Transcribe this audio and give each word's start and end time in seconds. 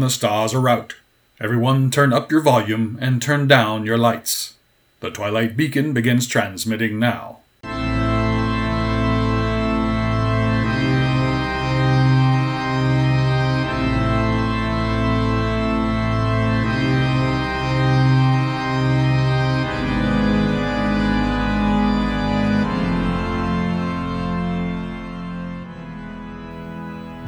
the 0.00 0.10
stars 0.10 0.54
are 0.54 0.68
out. 0.68 0.94
Everyone 1.40 1.90
turn 1.90 2.12
up 2.12 2.30
your 2.30 2.40
volume 2.40 2.98
and 3.00 3.20
turn 3.20 3.46
down 3.46 3.84
your 3.84 3.98
lights. 3.98 4.54
The 5.00 5.10
Twilight 5.10 5.56
Beacon 5.56 5.92
begins 5.92 6.26
transmitting 6.26 6.98
now. 6.98 7.40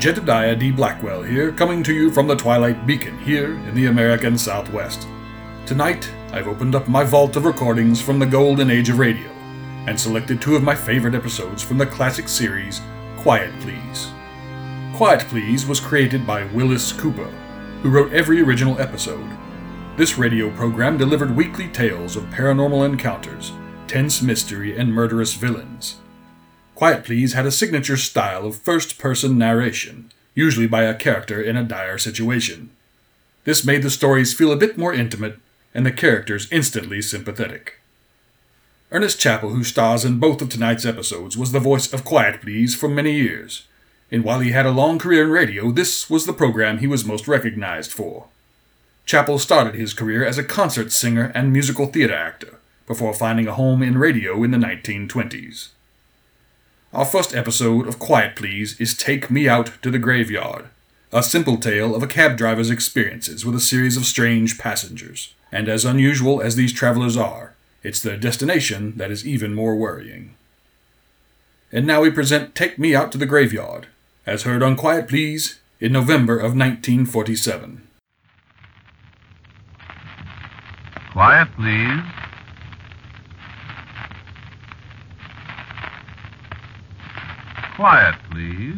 Jedediah 0.07 0.55
D. 0.55 0.71
Blackwell 0.71 1.25
here, 1.25 1.51
coming 1.51 1.83
to 1.83 1.93
you 1.93 2.13
from 2.13 2.29
the 2.29 2.37
Twilight 2.37 2.87
Beacon 2.87 3.19
here 3.19 3.55
in 3.55 3.75
the 3.75 3.87
American 3.87 4.39
Southwest. 4.39 5.05
Tonight, 5.67 6.09
I've 6.31 6.47
opened 6.47 6.77
up 6.77 6.87
my 6.87 7.03
vault 7.03 7.35
of 7.35 7.45
recordings 7.45 8.01
from 8.01 8.21
the 8.21 8.25
golden 8.25 8.71
age 8.71 8.89
of 8.89 9.01
radio 9.01 9.29
and 9.89 9.99
selected 9.99 10.41
two 10.41 10.55
of 10.55 10.63
my 10.63 10.77
favorite 10.77 11.17
episodes 11.17 11.61
from 11.61 11.77
the 11.77 11.87
classic 11.87 12.29
series 12.29 12.81
Quiet 13.19 13.53
Please. 13.59 14.13
Quiet 14.95 15.23
Please 15.23 15.67
was 15.67 15.81
created 15.81 16.25
by 16.25 16.45
Willis 16.53 16.93
Cooper, 16.93 17.29
who 17.83 17.91
wrote 17.91 18.13
every 18.13 18.41
original 18.41 18.81
episode. 18.81 19.29
This 19.97 20.17
radio 20.17 20.53
program 20.53 20.97
delivered 20.97 21.35
weekly 21.35 21.67
tales 21.67 22.15
of 22.15 22.23
paranormal 22.27 22.87
encounters, 22.87 23.51
tense 23.89 24.23
mystery, 24.23 24.79
and 24.79 24.95
murderous 24.95 25.35
villains. 25.35 25.97
Quiet 26.77 27.05
Please 27.05 27.33
had 27.33 27.47
a 27.47 27.51
signature 27.51 27.97
style 27.97 28.45
of 28.45 28.59
first 28.59 28.99
person 28.99 29.39
narration, 29.39 30.13
usually 30.35 30.67
by 30.67 30.83
a 30.83 30.95
character 30.95 31.41
in 31.41 31.57
a 31.57 31.65
dire 31.65 31.97
situation. 31.97 32.69
This 33.45 33.65
made 33.65 33.83
the 33.83 33.89
stories 33.89 34.35
feel 34.35 34.53
a 34.53 34.59
bit 34.59 34.77
more 34.77 34.93
intimate 34.93 35.39
and 35.73 35.87
the 35.87 35.91
characters 35.91 36.47
instantly 36.53 37.01
sympathetic. 37.01 37.81
Ernest 38.93 39.19
Chappell, 39.19 39.51
who 39.51 39.65
stars 39.65 40.05
in 40.05 40.19
both 40.19 40.43
of 40.43 40.51
tonight's 40.51 40.85
episodes, 40.85 41.35
was 41.35 41.53
the 41.53 41.61
voice 41.61 41.91
of 41.95 42.05
Quiet 42.05 42.43
Please 42.43 42.75
for 42.75 42.91
many 42.91 43.13
years, 43.13 43.67
and 44.13 44.23
while 44.23 44.41
he 44.41 44.51
had 44.51 44.67
a 44.67 44.71
long 44.71 44.99
career 44.99 45.25
in 45.25 45.31
radio, 45.31 45.73
this 45.73 46.11
was 46.11 46.27
the 46.27 46.35
program 46.35 46.79
he 46.79 46.87
was 46.87 47.07
most 47.07 47.27
recognized 47.27 47.91
for. 47.91 48.27
Chappell 49.07 49.39
started 49.39 49.75
his 49.75 49.95
career 49.95 50.27
as 50.27 50.37
a 50.37 50.45
concert 50.45 50.93
singer 50.93 51.33
and 51.35 51.55
musical 51.55 51.87
theater 51.87 52.15
actor, 52.15 52.59
before 52.87 53.15
finding 53.15 53.49
a 53.49 53.55
home 53.55 53.83
in 53.83 53.97
radio 53.97 54.45
in 54.45 54.51
the 54.51 54.59
1920s. 54.59 55.71
Our 56.97 57.05
first 57.05 57.35
episode 57.35 57.87
of 57.87 57.99
Quiet 57.99 58.37
Please 58.37 58.81
is 58.81 58.97
Take 58.97 59.31
Me 59.31 59.47
Out 59.47 59.71
to 59.83 59.91
the 59.91 59.99
Graveyard, 59.99 60.71
a 61.13 61.23
simple 61.23 61.59
tale 61.59 61.95
of 61.95 62.03
a 62.03 62.07
cab 62.07 62.39
driver's 62.39 62.71
experiences 62.71 63.45
with 63.45 63.55
a 63.55 63.61
series 63.61 63.99
of 63.99 64.07
strange 64.07 64.59
passengers. 64.59 65.35
And 65.53 65.69
as 65.69 65.85
unusual 65.85 66.41
as 66.41 66.57
these 66.57 66.73
travelers 66.73 67.15
are, 67.15 67.55
it's 67.83 68.01
their 68.01 68.17
destination 68.17 68.95
that 68.97 69.11
is 69.11 69.27
even 69.27 69.55
more 69.55 69.77
worrying. 69.77 70.37
And 71.71 71.87
now 71.87 72.01
we 72.01 72.11
present 72.11 72.55
Take 72.55 72.79
Me 72.79 72.95
Out 72.95 73.13
to 73.13 73.19
the 73.19 73.27
Graveyard, 73.27 73.89
as 74.25 74.45
heard 74.45 74.63
on 74.63 74.75
Quiet 74.75 75.07
Please 75.07 75.59
in 75.79 75.93
November 75.93 76.39
of 76.39 76.57
1947. 76.57 77.87
Quiet, 81.13 81.49
please. 81.59 82.26
Quiet, 87.77 88.15
please. 88.31 88.75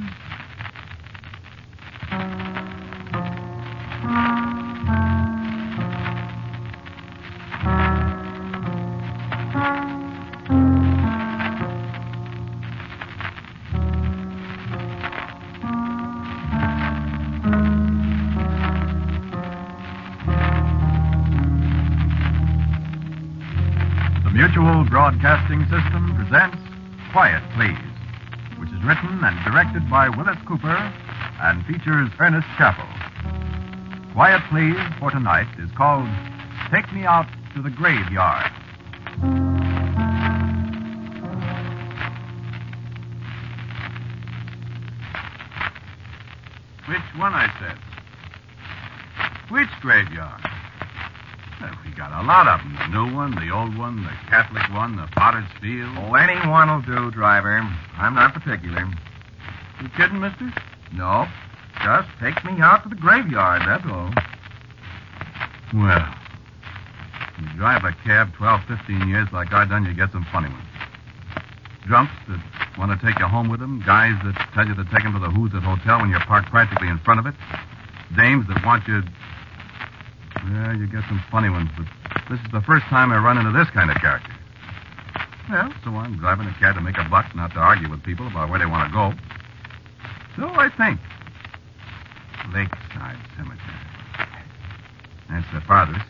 The 24.25 24.31
Mutual 24.33 24.85
Broadcasting 24.91 25.61
System 25.71 26.17
presents 26.17 26.59
Quiet, 27.13 27.45
Please, 27.55 27.88
is 28.79 28.85
written 28.85 29.21
and 29.25 29.45
directed 29.45 29.89
by 29.91 30.09
Willis 30.09 30.39
Cooper 30.47 30.77
and 31.43 31.65
features 31.67 32.11
Ernest 32.21 32.47
Chappell. 32.57 32.87
Quiet, 34.13 34.43
Please 34.51 34.77
for 34.99 35.11
tonight 35.11 35.47
is 35.59 35.71
called 35.77 36.09
Take 36.71 36.93
Me 36.93 37.05
Out 37.05 37.27
to 37.55 37.63
the 37.63 37.71
Graveyard. 37.71 38.51
Which 46.89 47.03
one, 47.17 47.35
I 47.35 47.49
said? 47.61 47.79
Which 49.51 49.69
graveyard? 49.81 50.48
We 51.61 51.91
got 51.97 52.13
a 52.13 52.25
lot 52.25 52.47
of 52.47 52.61
them. 52.61 52.75
The 52.79 52.87
new 52.95 53.17
one, 53.17 53.35
the 53.35 53.51
old 53.51 53.77
one, 53.77 54.05
the 54.05 54.15
Catholic 54.31 54.63
one, 54.73 54.97
the 54.97 55.09
Potter's 55.17 55.51
Field. 55.61 55.91
Oh, 55.99 56.15
any 56.15 56.39
one 56.49 56.71
will 56.71 56.83
do, 56.83 57.11
driver. 57.11 57.59
I'm 57.97 58.15
not 58.15 58.33
particular. 58.33 58.87
You 59.83 59.89
kidding, 59.97 60.21
mister? 60.21 60.53
No, 60.95 61.27
just 61.83 62.09
take 62.21 62.43
me 62.45 62.61
out 62.63 62.83
to 62.85 62.89
the 62.89 62.95
graveyard, 62.95 63.63
that's 63.67 63.85
all. 63.87 64.11
Well, 65.75 66.15
you 67.41 67.47
drive 67.57 67.85
a 67.85 67.93
cab 68.05 68.33
12, 68.35 68.61
15 68.69 69.09
years 69.09 69.29
like 69.33 69.53
I 69.53 69.65
done, 69.65 69.85
you 69.85 69.95
get 69.95 70.13
some 70.13 70.27
funny 70.33 70.49
ones. 70.49 70.65
Drunks 71.87 72.13
that 72.29 72.41
want 72.79 72.99
to 72.99 73.07
take 73.07 73.19
you 73.19 73.27
home 73.27 73.49
with 73.49 73.61
them. 73.61 73.83
Guys 73.85 74.15
that 74.25 74.35
tell 74.55 74.67
you 74.67 74.75
to 74.75 74.85
take 74.85 75.03
them 75.03 75.13
to 75.15 75.19
the 75.19 75.31
Who's 75.31 75.53
It 75.55 75.63
Hotel 75.63 76.01
when 76.01 76.11
you're 76.11 76.21
parked 76.21 76.51
practically 76.51 76.89
in 76.89 76.99
front 76.99 77.21
of 77.21 77.27
it. 77.27 77.35
Dames 78.17 78.47
that 78.49 78.65
want 78.65 78.87
you... 78.87 79.03
Yeah, 80.47 80.77
you 80.77 80.87
get 80.87 81.03
some 81.09 81.23
funny 81.31 81.51
ones, 81.51 81.71
but 81.77 81.87
this 82.31 82.39
is 82.41 82.51
the 82.53 82.63
first 82.63 82.85
time 82.87 83.13
I 83.13 83.19
run 83.19 83.39
into 83.39 83.53
this 83.53 83.69
kind 83.71 83.91
of 83.91 83.97
character. 83.99 84.33
Well, 85.51 85.73
so 85.83 85.91
I'm 85.91 86.19
driving 86.19 86.47
a 86.47 86.55
cab 86.61 86.77
to 86.77 86.81
make 86.81 86.99
a 86.99 87.09
buck, 87.09 87.35
not 87.35 87.53
to 87.53 87.59
argue 87.59 87.91
with 87.91 88.03
people 88.03 88.27
about 88.27 88.51
where 88.51 88.59
they 88.59 88.67
want 88.67 88.89
to 88.89 88.93
go. 88.93 89.13
So 90.37 90.49
I 90.55 90.69
think. 90.77 91.01
Lakeside 92.53 93.19
Cemetery. 93.37 93.59
That's 95.29 95.47
the 95.53 95.61
farthest. 95.67 96.05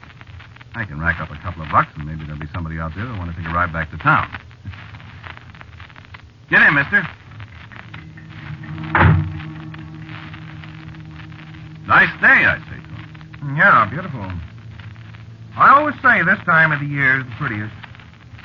I 0.75 0.85
can 0.85 1.01
rack 1.01 1.21
up 1.21 1.31
a 1.31 1.37
couple 1.39 1.63
of 1.63 1.71
bucks, 1.71 1.91
and 1.97 2.07
maybe 2.07 2.25
there'll 2.25 2.41
be 2.41 2.47
somebody 2.53 2.79
out 2.79 2.95
there 2.95 3.07
that 3.07 3.19
want 3.19 3.35
to 3.35 3.37
take 3.37 3.51
a 3.51 3.55
ride 3.55 3.73
back 3.73 3.91
to 3.91 3.99
town. 3.99 4.29
Get 6.51 6.63
in, 6.63 6.75
mister. 6.75 7.03
Nice 11.87 12.13
day, 12.21 12.45
I 12.45 12.59
say. 12.71 12.78
Yeah, 13.55 13.87
beautiful. 13.91 14.27
I 15.57 15.75
always 15.75 15.95
say 16.03 16.23
this 16.23 16.39
time 16.45 16.73
of 16.73 16.81
the 16.81 16.87
year 16.87 17.21
is 17.21 17.25
the 17.25 17.35
prettiest. 17.39 17.75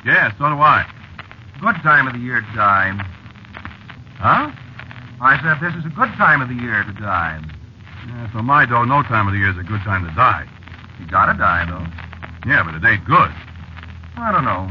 Yeah, 0.04 0.30
so 0.38 0.50
do 0.50 0.58
I. 0.58 0.86
Good 1.60 1.76
time 1.82 2.06
of 2.06 2.14
the 2.14 2.18
year 2.18 2.40
to 2.40 2.52
die. 2.54 2.92
Huh? 4.18 4.50
I 5.20 5.40
said 5.42 5.58
this 5.62 5.74
is 5.78 5.86
a 5.86 5.94
good 5.94 6.10
time 6.14 6.42
of 6.42 6.48
the 6.48 6.54
year 6.54 6.84
to 6.84 6.92
die. 7.00 7.40
Yeah, 8.06 8.32
so 8.32 8.42
my 8.42 8.66
dough, 8.66 8.84
no 8.84 9.02
time 9.02 9.26
of 9.26 9.32
the 9.32 9.38
year 9.38 9.50
is 9.50 9.58
a 9.58 9.62
good 9.62 9.80
time 9.82 10.06
to 10.06 10.14
die. 10.14 10.46
You 11.00 11.06
gotta 11.06 11.36
die, 11.38 11.64
though. 11.66 11.86
Yeah, 12.48 12.62
but 12.62 12.74
it 12.74 12.84
ain't 12.84 13.04
good. 13.04 13.30
I 14.16 14.30
don't 14.30 14.44
know. 14.44 14.70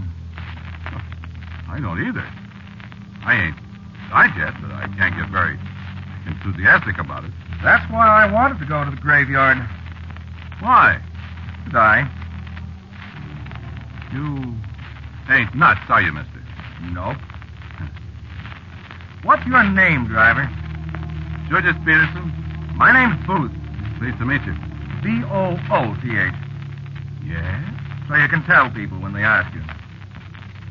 I 1.68 1.80
don't 1.80 2.00
either. 2.00 2.24
I 3.26 3.50
ain't 3.50 3.58
died 4.10 4.38
yet, 4.38 4.54
but 4.62 4.72
I 4.72 4.88
can't 4.96 5.16
get 5.18 5.30
very 5.30 5.58
enthusiastic 6.28 7.00
about 7.00 7.26
it. 7.26 7.32
That's 7.64 7.90
why 7.92 8.06
I 8.06 8.32
wanted 8.32 8.60
to 8.60 8.66
go 8.66 8.84
to 8.86 8.92
the 8.92 8.98
graveyard 8.98 9.58
Why? 10.64 10.98
to 11.66 11.76
I? 11.76 12.08
You 14.14 14.56
ain't 15.28 15.54
nuts, 15.54 15.82
are 15.90 16.02
you, 16.02 16.14
mister? 16.14 16.40
Nope. 16.94 17.18
What's 19.24 19.46
your 19.46 19.62
name, 19.66 20.08
driver? 20.08 20.48
Georges 21.50 21.76
Peterson? 21.84 22.32
My 22.76 22.96
name's 22.96 23.20
Booth. 23.28 23.52
Pleased 24.00 24.20
to 24.20 24.26
meet 24.26 24.40
you. 24.48 24.56
B 25.04 25.28
O 25.28 25.60
O 25.68 26.00
T 26.00 26.16
H. 26.16 26.32
Yes? 27.28 27.60
So 28.08 28.16
you 28.16 28.30
can 28.30 28.42
tell 28.48 28.72
people 28.72 29.02
when 29.02 29.12
they 29.12 29.24
ask 29.24 29.54
you. 29.54 29.64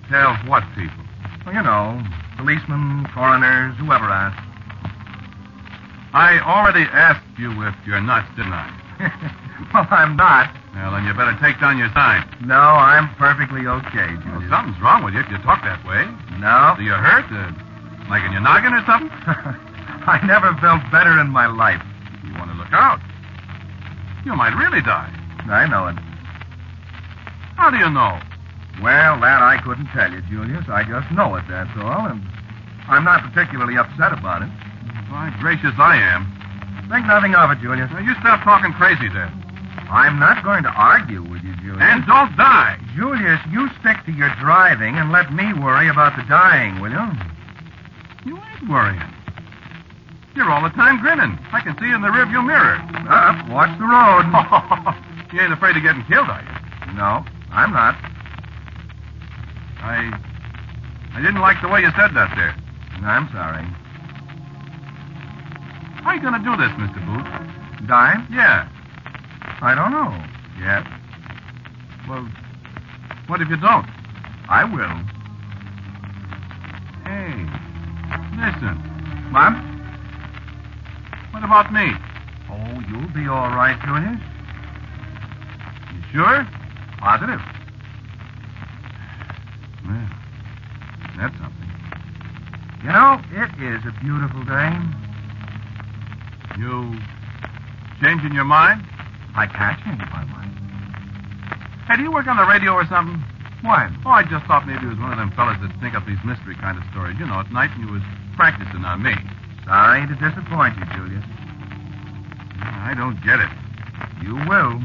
Tell 0.08 0.32
what 0.48 0.64
people? 0.74 1.04
Well, 1.44 1.54
you 1.54 1.62
know, 1.62 2.00
policemen, 2.38 3.04
coroners, 3.12 3.76
whoever 3.76 4.08
asks. 4.08 4.40
I 6.14 6.40
already 6.40 6.88
asked 6.88 7.38
you 7.38 7.52
if 7.68 7.74
you're 7.86 8.00
nuts, 8.00 8.28
didn't 8.36 8.54
I? 8.54 9.36
well, 9.74 9.86
I'm 9.90 10.16
not. 10.16 10.50
Well, 10.74 10.92
then 10.92 11.04
you 11.04 11.12
better 11.14 11.36
take 11.40 11.60
down 11.60 11.76
your 11.78 11.90
sign. 11.92 12.24
No, 12.44 12.56
I'm 12.58 13.12
perfectly 13.20 13.66
okay, 13.66 14.08
Well, 14.24 14.40
Julius. 14.40 14.50
something's 14.50 14.80
wrong 14.80 15.04
with 15.04 15.14
you 15.14 15.20
if 15.20 15.28
you 15.30 15.38
talk 15.44 15.60
that 15.62 15.84
way. 15.84 16.08
No. 16.40 16.74
Do 16.76 16.82
you 16.82 16.96
hurt? 16.96 17.28
Uh, 17.28 17.52
like 18.08 18.24
in 18.24 18.32
your 18.32 18.40
noggin 18.42 18.72
or 18.74 18.82
something? 18.88 19.10
I 20.08 20.18
never 20.26 20.50
felt 20.58 20.82
better 20.90 21.20
in 21.20 21.28
my 21.28 21.46
life. 21.46 21.80
You 22.24 22.32
want 22.34 22.50
to 22.50 22.56
look 22.56 22.72
out. 22.72 22.98
You 24.24 24.34
might 24.34 24.54
really 24.56 24.82
die. 24.82 25.10
I 25.50 25.66
know 25.66 25.86
it. 25.88 25.96
How 27.56 27.70
do 27.70 27.76
you 27.76 27.90
know? 27.90 28.18
Well, 28.82 29.20
that 29.20 29.42
I 29.42 29.60
couldn't 29.62 29.86
tell 29.92 30.10
you, 30.10 30.22
Julius. 30.26 30.64
I 30.68 30.82
just 30.82 31.10
know 31.12 31.36
it, 31.36 31.44
that's 31.46 31.70
all. 31.78 32.08
And 32.08 32.22
I'm 32.88 33.04
not 33.04 33.22
particularly 33.30 33.76
upset 33.76 34.12
about 34.16 34.42
it. 34.42 34.50
By 35.12 35.30
gracious, 35.38 35.76
I 35.78 36.00
am. 36.00 36.26
Think 36.88 37.06
nothing 37.06 37.34
of 37.34 37.50
it, 37.52 37.60
Julius. 37.60 37.90
Now, 37.92 38.00
you 38.00 38.14
stop 38.18 38.42
talking 38.42 38.72
crazy 38.72 39.08
then. 39.12 39.30
I'm 39.92 40.18
not 40.18 40.42
going 40.42 40.62
to 40.64 40.72
argue 40.72 41.20
with 41.20 41.44
you, 41.44 41.52
Julius. 41.60 41.84
And 41.84 42.06
don't 42.08 42.32
die. 42.40 42.80
Julius, 42.96 43.40
you 43.52 43.68
stick 43.80 44.00
to 44.06 44.12
your 44.12 44.32
driving 44.40 44.96
and 44.96 45.12
let 45.12 45.32
me 45.36 45.52
worry 45.52 45.88
about 45.92 46.16
the 46.16 46.24
dying, 46.24 46.80
will 46.80 46.90
you? 46.90 47.06
You 48.24 48.40
ain't 48.40 48.70
worrying. 48.72 49.12
You're 50.34 50.48
all 50.48 50.62
the 50.62 50.72
time 50.72 50.96
grinning. 51.04 51.36
I 51.52 51.60
can 51.60 51.76
see 51.76 51.92
you 51.92 51.94
in 51.94 52.00
the 52.00 52.08
rearview 52.08 52.40
mirror. 52.40 52.80
Up, 53.04 53.36
watch 53.52 53.76
the 53.76 53.84
road. 53.84 54.24
you 55.36 55.44
ain't 55.44 55.52
afraid 55.52 55.76
of 55.76 55.82
getting 55.84 56.04
killed, 56.08 56.28
are 56.28 56.40
you? 56.40 56.96
no, 56.96 57.24
I'm 57.52 57.72
not. 57.72 57.94
I. 59.84 60.08
I 61.14 61.20
didn't 61.20 61.40
like 61.40 61.60
the 61.60 61.68
way 61.68 61.80
you 61.80 61.92
said 61.92 62.16
that 62.16 62.32
there. 62.32 62.56
I'm 63.04 63.28
sorry. 63.28 63.64
How 66.00 66.10
are 66.10 66.16
you 66.16 66.22
going 66.22 66.32
to 66.32 66.40
do 66.40 66.56
this, 66.56 66.72
Mr. 66.80 67.00
Booth? 67.04 67.88
Die? 67.88 68.26
Yeah. 68.32 68.68
I 69.62 69.74
don't 69.74 69.92
know. 69.92 70.10
Yeah. 70.58 70.82
Well, 72.08 72.28
what 73.26 73.40
if 73.40 73.48
you 73.48 73.56
don't? 73.56 73.86
I 74.48 74.64
will. 74.64 74.96
Hey, 77.06 77.46
listen. 78.36 78.76
What? 79.32 79.54
What 81.32 81.44
about 81.44 81.72
me? 81.72 81.92
Oh, 82.50 82.82
you'll 82.90 83.14
be 83.14 83.28
all 83.28 83.54
right, 83.54 83.78
Julius. 83.84 84.20
You 85.94 86.02
sure? 86.12 86.46
Positive. 86.98 87.40
Well, 89.86 90.08
that's 91.16 91.36
something. 91.38 91.70
You 92.82 92.90
know, 92.90 93.20
it 93.32 93.50
is 93.62 93.86
a 93.86 93.92
beautiful 94.02 94.44
day. 94.44 94.76
You 96.58 96.98
changing 98.02 98.34
your 98.34 98.44
mind? 98.44 98.84
I 99.34 99.46
can't 99.46 99.78
change 99.84 100.00
my 100.12 100.24
mind. 100.28 100.52
Hey, 101.88 101.96
do 101.96 102.02
you 102.02 102.12
work 102.12 102.26
on 102.26 102.36
the 102.36 102.46
radio 102.46 102.72
or 102.72 102.84
something? 102.86 103.16
Why? 103.62 103.88
Oh, 104.04 104.10
I 104.10 104.22
just 104.24 104.44
thought 104.46 104.66
maybe 104.66 104.84
it 104.86 104.90
was 104.90 104.98
one 104.98 105.12
of 105.12 105.18
them 105.18 105.30
fellas 105.32 105.56
that 105.62 105.70
think 105.80 105.94
up 105.94 106.04
these 106.06 106.20
mystery 106.24 106.56
kind 106.56 106.76
of 106.76 106.84
stories. 106.90 107.16
You 107.18 107.26
know, 107.26 107.40
at 107.40 107.50
night 107.52 107.70
and 107.78 107.86
you 107.86 107.92
was 107.92 108.02
practicing 108.34 108.84
on 108.84 109.02
me. 109.02 109.14
Sorry 109.64 110.02
to 110.06 110.14
disappoint 110.18 110.74
you, 110.78 110.86
Julius. 110.98 111.24
I 112.60 112.94
don't 112.98 113.16
get 113.22 113.38
it. 113.38 113.52
You 114.26 114.34
will. 114.50 114.82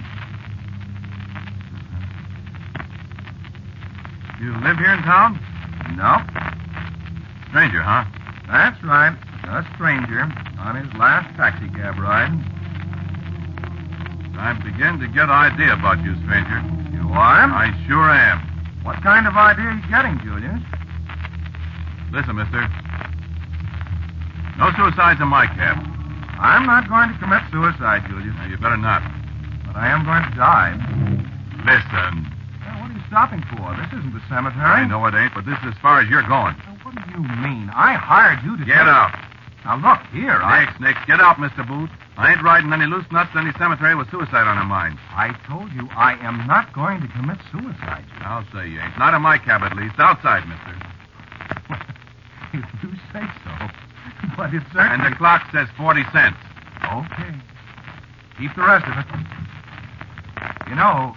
You 4.40 4.54
live 4.62 4.78
here 4.78 4.94
in 4.94 5.02
town? 5.02 5.42
No, 5.98 6.22
Stranger, 7.50 7.82
huh? 7.82 8.06
that's 8.46 8.78
right. 8.84 9.18
A 9.50 9.66
stranger 9.76 10.22
on 10.60 10.76
his 10.76 10.94
last 10.94 11.34
taxi 11.38 11.70
cab 11.74 11.98
ride. 11.98 12.36
I 14.38 14.54
begin 14.64 15.00
to 15.02 15.08
get 15.10 15.28
an 15.28 15.38
idea 15.54 15.74
about 15.74 16.00
you, 16.06 16.14
stranger. 16.24 16.62
You 16.94 17.10
are? 17.12 17.50
I 17.50 17.74
sure 17.90 18.06
am. 18.10 18.40
What 18.86 19.02
kind 19.04 19.26
of 19.28 19.34
idea 19.36 19.66
are 19.66 19.78
you 19.82 19.88
getting, 19.90 20.16
Julius? 20.24 20.62
Listen, 22.14 22.38
mister. 22.38 22.62
No 24.58 24.72
suicides 24.78 25.20
in 25.22 25.28
my 25.28 25.46
cab. 25.58 25.78
I'm 26.38 26.66
not 26.66 26.88
going 26.88 27.10
to 27.14 27.18
commit 27.18 27.42
suicide, 27.52 28.06
Julius, 28.10 28.34
Now, 28.38 28.46
you 28.48 28.58
better 28.58 28.78
not. 28.78 29.02
but 29.66 29.76
I 29.76 29.90
am 29.90 30.06
going 30.06 30.22
to 30.24 30.34
die. 30.38 30.74
Listen. 31.66 32.30
Now, 32.62 32.82
what 32.82 32.90
are 32.90 32.96
you 32.96 33.04
stopping 33.10 33.42
for? 33.58 33.74
This 33.74 33.90
isn't 34.00 34.14
the 34.14 34.22
cemetery. 34.30 34.62
I 34.62 34.86
know 34.88 35.02
it 35.10 35.18
ain't, 35.18 35.34
but 35.34 35.46
this 35.46 35.58
is 35.66 35.74
as 35.74 35.80
far 35.82 36.00
as 36.02 36.08
you're 36.10 36.26
going. 36.26 36.54
Now, 36.62 36.78
what 36.86 36.94
do 36.96 37.02
you 37.12 37.22
mean? 37.42 37.70
I 37.74 37.98
hired 37.98 38.46
you 38.46 38.56
to 38.58 38.66
Get 38.66 38.86
out. 38.86 39.12
Now, 39.66 39.76
look, 39.82 40.00
here, 40.14 40.38
I... 40.40 40.66
Nix, 40.66 40.80
Nix, 40.80 40.96
get 41.10 41.20
out, 41.20 41.38
Mr. 41.38 41.68
Booth. 41.68 41.90
I 42.18 42.34
ain't 42.34 42.42
riding 42.42 42.74
any 42.74 42.88
loose 42.88 43.06
nuts 43.12 43.30
to 43.34 43.40
any 43.40 43.52
cemetery 43.62 43.94
with 43.94 44.10
suicide 44.10 44.50
on 44.50 44.58
her 44.58 44.66
mind. 44.66 44.98
I 45.14 45.38
told 45.48 45.72
you 45.72 45.88
I 45.94 46.18
am 46.26 46.48
not 46.48 46.74
going 46.74 47.00
to 47.02 47.08
commit 47.14 47.38
suicide. 47.54 48.06
I'll 48.26 48.46
say 48.50 48.68
you 48.68 48.82
ain't. 48.82 48.98
Not 48.98 49.14
in 49.14 49.22
my 49.22 49.38
cab, 49.38 49.62
at 49.62 49.78
least. 49.78 49.94
Outside, 50.00 50.42
mister. 50.50 50.74
if 52.58 52.66
you 52.82 52.90
say 53.14 53.22
so. 53.46 53.54
But 54.36 54.54
it's 54.54 54.66
And 54.74 55.06
the 55.06 55.16
clock 55.16 55.46
says 55.54 55.70
40 55.78 56.02
cents. 56.12 56.42
Okay. 56.82 57.34
Keep 58.42 58.56
the 58.58 58.66
rest 58.66 58.86
of 58.90 58.98
it. 58.98 59.06
You 60.70 60.76
know, 60.76 61.14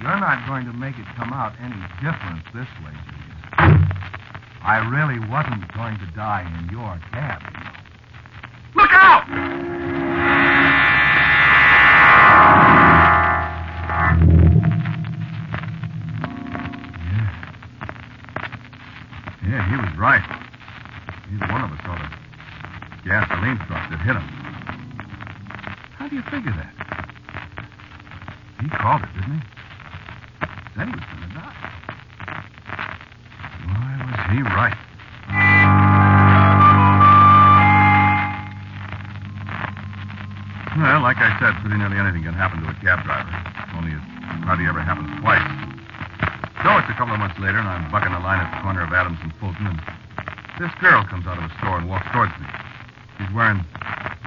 you're 0.00 0.20
not 0.20 0.46
going 0.46 0.66
to 0.66 0.72
make 0.72 0.98
it 0.98 1.06
come 1.16 1.32
out 1.32 1.56
any 1.60 1.80
different 2.04 2.44
this 2.52 2.68
way, 2.84 2.92
Julius. 3.08 3.88
I 4.60 4.84
really 4.84 5.20
wasn't 5.32 5.64
going 5.72 5.98
to 5.98 6.06
die 6.16 6.44
in 6.44 6.68
your 6.68 7.00
cab, 7.12 7.40
you 7.40 7.64
know. 7.64 7.73
Out! 8.94 9.26
Yeah, 19.44 19.68
he 19.68 19.76
was 19.76 19.98
right. 19.98 20.22
Neither 21.30 21.52
one 21.52 21.64
of 21.64 21.72
us 21.72 21.80
saw 21.84 21.94
the 21.96 22.08
gasoline 23.08 23.58
truck 23.66 23.90
that 23.90 24.00
hit 24.00 24.14
him. 24.14 24.22
How 25.98 26.08
do 26.08 26.14
you 26.14 26.22
figure 26.22 26.52
that? 26.52 26.72
He 28.60 28.68
called 28.70 29.02
it, 29.02 29.12
didn't 29.14 29.40
he? 29.40 29.42
Said 30.76 30.86
he 30.86 30.94
was 30.94 31.04
going 31.10 31.28
to 31.28 31.34
die. 31.34 31.56
Why 33.66 33.90
was 34.06 34.20
he 34.36 34.42
right? 34.42 34.83
Well, 40.84 41.00
like 41.00 41.16
I 41.16 41.32
said, 41.40 41.56
pretty 41.64 41.80
nearly 41.80 41.96
anything 41.96 42.28
can 42.28 42.36
happen 42.36 42.60
to 42.60 42.68
a 42.68 42.76
cab 42.84 43.08
driver. 43.08 43.32
Only 43.72 43.96
it 43.96 44.04
hardly 44.44 44.68
ever 44.68 44.84
happens 44.84 45.08
twice. 45.16 45.40
So 46.60 46.68
it's 46.76 46.92
a 46.92 46.96
couple 47.00 47.16
of 47.16 47.24
months 47.24 47.40
later, 47.40 47.56
and 47.56 47.64
I'm 47.64 47.88
bucking 47.88 48.12
a 48.12 48.20
line 48.20 48.44
at 48.44 48.52
the 48.52 48.60
corner 48.60 48.84
of 48.84 48.92
Adams 48.92 49.16
and 49.24 49.32
Fulton, 49.40 49.64
and 49.64 49.80
this 50.60 50.68
girl 50.84 51.00
comes 51.08 51.24
out 51.24 51.40
of 51.40 51.48
a 51.48 51.52
store 51.56 51.80
and 51.80 51.88
walks 51.88 52.04
towards 52.12 52.36
me. 52.36 52.44
She's 53.16 53.32
wearing 53.32 53.64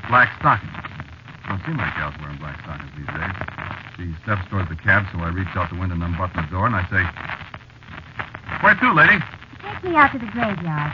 black 0.10 0.34
stockings. 0.42 0.74
Don't 1.46 1.62
seem 1.62 1.78
like 1.78 1.94
gals 1.94 2.18
wearing 2.18 2.42
black 2.42 2.58
stockings 2.66 2.90
these 2.98 3.06
days. 3.14 3.38
She 3.94 4.18
steps 4.26 4.42
towards 4.50 4.74
the 4.74 4.82
cab, 4.82 5.06
so 5.14 5.22
I 5.22 5.30
reach 5.30 5.54
out 5.54 5.70
the 5.70 5.78
window 5.78 5.94
and 5.94 6.10
unbutton 6.10 6.42
the 6.42 6.50
door, 6.50 6.66
and 6.66 6.74
I 6.74 6.90
say, 6.90 7.06
Where 8.66 8.74
to, 8.74 8.98
lady? 8.98 9.22
Take 9.62 9.86
me 9.86 9.94
out 9.94 10.10
to 10.10 10.18
the 10.18 10.30
graveyard. 10.34 10.90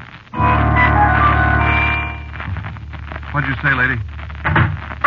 What'd 3.32 3.48
you 3.48 3.56
say, 3.64 3.72
lady? 3.80 3.96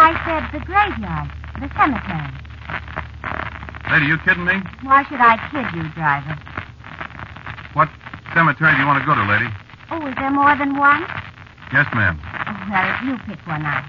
I 0.07 0.15
said 0.23 0.47
the 0.55 0.63
graveyard, 0.63 1.27
the 1.59 1.67
cemetery. 1.75 2.31
Lady, 3.91 4.07
you 4.07 4.15
kidding 4.23 4.47
me? 4.47 4.63
Why 4.87 5.03
should 5.11 5.19
I 5.19 5.35
kid 5.51 5.67
you, 5.75 5.83
driver? 5.99 6.39
What 7.75 7.91
cemetery 8.31 8.71
do 8.79 8.79
you 8.79 8.87
want 8.87 9.03
to 9.03 9.07
go 9.07 9.19
to, 9.19 9.27
lady? 9.27 9.51
Oh, 9.91 9.99
is 10.07 10.15
there 10.15 10.31
more 10.31 10.55
than 10.55 10.79
one? 10.79 11.03
Yes, 11.75 11.91
ma'am. 11.91 12.23
Oh, 12.23 12.55
well, 12.71 12.87
if 12.87 13.03
you 13.03 13.19
pick 13.27 13.43
one 13.51 13.67
out. 13.67 13.83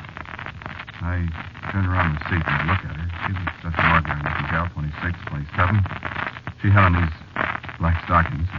I 1.06 1.22
turn 1.70 1.86
around 1.86 2.18
the 2.18 2.22
seat 2.34 2.42
and 2.42 2.66
look 2.66 2.82
at 2.82 2.98
her. 2.98 3.08
She 3.30 3.38
was 3.38 3.70
just 3.70 3.78
an 3.78 3.86
ordinary 3.94 4.22
looking 4.26 4.50
gal, 4.50 4.66
26, 4.74 5.22
27. 5.54 5.86
She 6.66 6.74
had 6.74 6.82
on 6.82 6.98
these 6.98 7.14
black 7.78 8.02
stockings. 8.10 8.50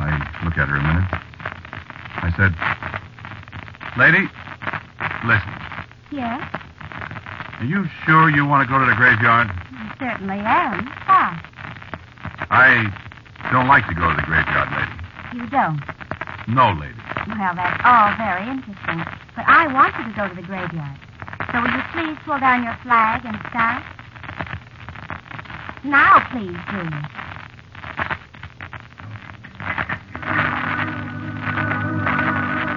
I 0.00 0.16
look 0.40 0.56
at 0.56 0.72
her 0.72 0.80
a 0.80 0.84
minute. 0.96 1.12
I 2.24 2.32
said, 2.40 2.56
Lady, 4.00 4.24
listen. 5.28 5.53
Yes, 6.14 6.46
Are 7.58 7.66
you 7.66 7.86
sure 8.06 8.30
you 8.30 8.46
want 8.46 8.62
to 8.62 8.70
go 8.70 8.78
to 8.78 8.86
the 8.86 8.94
graveyard? 8.94 9.50
I 9.50 9.90
certainly 9.98 10.38
am. 10.38 10.86
Why? 11.10 11.42
I 12.54 13.50
don't 13.50 13.66
like 13.66 13.82
to 13.88 13.94
go 13.98 14.06
to 14.10 14.14
the 14.14 14.22
graveyard, 14.22 14.70
lady. 14.78 14.94
You 15.34 15.50
don't. 15.50 15.82
No, 16.46 16.70
lady. 16.70 16.94
Well, 17.26 17.54
that's 17.58 17.82
all 17.82 18.14
very 18.14 18.46
interesting. 18.46 19.02
But 19.34 19.42
I 19.50 19.66
want 19.74 19.90
you 19.98 20.04
to 20.06 20.14
go 20.14 20.28
to 20.30 20.34
the 20.38 20.46
graveyard. 20.46 20.94
So 21.50 21.58
will 21.58 21.74
you 21.74 21.82
please 21.90 22.14
pull 22.22 22.38
down 22.38 22.62
your 22.62 22.78
flag 22.86 23.26
and 23.26 23.34
start? 23.50 23.82
Now, 25.82 26.22
please, 26.30 26.54
do. 26.70 26.78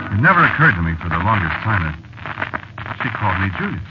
It 0.09 0.21
never 0.25 0.41
occurred 0.41 0.73
to 0.73 0.81
me 0.81 0.97
for 0.97 1.09
the 1.09 1.21
longest 1.21 1.53
time 1.61 1.85
that 1.85 2.06
she 3.07 3.15
called 3.15 3.39
me 3.39 3.47
Julius. 3.55 3.87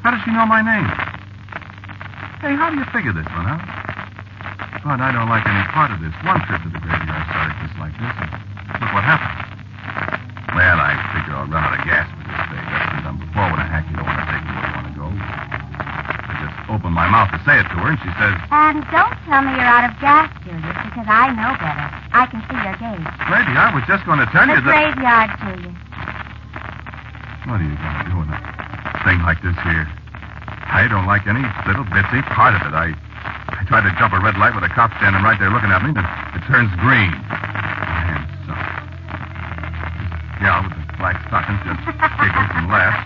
How 0.00 0.10
does 0.16 0.22
she 0.24 0.32
know 0.32 0.46
my 0.48 0.64
name? 0.64 0.88
Hey, 2.40 2.56
how 2.56 2.72
do 2.72 2.80
you 2.80 2.86
figure 2.88 3.12
this 3.12 3.28
one, 3.36 3.44
huh? 3.44 3.60
But 4.80 5.04
I 5.04 5.12
don't 5.12 5.28
like 5.28 5.44
any 5.44 5.64
part 5.76 5.92
of 5.92 6.00
this. 6.00 6.14
One 6.24 6.40
trip 6.48 6.62
to 6.64 6.70
the 6.72 6.80
graveyard 6.80 7.24
started 7.28 7.56
just 7.60 7.76
like 7.76 7.92
this, 8.00 8.14
and 8.24 8.30
look 8.80 8.90
what 8.96 9.04
happened. 9.04 9.44
Well, 10.56 10.78
I 10.80 10.96
figure 11.12 11.36
I'll 11.36 11.50
run 11.50 11.60
out 11.60 11.76
of 11.76 11.84
gas 11.84 12.08
with 12.16 12.24
this 12.24 12.40
thing. 12.48 12.64
That's 12.72 12.88
been 12.96 13.04
done 13.04 13.18
before 13.20 13.46
when 13.52 13.60
a 13.60 13.68
hack 13.68 13.84
you 13.92 13.96
don't 14.00 14.08
want 14.08 14.16
to 14.24 14.26
take 14.32 14.40
you 14.48 14.54
where 14.56 14.64
you 14.64 14.74
want 14.78 14.88
to 14.88 14.94
go. 14.96 15.06
I 15.12 16.32
just 16.40 16.56
opened 16.72 16.96
my 16.96 17.08
mouth 17.12 17.28
to 17.36 17.38
say 17.44 17.60
it 17.60 17.68
to 17.68 17.76
her, 17.84 17.92
and 17.92 18.00
she 18.00 18.10
says, 18.16 18.32
And 18.48 18.80
don't 18.88 19.12
tell 19.28 19.42
me 19.44 19.52
you're 19.52 19.68
out 19.68 19.84
of 19.92 19.94
gas, 20.00 20.32
Julius, 20.46 20.78
because 20.88 21.08
I 21.10 21.34
know 21.36 21.52
better. 21.60 21.86
I 22.16 22.24
can 22.32 22.40
see 22.48 22.56
your 22.56 22.76
gauge. 22.80 23.04
Lady, 23.28 23.52
I 23.60 23.68
was 23.76 23.84
just 23.84 24.06
going 24.08 24.22
to 24.24 24.28
tell 24.32 24.46
The 24.48 24.56
you 24.56 24.62
that. 24.64 24.72
graveyard, 24.72 25.28
Julius. 25.36 25.47
What 27.48 27.64
are 27.64 27.64
you 27.64 27.80
going 27.80 27.96
to 27.96 28.08
do 28.12 28.20
in 28.20 28.28
a 28.28 28.38
thing 29.08 29.24
like 29.24 29.40
this 29.40 29.56
here? 29.64 29.88
I 30.68 30.84
don't 30.84 31.08
like 31.08 31.24
any 31.24 31.40
little 31.64 31.88
bitsy 31.88 32.20
part 32.36 32.52
of 32.52 32.60
it. 32.60 32.76
I, 32.76 32.92
I 32.92 33.64
tried 33.64 33.88
to 33.88 33.92
jump 33.96 34.12
a 34.12 34.20
red 34.20 34.36
light 34.36 34.52
with 34.52 34.68
a 34.68 34.72
cop 34.76 34.92
standing 35.00 35.24
right 35.24 35.40
there 35.40 35.48
looking 35.48 35.72
at 35.72 35.80
me, 35.80 35.96
and 35.96 36.04
it 36.36 36.44
turns 36.44 36.68
green. 36.76 37.08
Son. 38.44 38.60
This 39.96 40.12
gal 40.44 40.60
with 40.60 40.76
the 40.76 40.84
black 41.00 41.16
stockings 41.24 41.64
just 41.64 41.80
giggles 42.20 42.52
and 42.52 42.68
laughs. 42.68 43.00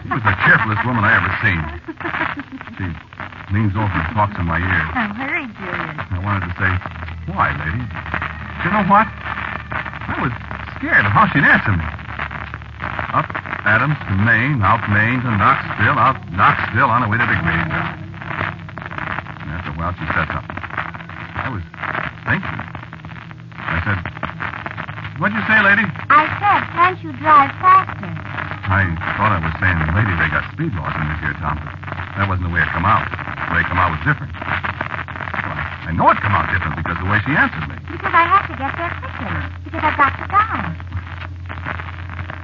She 0.00 0.08
was 0.08 0.24
the 0.24 0.36
cheerfulest 0.48 0.80
woman 0.88 1.04
I 1.04 1.12
ever 1.20 1.32
seen. 1.44 1.60
She 2.80 2.88
leans 3.52 3.76
over 3.76 3.92
and 3.92 4.08
talks 4.16 4.40
in 4.40 4.48
my 4.48 4.56
ear. 4.56 4.84
Oh, 4.88 5.20
hurry, 5.20 5.44
Julius. 5.52 6.00
I 6.16 6.18
wanted 6.24 6.48
to 6.48 6.54
say, 6.56 6.72
why, 7.28 7.52
lady? 7.60 7.84
You 8.64 8.72
know 8.72 8.88
what? 8.88 9.04
I 9.04 10.16
was 10.16 10.32
scared 10.80 11.04
of 11.04 11.12
how 11.12 11.28
she'd 11.28 11.44
answer 11.44 11.76
me. 11.76 11.84
Up 13.12 13.28
Adams 13.66 13.98
to 14.06 14.14
Main, 14.22 14.62
out 14.62 14.78
Main 14.94 15.18
to 15.26 15.30
Knoxville, 15.34 15.98
out 15.98 16.22
Knoxville 16.30 16.86
on 16.86 17.02
the 17.02 17.10
way 17.10 17.18
to 17.18 17.26
the 17.26 17.34
graveyard. 17.34 17.98
And 19.42 19.48
after 19.58 19.70
a 19.70 19.76
while, 19.76 19.90
she 19.98 20.06
said 20.14 20.30
something. 20.30 20.54
I 20.54 21.50
was 21.50 21.66
thinking. 22.30 22.62
I 23.58 23.78
said, 23.82 23.98
What'd 25.18 25.32
you 25.32 25.42
say, 25.48 25.58
lady? 25.64 25.82
I 25.82 26.28
said, 26.38 26.60
can't 26.76 26.98
you 27.00 27.10
drive 27.18 27.48
faster? 27.56 28.04
I 28.04 28.84
thought 29.16 29.32
I 29.32 29.40
was 29.40 29.54
saying, 29.58 29.80
lady, 29.96 30.12
they 30.14 30.28
got 30.28 30.44
speed 30.52 30.76
laws 30.76 30.92
in 30.92 31.08
this 31.08 31.24
here 31.24 31.32
town, 31.40 31.56
but 31.56 31.72
that 32.20 32.28
wasn't 32.28 32.46
the 32.46 32.54
way 32.54 32.60
it 32.60 32.68
come 32.68 32.84
out. 32.84 33.08
The 33.08 33.50
way 33.56 33.64
it 33.64 33.68
come 33.72 33.80
out 33.80 33.96
was 33.96 34.02
different. 34.04 34.28
Well, 34.36 35.58
I 35.88 35.96
know 35.96 36.12
it 36.12 36.20
come 36.20 36.36
out 36.36 36.52
different 36.52 36.76
because 36.84 37.00
the 37.00 37.08
way 37.08 37.16
she 37.24 37.32
answered 37.32 37.64
me. 37.64 37.80
Because 37.88 38.12
I 38.12 38.28
have 38.28 38.44
to 38.44 38.54
get 38.60 38.76
there 38.76 38.92
quickly. 39.00 39.34
Because 39.64 39.82
I've 39.88 39.96
got 39.96 40.12
to 40.20 40.26
die. 40.28 40.68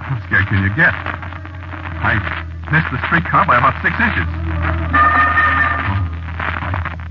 How 0.01 0.17
scared 0.25 0.49
can 0.49 0.65
you 0.65 0.73
get? 0.73 1.12
The 2.93 3.01
streetcar 3.09 3.49
by 3.49 3.57
about 3.57 3.73
six 3.81 3.97
inches. 3.97 4.29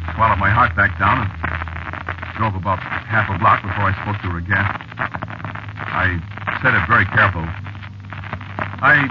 I 0.06 0.14
swallowed 0.14 0.38
my 0.38 0.54
heart 0.54 0.78
back 0.78 0.94
down 1.02 1.26
and 1.26 1.30
drove 2.38 2.54
about 2.54 2.78
half 3.10 3.26
a 3.34 3.38
block 3.42 3.66
before 3.66 3.90
I 3.90 3.94
spoke 4.06 4.22
to 4.22 4.30
her 4.30 4.38
again. 4.38 4.62
I 4.62 6.22
said 6.62 6.78
it 6.78 6.86
very 6.86 7.10
careful. 7.10 7.42
I 8.86 9.10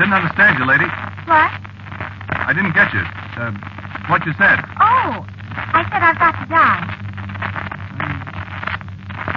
didn't 0.00 0.16
understand 0.16 0.56
you, 0.56 0.64
lady. 0.64 0.88
What? 1.28 1.52
I 2.40 2.56
didn't 2.56 2.72
get 2.72 2.88
you. 2.96 3.04
Uh, 3.36 3.52
what 4.08 4.24
you 4.24 4.32
said. 4.40 4.64
Oh, 4.80 5.28
I 5.76 5.84
said 5.92 6.00
I've 6.00 6.16
got 6.16 6.32
to 6.40 6.48
die. 6.48 6.88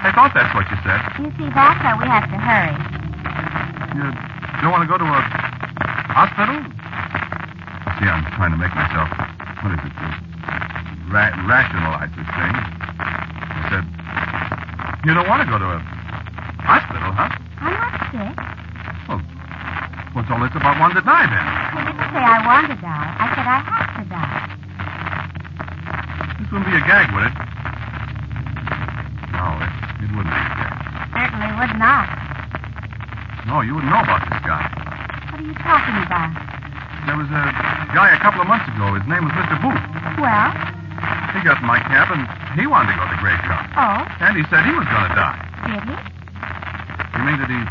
I 0.07 0.09
thought 0.15 0.31
that's 0.31 0.55
what 0.55 0.71
you 0.71 0.79
said. 0.87 1.03
You 1.19 1.27
see, 1.35 1.51
that's 1.51 1.83
why 1.83 1.99
we 1.99 2.07
have 2.07 2.31
to 2.31 2.39
hurry. 2.39 2.79
You 3.99 4.07
don't 4.63 4.71
want 4.71 4.87
to 4.87 4.91
go 4.91 4.95
to 4.95 5.03
a 5.03 5.21
hospital? 6.15 6.55
See, 7.99 8.07
I'm 8.07 8.23
trying 8.39 8.55
to 8.55 8.59
make 8.59 8.71
myself, 8.71 9.11
what 9.59 9.75
is 9.75 9.83
it, 9.83 9.91
ra- 11.11 11.35
rationalize 11.43 12.07
this 12.15 12.29
thing. 12.39 12.55
I 12.55 13.61
said, 13.67 13.83
you 15.03 15.11
don't 15.11 15.27
want 15.27 15.43
to 15.43 15.49
go 15.51 15.59
to 15.59 15.67
a 15.75 15.79
hospital, 16.63 17.11
huh? 17.11 17.27
I'm 17.59 17.75
not 17.75 17.99
sick. 18.15 18.35
Well, 19.11 19.19
what's 20.15 20.31
all 20.31 20.39
this 20.39 20.55
about 20.55 20.79
wanting 20.79 21.03
to 21.03 21.05
die 21.05 21.27
then? 21.27 21.43
I 21.43 21.83
didn't 21.83 22.07
say 22.15 22.23
I 22.23 22.39
want 22.47 22.71
to 22.71 22.77
die. 22.79 23.11
I 23.19 23.25
said 23.35 23.47
I 23.51 23.59
have 23.59 23.91
to 23.99 24.03
die. 24.07 24.55
This 26.39 26.47
wouldn't 26.47 26.71
be 26.71 26.79
a 26.79 26.83
gag, 26.87 27.11
would 27.11 27.27
it? 27.27 27.35
No, 29.35 29.45
it, 29.59 29.71
it 29.99 30.09
wouldn't 30.15 30.31
be 30.31 30.39
a 30.39 30.51
gag. 30.63 30.79
Certainly 31.11 31.51
would 31.59 31.75
not. 31.75 32.07
No, 33.51 33.59
you 33.61 33.75
wouldn't 33.75 33.91
know 33.91 33.99
about 33.99 34.23
this 34.31 34.39
guy. 34.47 34.84
What 35.35 35.43
are 35.43 35.51
you 35.51 35.59
talking 35.67 35.99
about? 35.99 36.31
There 37.11 37.19
was 37.19 37.27
a 37.27 37.43
guy 37.91 38.15
a 38.15 38.19
couple 38.23 38.39
of 38.39 38.47
months 38.47 38.71
ago. 38.71 38.95
His 38.95 39.03
name 39.03 39.27
was 39.27 39.35
Mr. 39.35 39.59
Booth. 39.59 39.83
Well, 40.15 40.47
He 41.35 41.43
got 41.43 41.59
in 41.59 41.67
my 41.67 41.75
cab, 41.83 42.07
and 42.15 42.23
he 42.55 42.63
wanted 42.71 42.95
to 42.95 42.97
go 42.97 43.03
to 43.03 43.11
the 43.11 43.19
graveyard. 43.19 43.67
oh, 43.75 43.99
And 44.23 44.39
he 44.39 44.47
said 44.47 44.63
he 44.63 44.71
was 44.71 44.87
going 44.87 45.11
to 45.11 45.15
die. 45.19 45.35
did 45.67 45.83
he? 45.91 45.95
You 47.19 47.21
mean, 47.27 47.35
did 47.43 47.51
he 47.51 47.61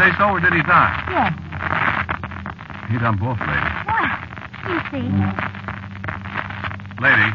say 0.00 0.08
so, 0.16 0.32
or 0.32 0.40
did 0.40 0.56
he 0.56 0.64
die? 0.64 0.88
Yes. 1.12 1.36
He 2.88 2.96
done 2.96 3.20
both, 3.20 3.36
lady. 3.44 3.68
Well, 3.84 4.08
you 4.72 4.80
see, 4.88 5.04
Lady, 6.96 7.28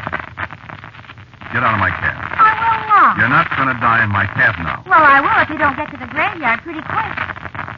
get 1.53 1.61
out 1.61 1.77
of 1.77 1.81
my 1.85 1.93
cab. 2.01 2.17
I 2.17 2.49
will 2.57 2.81
not. 2.89 3.13
You're 3.21 3.29
not 3.29 3.45
going 3.61 3.69
to 3.69 3.77
die 3.77 4.01
in 4.01 4.09
my 4.09 4.25
cab 4.25 4.57
now. 4.57 4.81
Well, 4.89 5.05
I 5.05 5.21
will 5.21 5.37
if 5.45 5.53
you 5.53 5.61
don't 5.61 5.77
get 5.77 5.93
to 5.93 5.97
the 6.01 6.09
graveyard 6.09 6.65
pretty 6.65 6.81
quick. 6.81 7.13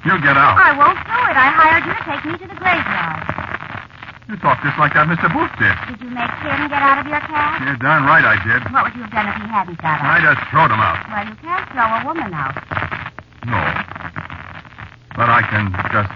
You 0.04 0.20
get 0.20 0.36
out. 0.36 0.60
I 0.60 0.76
won't 0.76 1.00
do 1.00 1.20
it. 1.32 1.36
I 1.40 1.48
hired 1.48 1.84
you 1.88 1.96
to 1.96 2.04
take 2.04 2.24
me 2.28 2.36
to 2.36 2.48
the 2.52 2.60
graveyard. 2.60 3.24
You 4.28 4.36
talk 4.44 4.60
just 4.60 4.76
like 4.76 4.92
that 5.00 5.08
Mr. 5.08 5.32
Booth 5.32 5.52
did. 5.56 5.72
Did 5.88 6.00
you 6.04 6.12
make 6.12 6.32
him 6.44 6.68
get 6.68 6.84
out 6.84 7.00
of 7.00 7.08
your 7.08 7.24
cab? 7.24 7.64
You're 7.64 7.80
darn 7.80 8.04
right 8.04 8.24
I 8.24 8.36
did. 8.44 8.68
What 8.72 8.84
would 8.88 8.96
you 9.00 9.08
have 9.08 9.16
done 9.16 9.32
if 9.32 9.38
he 9.40 9.48
hadn't 9.48 9.80
got 9.80 10.04
out? 10.04 10.12
I 10.12 10.20
just 10.20 10.44
throwed 10.52 10.72
him 10.76 10.84
out. 10.84 11.00
Well, 11.08 11.24
you 11.24 11.36
can't 11.40 11.66
throw 11.72 11.88
a 11.88 12.02
woman 12.04 12.32
out. 12.36 12.56
No. 13.48 13.64
But 15.16 15.32
I 15.32 15.40
can 15.48 15.72
just 15.92 16.12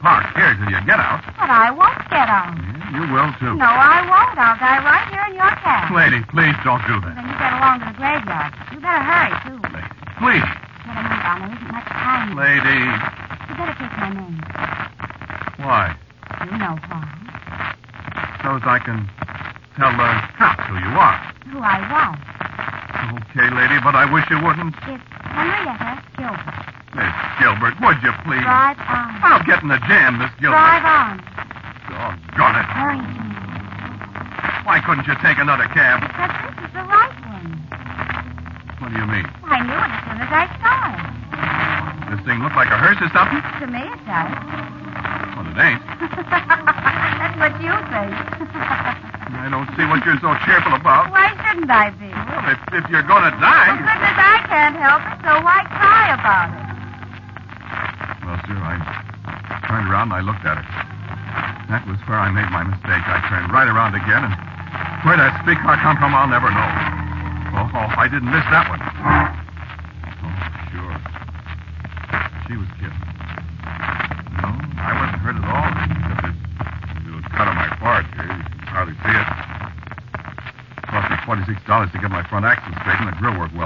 park 0.00 0.24
here 0.32 0.56
till 0.56 0.72
you 0.72 0.80
get 0.88 0.96
out. 0.96 1.20
But 1.36 1.52
I 1.52 1.68
won't 1.68 2.00
get 2.08 2.28
out. 2.32 2.56
Yeah, 2.56 2.96
you 2.96 3.04
will, 3.12 3.28
too. 3.36 3.60
No, 3.60 3.68
I 3.68 4.08
won't. 4.08 4.40
I'll 4.40 4.56
die 4.56 4.80
right 4.80 5.06
here 5.12 5.24
in 5.28 5.34
your 5.36 5.52
cab. 5.60 5.92
Lady, 5.92 6.24
please 6.32 6.56
don't 6.64 6.80
do 6.88 6.96
Then 7.04 7.28
you 7.28 7.36
get 7.36 7.52
along 7.60 7.84
to 7.84 7.92
the 7.92 7.96
graveyard. 8.00 8.52
You 8.72 8.78
better 8.80 9.04
hurry, 9.04 9.32
too. 9.44 9.58
Lady, 9.68 9.90
please. 10.16 10.48
Better. 11.32 11.48
There 11.48 11.56
isn't 11.56 11.72
much 11.72 11.88
time. 11.88 12.36
Lady. 12.36 12.84
You 13.48 13.54
better 13.56 13.76
take 13.80 13.96
my 13.96 14.10
name. 14.12 14.36
Why? 15.64 15.96
You 16.44 16.58
know 16.60 16.76
why. 16.76 17.08
So 18.44 18.56
as 18.60 18.64
I 18.68 18.78
can 18.84 19.08
tell 19.80 19.92
the 19.96 20.10
cops 20.36 20.64
who 20.68 20.76
you 20.76 20.92
are. 20.92 21.16
Who 21.48 21.58
I 21.64 21.80
was. 21.88 22.20
Okay, 23.32 23.48
lady, 23.48 23.80
but 23.80 23.96
I 23.96 24.04
wish 24.12 24.28
you 24.28 24.36
wouldn't. 24.44 24.76
It's 24.84 25.00
Henrietta 25.24 26.04
Gilbert. 26.20 26.68
Miss 26.92 27.14
Gilbert, 27.40 27.74
would 27.80 27.96
you 28.04 28.12
please? 28.28 28.44
Drive 28.44 28.76
on. 28.84 29.16
I'll 29.24 29.44
get 29.48 29.62
in 29.64 29.68
the 29.72 29.80
jam, 29.88 30.20
Miss 30.20 30.32
Gilbert. 30.36 30.60
Drive 30.60 30.84
on. 30.84 31.16
Doggone 31.88 32.56
it. 32.60 32.68
Hurry, 32.76 33.00
please. 33.00 33.32
Why 34.68 34.84
couldn't 34.84 35.08
you 35.08 35.16
take 35.24 35.40
another 35.40 35.64
cab? 35.72 36.04
Because 36.04 36.28
this 36.44 36.68
is 36.68 36.72
the 36.76 36.84
right 36.84 37.16
one. 37.24 37.56
What 38.84 38.92
do 38.92 39.00
you 39.00 39.08
mean? 39.08 39.24
I 39.48 39.64
knew 39.64 39.80
it 39.80 39.92
as 39.96 40.02
soon 40.04 40.20
as 40.20 40.28
I 40.28 40.44
saw 40.60 41.08
it. 41.08 41.11
This 42.12 42.20
thing 42.28 42.44
look 42.44 42.52
like 42.52 42.68
a 42.68 42.76
hearse 42.76 43.00
or 43.00 43.08
something? 43.16 43.40
To 43.40 43.66
me, 43.72 43.88
it 43.88 44.02
does. 44.04 44.28
Well, 45.32 45.48
it 45.48 45.56
ain't. 45.56 45.80
That's 47.24 47.36
what 47.40 47.56
you 47.56 47.72
think. 47.88 48.12
I 49.32 49.48
don't 49.48 49.64
see 49.80 49.88
what 49.88 50.04
you're 50.04 50.20
so 50.20 50.36
cheerful 50.44 50.76
about. 50.76 51.08
Why 51.08 51.32
shouldn't 51.40 51.72
I 51.72 51.88
be? 51.96 52.12
Well, 52.12 52.52
if, 52.52 52.60
if 52.76 52.84
you're 52.92 53.08
going 53.08 53.24
to 53.24 53.34
die. 53.40 53.72
Well, 53.72 53.80
goodness, 53.80 54.18
I 54.20 54.36
can't 54.44 54.76
help 54.76 55.00
it, 55.08 55.24
so 55.24 55.40
why 55.40 55.64
cry 55.72 56.12
about 56.12 56.52
it? 56.52 56.62
Well, 58.28 58.38
sir, 58.44 58.60
I 58.60 58.76
turned 59.72 59.88
around 59.88 60.12
and 60.12 60.20
I 60.20 60.22
looked 60.22 60.44
at 60.44 60.60
her. 60.60 60.68
That 61.72 61.88
was 61.88 61.96
where 62.04 62.20
I 62.20 62.28
made 62.28 62.52
my 62.52 62.60
mistake. 62.60 63.08
I 63.08 63.24
turned 63.32 63.48
right 63.56 63.72
around 63.72 63.96
again, 63.96 64.20
and 64.20 64.36
where 65.08 65.16
that 65.16 65.40
streetcar 65.40 65.80
come 65.80 65.96
from, 65.96 66.12
I'll 66.12 66.28
never 66.28 66.52
know. 66.52 66.70
Oh, 67.56 67.72
oh, 67.72 67.88
I 67.96 68.04
didn't 68.04 68.28
miss 68.28 68.44
that 68.52 68.68
one. 68.68 68.84
Oh, 68.84 70.36
sure. 70.76 70.92
She 72.52 72.58
was 72.58 72.68
killed. 72.76 72.92
No, 74.44 74.52
I 74.76 74.92
wasn't 74.92 75.24
hurt 75.24 75.40
at 75.40 75.48
all. 75.48 75.72
Except 75.72 76.20
this 76.20 76.36
little 77.08 77.24
cut 77.32 77.48
on 77.48 77.56
my 77.56 77.72
forehead 77.80 78.04
here. 78.12 78.28
You 78.28 78.44
can 78.44 78.68
hardly 78.68 78.92
see 78.92 79.16
it. 79.16 79.28
Cost 80.84 81.08
me 81.08 81.16
forty-six 81.24 81.56
dollars 81.64 81.88
to 81.96 81.98
get 81.98 82.12
my 82.12 82.20
front 82.28 82.44
axle 82.44 82.76
straight 82.84 83.00
and 83.00 83.08
the 83.08 83.16
grill 83.16 83.40
work 83.40 83.56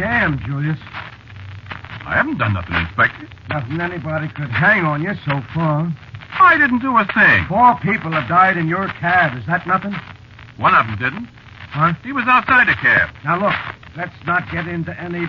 you're 0.00 0.08
in 0.08 0.34
a 0.34 0.36
jam, 0.36 0.40
Julius. 0.46 0.78
I 2.06 2.16
haven't 2.16 2.38
done 2.38 2.54
nothing, 2.54 2.74
Inspector. 2.74 3.28
Nothing 3.50 3.80
anybody 3.80 4.28
could 4.28 4.50
hang 4.50 4.84
on 4.84 5.02
you 5.02 5.12
so 5.24 5.40
far. 5.54 5.92
I 6.40 6.56
didn't 6.56 6.80
do 6.80 6.96
a 6.96 7.04
thing. 7.12 7.44
Four 7.48 7.76
people 7.82 8.12
have 8.12 8.28
died 8.28 8.56
in 8.56 8.66
your 8.66 8.88
cab. 9.00 9.36
Is 9.36 9.44
that 9.46 9.66
nothing? 9.66 9.92
One 10.56 10.74
of 10.74 10.86
them 10.86 10.96
didn't. 10.98 11.28
Huh? 11.70 11.94
He 12.02 12.12
was 12.12 12.24
outside 12.26 12.66
the 12.66 12.74
cab. 12.74 13.14
Now, 13.24 13.38
look, 13.38 13.54
let's 13.96 14.14
not 14.26 14.50
get 14.50 14.66
into 14.66 14.98
any 14.98 15.26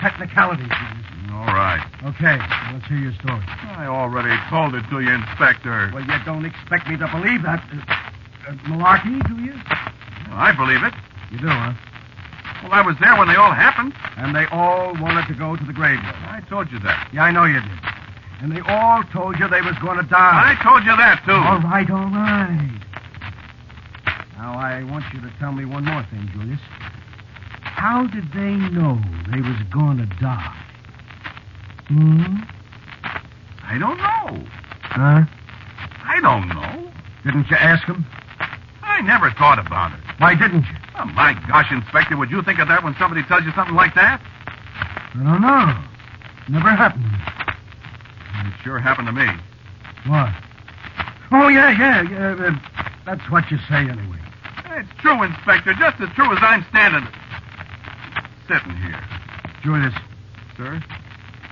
technicalities. 0.00 0.68
Julius. 0.68 1.06
All 1.32 1.46
right. 1.54 1.80
Okay, 2.04 2.36
let's 2.72 2.86
hear 2.88 2.98
your 2.98 3.14
story. 3.14 3.40
I 3.46 3.86
already 3.86 4.34
told 4.50 4.74
it 4.74 4.84
to 4.90 5.00
you, 5.00 5.08
Inspector. 5.08 5.90
Well, 5.94 6.04
you 6.04 6.18
don't 6.24 6.44
expect 6.44 6.88
me 6.88 6.96
to 6.98 7.08
believe 7.08 7.42
that. 7.42 7.64
Uh, 7.72 8.50
uh, 8.50 8.52
malarkey, 8.66 9.16
do 9.28 9.40
you? 9.40 9.54
I 10.34 10.52
believe 10.52 10.82
it. 10.82 10.92
You 11.30 11.38
do, 11.38 11.48
huh? 11.48 11.72
Well, 12.62 12.72
I 12.72 12.82
was 12.82 12.96
there 13.00 13.16
when 13.18 13.28
they 13.28 13.34
all 13.34 13.52
happened. 13.52 13.92
And 14.16 14.34
they 14.34 14.46
all 14.46 14.94
wanted 15.00 15.26
to 15.28 15.34
go 15.34 15.56
to 15.56 15.64
the 15.64 15.72
graveyard. 15.72 16.14
I 16.28 16.40
told 16.48 16.70
you 16.70 16.78
that. 16.80 17.10
Yeah, 17.12 17.24
I 17.24 17.30
know 17.30 17.44
you 17.44 17.60
did. 17.60 17.78
And 18.40 18.52
they 18.52 18.60
all 18.60 19.02
told 19.12 19.38
you 19.38 19.48
they 19.48 19.60
was 19.62 19.76
going 19.78 19.98
to 19.98 20.04
die. 20.04 20.56
I 20.56 20.62
told 20.62 20.84
you 20.84 20.96
that, 20.96 21.22
too. 21.24 21.32
All 21.32 21.60
right, 21.60 21.88
all 21.90 22.10
right. 22.10 22.80
Now, 24.36 24.58
I 24.58 24.82
want 24.84 25.04
you 25.14 25.20
to 25.20 25.30
tell 25.38 25.52
me 25.52 25.64
one 25.64 25.84
more 25.84 26.02
thing, 26.10 26.28
Julius. 26.32 26.60
How 27.62 28.06
did 28.06 28.32
they 28.32 28.54
know 28.74 29.00
they 29.30 29.40
was 29.40 29.62
going 29.72 29.98
to 29.98 30.06
die? 30.20 30.56
Hmm? 31.88 32.36
I 33.64 33.78
don't 33.78 33.98
know. 33.98 34.46
Huh? 34.82 35.24
I 36.04 36.20
don't 36.20 36.48
know. 36.48 36.92
Didn't 37.24 37.48
you 37.50 37.56
ask 37.56 37.86
them? 37.86 38.04
I 38.82 39.00
never 39.02 39.30
thought 39.30 39.58
about 39.58 39.92
it. 39.92 40.00
Why 40.18 40.34
didn't 40.34 40.64
you? 40.64 40.81
Oh, 40.98 41.04
my 41.06 41.32
gosh, 41.48 41.70
Inspector, 41.70 42.16
would 42.16 42.30
you 42.30 42.42
think 42.42 42.58
of 42.58 42.68
that 42.68 42.84
when 42.84 42.94
somebody 42.98 43.22
tells 43.24 43.44
you 43.44 43.52
something 43.52 43.74
like 43.74 43.94
that? 43.94 44.20
I 45.14 45.22
don't 45.22 45.40
know. 45.40 45.82
Never 46.48 46.68
happened. 46.70 47.04
It 48.46 48.54
sure 48.62 48.78
happened 48.78 49.06
to 49.06 49.12
me. 49.12 49.26
What? 50.06 50.30
Oh, 51.32 51.48
yeah, 51.48 51.70
yeah, 51.70 52.02
yeah. 52.02 52.46
uh, 52.46 52.90
that's 53.06 53.30
what 53.30 53.50
you 53.50 53.58
say, 53.68 53.88
anyway. 53.88 54.18
It's 54.76 54.88
true, 55.00 55.22
Inspector, 55.22 55.72
just 55.74 56.00
as 56.00 56.08
true 56.14 56.32
as 56.32 56.38
I'm 56.42 56.64
standing. 56.70 57.06
sitting 58.48 58.76
here. 58.76 59.00
Julius, 59.62 59.94
Sir? 60.56 60.82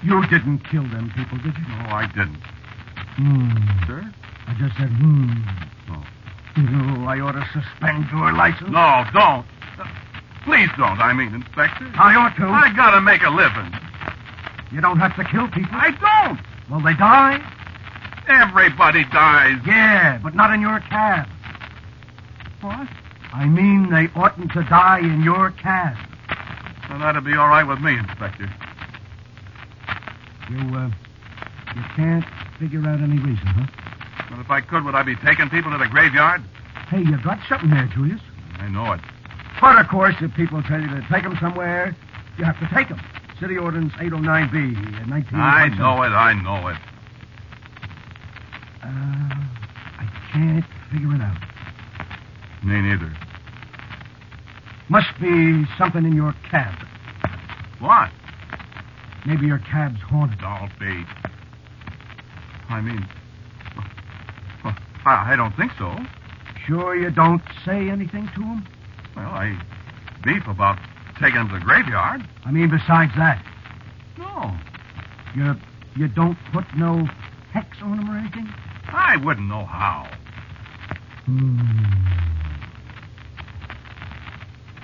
you 0.03 0.21
didn't 0.29 0.61
kill 0.71 0.83
them 0.89 1.13
people, 1.15 1.39
did 1.39 1.57
you? 1.57 1.65
No, 1.69 1.95
I 1.95 2.07
didn't. 2.07 2.43
Hmm. 3.17 3.87
Sir? 3.87 4.13
I 4.49 4.55
just 4.59 4.77
said, 4.77 4.89
hmm. 4.89 5.33
Oh. 5.91 6.05
Oh, 6.57 7.05
I 7.07 7.21
ought 7.21 7.33
to 7.33 7.47
suspend 7.53 8.07
your 8.11 8.33
license. 8.33 8.71
No, 8.71 9.05
don't. 9.13 9.47
Uh, 9.79 9.87
Please 10.45 10.69
don't, 10.77 10.99
I 11.01 11.13
mean, 11.13 11.35
Inspector. 11.35 11.91
I 11.95 12.15
ought 12.17 12.35
to. 12.37 12.47
I 12.47 12.73
gotta 12.75 13.01
make 13.01 13.23
a 13.23 13.31
living. 13.31 13.73
You 14.73 14.81
don't 14.81 14.99
have 14.99 15.15
to 15.17 15.25
kill 15.25 15.49
people. 15.49 15.73
I 15.73 15.91
don't. 15.91 16.41
Well, 16.71 16.81
they 16.81 16.95
die? 16.95 17.41
Everybody 18.29 19.05
dies. 19.13 19.59
Yeah, 19.67 20.19
but 20.23 20.35
not 20.35 20.53
in 20.53 20.61
your 20.61 20.81
cab. 20.81 21.29
What? 22.61 22.89
I 23.33 23.47
mean, 23.47 23.91
they 23.91 24.09
oughtn't 24.15 24.53
to 24.53 24.63
die 24.65 25.01
in 25.01 25.23
your 25.23 25.51
cab. 25.53 25.97
Well, 26.89 26.99
that'd 26.99 27.25
be 27.25 27.35
all 27.35 27.49
right 27.49 27.65
with 27.65 27.81
me, 27.81 27.97
Inspector. 27.99 28.49
You, 30.51 30.59
uh, 30.77 30.91
you 31.77 31.83
can't 31.95 32.25
figure 32.59 32.81
out 32.87 33.01
any 33.01 33.19
reason, 33.19 33.47
huh? 33.47 33.67
But 34.31 34.39
if 34.39 34.51
I 34.51 34.61
could, 34.61 34.85
would 34.85 34.95
I 34.95 35.03
be 35.03 35.17
taking 35.17 35.51
people 35.51 35.73
to 35.73 35.79
the 35.79 35.89
graveyard? 35.89 36.43
Hey, 36.89 37.01
you 37.01 37.19
got 37.23 37.39
something 37.49 37.71
there, 37.71 37.89
Julius. 37.93 38.21
I 38.59 38.69
know 38.69 38.93
it. 38.93 39.01
But, 39.61 39.79
of 39.79 39.89
course, 39.89 40.15
if 40.21 40.33
people 40.35 40.63
tell 40.63 40.81
you 40.81 40.89
to 40.89 41.05
take 41.11 41.25
them 41.25 41.37
somewhere, 41.41 41.95
you 42.39 42.45
have 42.45 42.59
to 42.61 42.69
take 42.75 42.89
them. 42.89 43.01
City 43.41 43.59
Ordinance 43.59 43.93
809B, 43.95 45.03
uh, 45.03 45.07
19... 45.07 45.41
I 45.41 45.69
know 45.69 46.03
it. 46.03 46.11
I 46.11 46.35
know 46.35 46.69
it. 46.69 46.77
Uh, 48.83 49.35
I 49.99 50.09
can't 50.33 50.65
figure 50.93 51.15
it 51.15 51.21
out. 51.21 51.39
Me 52.65 52.81
neither. 52.81 53.13
Must 54.89 55.09
be 55.21 55.65
something 55.79 56.05
in 56.05 56.15
your 56.15 56.35
cab. 56.51 56.87
What? 57.79 58.11
Maybe 59.27 59.47
your 59.47 59.59
cab's 59.59 60.01
haunted. 60.01 60.41
Don't 60.41 60.71
be. 60.79 61.05
I 62.69 62.81
mean, 62.81 62.99
well, 63.01 63.20
I 65.05 65.33
I 65.33 65.37
don't 65.37 65.55
think 65.57 65.73
so. 65.79 65.95
Sure 66.67 66.95
you 66.95 67.11
don't 67.11 67.43
say 67.65 67.89
anything 67.89 68.29
to 68.35 68.43
him? 68.43 68.67
Well, 69.17 69.27
I 69.27 69.59
beef 70.25 70.47
about 70.47 70.79
taking 71.21 71.37
them 71.37 71.49
to 71.49 71.55
the 71.55 71.61
graveyard. 71.61 72.23
I 72.45 72.51
mean, 72.51 72.71
besides 72.71 73.13
that, 73.17 73.43
No, 74.19 74.55
you 75.35 75.55
you 75.97 76.09
don't 76.09 76.39
put 76.53 76.65
no 76.77 77.07
hex 77.53 77.69
on 77.83 77.99
him 77.99 78.11
or 78.11 78.19
anything? 78.19 78.49
I 78.89 79.17
wouldn't 79.17 79.49
know 79.49 79.65
how. 79.65 80.09
Hmm. 81.27 81.59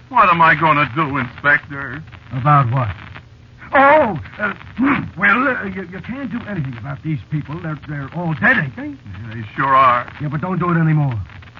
What 0.08 0.28
am 0.28 0.40
I 0.40 0.54
going 0.54 0.76
to 0.76 0.88
do, 0.94 1.16
Inspector? 1.18 2.02
About 2.32 2.70
what? 2.72 3.05
Oh, 3.78 4.18
uh, 4.38 4.54
well, 5.18 5.48
uh, 5.48 5.64
you, 5.64 5.82
you 5.82 6.00
can't 6.00 6.30
do 6.30 6.40
anything 6.48 6.76
about 6.78 7.02
these 7.02 7.18
people. 7.30 7.60
They're, 7.60 7.78
they're 7.88 8.08
all 8.16 8.32
dead, 8.34 8.56
ain't 8.58 8.76
they? 8.76 8.88
Yeah, 8.88 9.34
They 9.34 9.42
sure 9.54 9.74
are. 9.74 10.10
Yeah, 10.20 10.28
but 10.28 10.40
don't 10.40 10.58
do 10.58 10.70
it 10.70 10.78
anymore, 10.80 11.12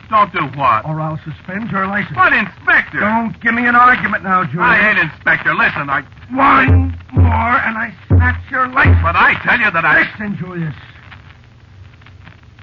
Don't 0.08 0.32
do 0.32 0.46
what? 0.58 0.86
or 0.86 0.98
I'll 1.00 1.20
suspend 1.24 1.70
your 1.70 1.86
license. 1.86 2.14
But, 2.16 2.32
Inspector? 2.32 2.98
Don't 3.00 3.38
give 3.42 3.52
me 3.54 3.66
an 3.66 3.74
argument 3.76 4.22
now, 4.24 4.44
Julius. 4.44 4.64
I 4.64 4.88
ain't 4.90 4.98
Inspector. 4.98 5.52
Listen, 5.54 5.90
I. 5.90 6.02
One 6.32 6.96
more, 7.12 7.54
and 7.62 7.76
I 7.76 7.94
snatch 8.08 8.50
your 8.50 8.66
license. 8.68 8.98
But 9.02 9.14
I 9.16 9.34
tell 9.44 9.58
you 9.60 9.70
that 9.70 9.84
I. 9.84 10.00
Listen, 10.00 10.36
Julius. 10.38 10.74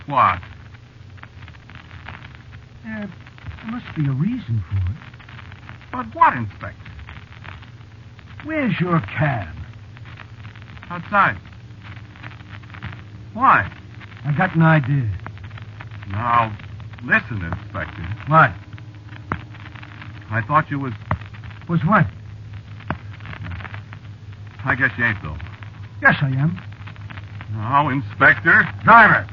What? 0.07 0.41
There 2.83 3.09
must 3.71 3.85
be 3.95 4.07
a 4.07 4.11
reason 4.11 4.63
for 4.69 4.77
it. 4.91 4.97
But 5.91 6.15
what, 6.15 6.33
Inspector? 6.35 6.91
Where's 8.43 8.79
your 8.79 8.99
cab? 9.01 9.55
Outside. 10.89 11.37
Why? 13.33 13.71
I 14.25 14.31
got 14.37 14.55
an 14.55 14.61
idea. 14.61 15.09
Now, 16.09 16.55
listen, 17.03 17.41
Inspector. 17.41 18.01
What? 18.27 18.51
I 20.29 20.41
thought 20.47 20.69
you 20.69 20.79
was. 20.79 20.93
Was 21.69 21.79
what? 21.85 22.05
I 24.65 24.75
guess 24.75 24.91
you 24.97 25.05
ain't, 25.05 25.21
though. 25.23 25.37
Yes, 26.01 26.15
I 26.21 26.27
am. 26.29 26.59
Now, 27.53 27.89
Inspector. 27.89 28.67
Driver, 28.83 29.27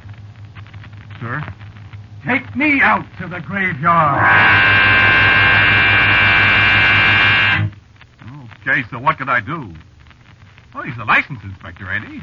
Sir? 1.20 1.42
take 2.26 2.54
me 2.54 2.80
out 2.80 3.04
to 3.18 3.26
the 3.28 3.40
graveyard. 3.40 4.98
Okay, 8.70 8.84
so 8.88 8.98
what 9.00 9.18
could 9.18 9.28
I 9.28 9.40
do? 9.40 9.72
Oh, 10.74 10.82
he's 10.82 10.96
a 10.98 11.04
license 11.04 11.40
inspector, 11.42 11.90
ain't 11.90 12.04
he? 12.04 12.20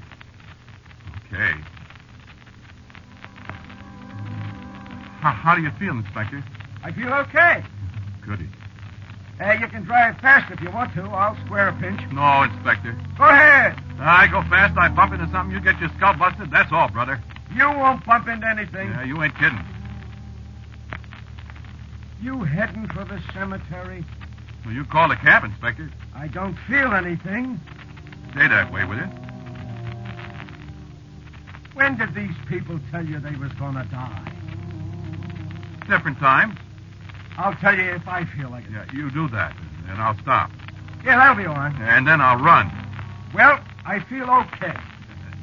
Okay. 1.28 1.60
How, 5.20 5.32
how 5.32 5.56
do 5.56 5.62
you 5.62 5.72
feel, 5.72 5.92
Inspector? 5.92 6.42
I 6.84 6.92
feel 6.94 7.14
okay. 7.14 7.64
Goody. 8.26 8.48
Uh, 9.42 9.54
you 9.60 9.68
can 9.68 9.84
drive 9.84 10.18
fast 10.20 10.50
if 10.52 10.62
you 10.62 10.72
want 10.72 10.94
to. 10.94 11.02
I'll 11.02 11.36
square 11.46 11.68
a 11.68 11.74
pinch. 11.74 12.00
No, 12.14 12.44
Inspector. 12.44 12.98
Go 13.18 13.26
ahead. 13.26 13.78
I 14.00 14.28
go 14.28 14.42
fast, 14.44 14.78
I 14.78 14.88
bump 14.88 15.14
into 15.14 15.30
something, 15.32 15.54
you 15.54 15.62
get 15.62 15.78
your 15.82 15.90
skull 15.98 16.14
busted. 16.14 16.50
That's 16.50 16.72
all, 16.72 16.88
brother. 16.88 17.22
You 17.54 17.66
won't 17.66 18.06
bump 18.06 18.30
into 18.30 18.48
anything. 18.48 18.90
Yeah, 18.90 19.04
you 19.04 19.22
ain't 19.22 19.36
kidding. 19.36 19.60
You 22.22 22.44
heading 22.44 22.88
for 22.88 23.04
the 23.04 23.22
cemetery? 23.34 24.06
Well, 24.68 24.76
you 24.76 24.84
call 24.84 25.08
the 25.08 25.16
cab, 25.16 25.46
Inspector. 25.46 25.90
I 26.14 26.28
don't 26.28 26.58
feel 26.68 26.94
anything. 26.94 27.58
Stay 28.32 28.50
that 28.50 28.70
way, 28.70 28.84
will 28.84 28.98
you? 28.98 29.08
When 31.74 31.98
did 31.98 32.14
these 32.14 32.36
people 32.50 32.78
tell 32.92 33.06
you 33.06 33.18
they 33.18 33.38
was 33.38 33.54
gonna 33.54 33.86
die? 33.86 34.30
Different 35.88 36.20
times. 36.20 36.60
I'll 37.38 37.56
tell 37.56 37.78
you 37.78 37.92
if 37.92 38.06
I 38.10 38.26
feel 38.26 38.50
like 38.50 38.66
it. 38.66 38.72
Yeah, 38.72 38.86
you 38.92 39.10
do 39.10 39.30
that, 39.30 39.56
and 39.88 40.02
I'll 40.02 40.20
stop. 40.20 40.52
Yeah, 41.06 41.16
that'll 41.16 41.42
be 41.42 41.46
all 41.46 41.56
right. 41.56 41.74
And 41.74 42.06
then 42.06 42.20
I'll 42.20 42.44
run. 42.44 42.70
Well, 43.34 43.64
I 43.86 44.02
feel 44.02 44.30
okay. 44.30 44.78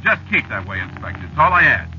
Just 0.02 0.20
keep 0.30 0.46
that 0.50 0.68
way, 0.68 0.80
Inspector. 0.80 1.24
It's 1.24 1.38
all 1.38 1.54
I 1.54 1.62
ask. 1.62 1.90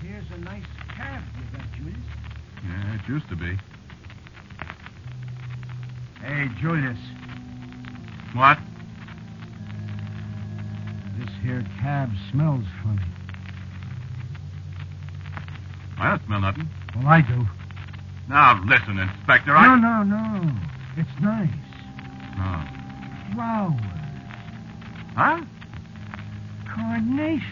here's 0.00 0.30
a 0.30 0.38
nice 0.44 0.62
cab 0.96 1.24
you 1.40 1.58
got, 1.58 1.72
Julius. 1.72 1.98
Yeah, 2.66 2.94
it 2.94 3.08
used 3.08 3.28
to 3.28 3.36
be. 3.36 3.56
Hey, 6.20 6.48
Julius. 6.60 6.98
What? 8.34 8.58
This 11.18 11.28
here 11.42 11.64
cab 11.80 12.10
smells 12.30 12.64
funny. 12.82 13.02
I 15.98 16.10
don't 16.10 16.24
smell 16.26 16.40
nothing. 16.40 16.68
Well, 16.96 17.06
I 17.06 17.20
do. 17.20 17.46
Now, 18.28 18.60
listen, 18.64 18.98
Inspector. 18.98 19.50
No, 19.50 19.54
I... 19.54 19.78
no, 19.78 20.02
no. 20.02 20.52
It's 20.96 21.20
nice. 21.20 21.48
Oh. 22.38 22.64
Flowers. 23.34 23.80
Huh? 25.14 25.44
Carnations. 26.74 27.42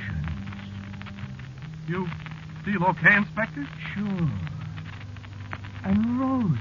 You 1.87 2.09
feel 2.65 2.85
okay, 2.85 3.17
Inspector? 3.17 3.69
Sure. 3.95 4.31
And 5.85 6.21
roses. 6.21 6.59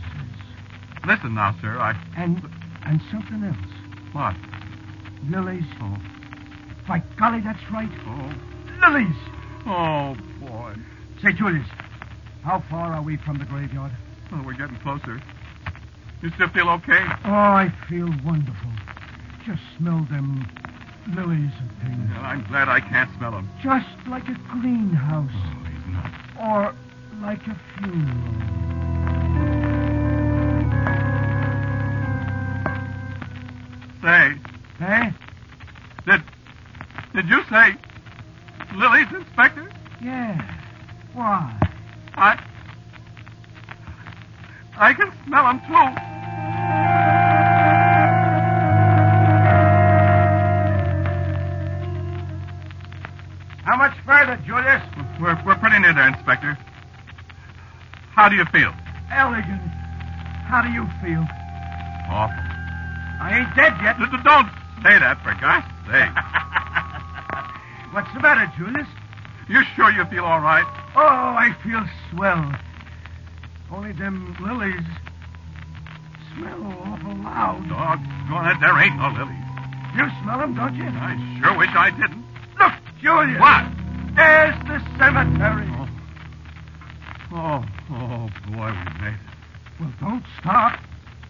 Listen 1.05 1.35
now, 1.35 1.55
sir. 1.61 1.77
I. 1.77 1.95
And 2.17 2.41
and 2.85 3.01
something 3.11 3.43
else. 3.43 3.57
What? 4.13 4.35
Lilies. 5.29 5.65
Oh. 5.81 5.97
By 6.87 7.03
golly, 7.17 7.41
that's 7.41 7.61
right. 7.71 7.89
Oh. 8.07 8.33
Lilies. 8.81 9.15
Oh, 9.65 10.15
boy. 10.39 10.75
Say, 11.21 11.33
Julius, 11.33 11.67
how 12.43 12.63
far 12.69 12.93
are 12.93 13.01
we 13.03 13.17
from 13.17 13.37
the 13.37 13.45
graveyard? 13.45 13.91
Oh, 14.31 14.41
we're 14.43 14.53
getting 14.53 14.77
closer. 14.77 15.21
You 16.21 16.31
still 16.31 16.49
feel 16.49 16.69
okay? 16.69 17.05
Oh, 17.25 17.31
I 17.31 17.73
feel 17.89 18.09
wonderful. 18.25 18.71
Just 19.45 19.61
smell 19.77 20.05
them 20.09 20.47
lilies 21.15 21.51
and 21.59 21.71
things. 21.81 22.09
Well, 22.13 22.25
I'm 22.25 22.43
glad 22.47 22.69
I 22.69 22.79
can't 22.79 23.09
smell 23.17 23.31
them. 23.31 23.49
Just 23.61 23.87
like 24.07 24.27
a 24.27 24.35
greenhouse. 24.49 25.31
Oh, 25.33 25.63
he's 25.65 25.93
not. 25.93 26.11
Or 26.39 26.75
like 27.21 27.45
a 27.47 27.59
funeral. 27.77 28.50
Say, 34.01 34.33
Eh? 34.81 35.11
did 36.05 36.23
did 37.13 37.27
you 37.29 37.43
say 37.49 37.75
Lily's 38.75 39.11
Inspector? 39.13 39.69
Yeah. 40.01 40.41
Why? 41.13 41.59
I 42.15 42.39
I 44.77 44.93
can 44.93 45.11
smell 45.25 45.43
them 45.43 45.59
too. 45.67 46.91
How 53.63 53.77
much 53.77 53.93
further, 54.05 54.37
Julius? 54.45 54.81
We're 55.21 55.39
we're 55.45 55.55
pretty 55.55 55.79
near 55.79 55.93
there, 55.93 56.07
Inspector. 56.07 56.57
How 58.15 58.27
do 58.27 58.35
you 58.35 58.45
feel? 58.45 58.73
Elegant. 59.11 59.61
How 60.49 60.61
do 60.61 60.69
you 60.69 60.85
feel? 61.01 61.25
Awful. 62.09 62.40
I 63.21 63.39
ain't 63.39 63.55
dead 63.55 63.77
yet. 63.81 63.97
D- 63.99 64.17
Don't 64.23 64.49
say 64.83 64.97
that, 64.97 65.21
for 65.21 65.33
God's 65.39 65.69
sake. 65.85 66.09
What's 67.93 68.11
the 68.13 68.19
matter, 68.19 68.51
Julius? 68.57 68.87
You 69.47 69.61
sure 69.75 69.91
you 69.91 70.05
feel 70.05 70.25
all 70.25 70.39
right? 70.41 70.65
Oh, 70.95 71.35
I 71.37 71.55
feel 71.63 71.85
swell. 72.11 72.51
Only 73.71 73.93
them 73.93 74.35
lilies 74.41 74.81
smell 76.35 76.63
awful 76.63 77.15
loud. 77.23 77.67
Doggone 77.69 78.47
it, 78.47 78.57
there 78.59 78.77
ain't 78.79 78.97
no 78.97 79.09
lilies. 79.09 79.37
You 79.95 80.07
smell 80.23 80.39
them, 80.39 80.55
don't 80.55 80.75
you? 80.75 80.85
I 80.87 81.15
sure 81.41 81.57
wish 81.57 81.69
I 81.75 81.91
didn't. 81.91 82.23
Look, 82.59 82.73
Julius. 83.01 83.39
What? 83.39 83.65
There's 84.15 84.55
the 84.67 84.79
cemetery. 84.97 85.67
Oh, 85.71 85.87
oh, 87.33 87.65
oh 87.91 88.29
boy, 88.51 88.71
we 88.71 89.01
made 89.01 89.13
it. 89.13 89.19
Well, 89.79 89.93
don't 89.99 90.23
stop. 90.39 90.79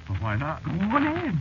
Well, 0.09 0.17
why 0.19 0.35
not? 0.35 0.63
Go 0.63 0.71
on 0.71 1.07
in. 1.07 1.39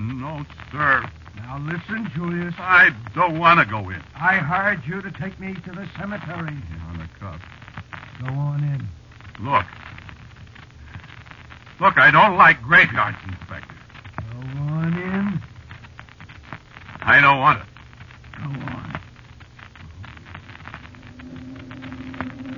No, 0.00 0.44
sir. 0.72 1.04
Now 1.36 1.58
listen, 1.58 2.10
Julius. 2.14 2.54
I 2.58 2.90
don't 3.14 3.38
want 3.38 3.60
to 3.60 3.66
go 3.66 3.90
in. 3.90 4.02
I 4.14 4.36
hired 4.36 4.80
you 4.86 5.02
to 5.02 5.10
take 5.10 5.38
me 5.38 5.52
to 5.54 5.70
the 5.72 5.86
cemetery. 5.98 6.56
On 6.88 6.98
the 6.98 7.06
cuff. 7.18 7.40
Go 8.20 8.28
on 8.28 8.64
in. 8.64 8.88
Look. 9.44 9.66
Look, 11.80 11.98
I 11.98 12.10
don't 12.10 12.36
like 12.36 12.62
graveyards, 12.62 13.18
Inspector. 13.26 13.74
Go 14.30 14.38
on 14.72 14.94
in. 14.94 15.42
I 17.02 17.20
don't 17.20 17.40
want 17.40 17.60
it. 17.60 17.66
Go 18.38 18.44
on. 18.44 19.00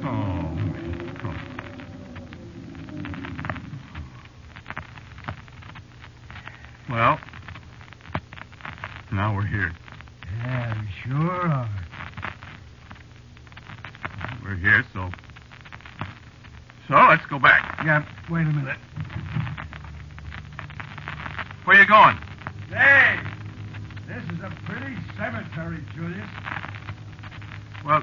Oh, 0.04 1.28
oh. 1.28 1.34
Well, 6.90 7.18
now 9.12 9.34
we're 9.34 9.46
here. 9.46 9.72
Yeah, 10.38 10.80
we 10.80 10.88
sure 11.02 11.48
are. 11.48 11.68
We're 14.42 14.56
here, 14.56 14.84
so. 14.92 15.10
So 16.88 16.94
let's 16.94 17.24
go 17.26 17.38
back. 17.38 17.82
Yeah, 17.84 18.04
wait 18.30 18.42
a 18.42 18.50
minute. 18.50 18.78
Where 21.64 21.78
you 21.78 21.86
going? 21.86 22.16
Hey, 22.68 23.20
this 24.08 24.22
is 24.24 24.42
a 24.42 24.50
pretty 24.64 24.96
cemetery, 25.16 25.84
Julius. 25.94 26.28
Well, 27.84 28.02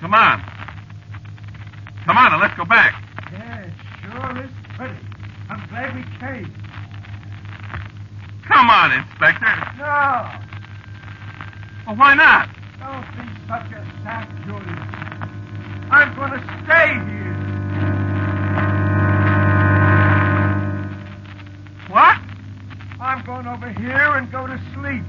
come 0.00 0.14
on. 0.14 0.40
Come 2.04 2.16
on, 2.16 2.32
and 2.32 2.40
let's 2.40 2.56
go 2.56 2.64
back. 2.64 2.94
Yeah, 3.32 3.60
it 3.60 3.72
sure 4.02 4.44
is 4.44 4.50
pretty. 4.76 5.06
I'm 5.50 5.68
glad 5.68 5.94
we 5.94 6.02
came. 6.18 6.61
On, 8.92 8.98
Inspector. 8.98 9.54
No, 9.78 10.28
Well, 11.86 11.96
why 11.96 12.14
not? 12.14 12.48
don't 12.78 13.06
be 13.16 13.24
such 13.48 13.72
a 13.72 13.82
Julius. 14.44 14.88
I'm 15.90 16.14
going 16.16 16.32
to 16.32 16.40
stay 16.64 16.88
here. 17.08 17.32
What? 21.88 22.18
I'm 23.00 23.24
going 23.24 23.46
over 23.46 23.70
here 23.70 24.16
and 24.16 24.30
go 24.30 24.46
to 24.46 24.60
sleep. 24.74 25.04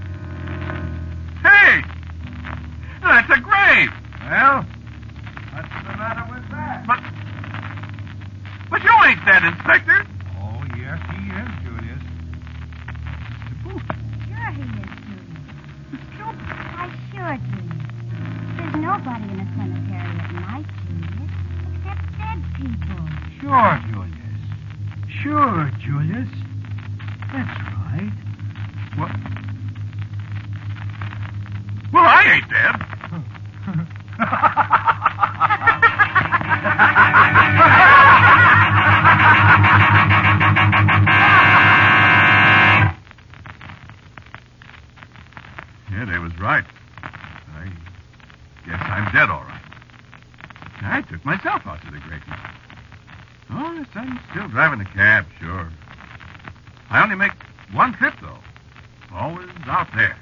Out 59.73 59.87
there. 59.95 60.15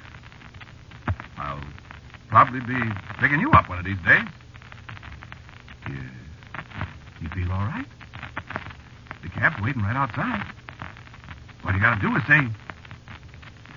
I'll 1.36 1.60
probably 2.30 2.60
be 2.60 2.80
picking 3.20 3.38
you 3.38 3.50
up 3.50 3.68
one 3.68 3.78
of 3.78 3.84
these 3.84 3.98
days. 3.98 4.24
You, 5.86 5.98
you 7.20 7.28
feel 7.28 7.52
all 7.52 7.66
right? 7.66 7.84
The 9.22 9.28
cab's 9.28 9.62
waiting 9.62 9.82
right 9.82 9.94
outside. 9.94 10.42
All 11.64 11.72
you 11.72 11.80
gotta 11.80 12.00
do 12.00 12.16
is 12.16 12.22
say, 12.26 12.48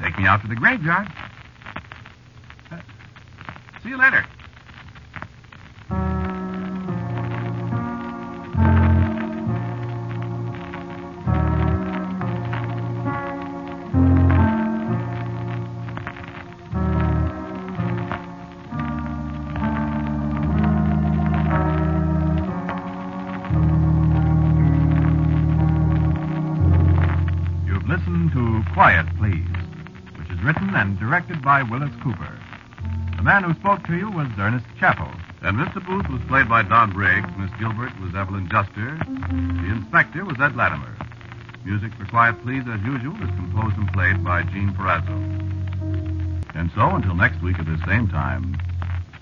take 0.02 0.18
me 0.18 0.26
out 0.26 0.42
to 0.44 0.48
the 0.48 0.56
graveyard. 0.56 1.12
Uh, 2.72 2.80
see 3.84 3.90
you 3.90 3.98
later. 3.98 4.26
Directed 31.16 31.42
by 31.42 31.64
Willis 31.64 31.96
Cooper. 32.04 32.38
The 33.16 33.24
man 33.24 33.46
who 33.46 33.54
spoke 33.54 33.82
to 33.88 33.96
you 33.96 34.12
was 34.12 34.28
Ernest 34.38 34.66
Chappell. 34.78 35.10
And 35.44 35.56
Mr. 35.56 35.80
Booth 35.80 36.10
was 36.10 36.20
played 36.28 36.50
by 36.50 36.62
Don 36.62 36.92
Briggs. 36.92 37.30
Miss 37.38 37.50
Gilbert 37.58 37.98
was 38.02 38.14
Evelyn 38.14 38.50
Juster. 38.50 39.00
The 39.08 39.72
inspector 39.72 40.26
was 40.26 40.36
Ed 40.42 40.58
Latimer. 40.58 40.94
Music 41.64 41.94
for 41.94 42.04
Quiet 42.08 42.36
Please, 42.44 42.64
as 42.68 42.82
usual, 42.82 43.16
is 43.24 43.30
composed 43.30 43.78
and 43.78 43.88
played 43.94 44.26
by 44.26 44.44
Gene 44.44 44.74
Perazzo. 44.74 45.16
And 46.54 46.70
so, 46.76 46.82
until 46.90 47.16
next 47.16 47.42
week 47.42 47.60
at 47.60 47.66
the 47.66 47.80
same 47.88 48.10
time, 48.10 48.58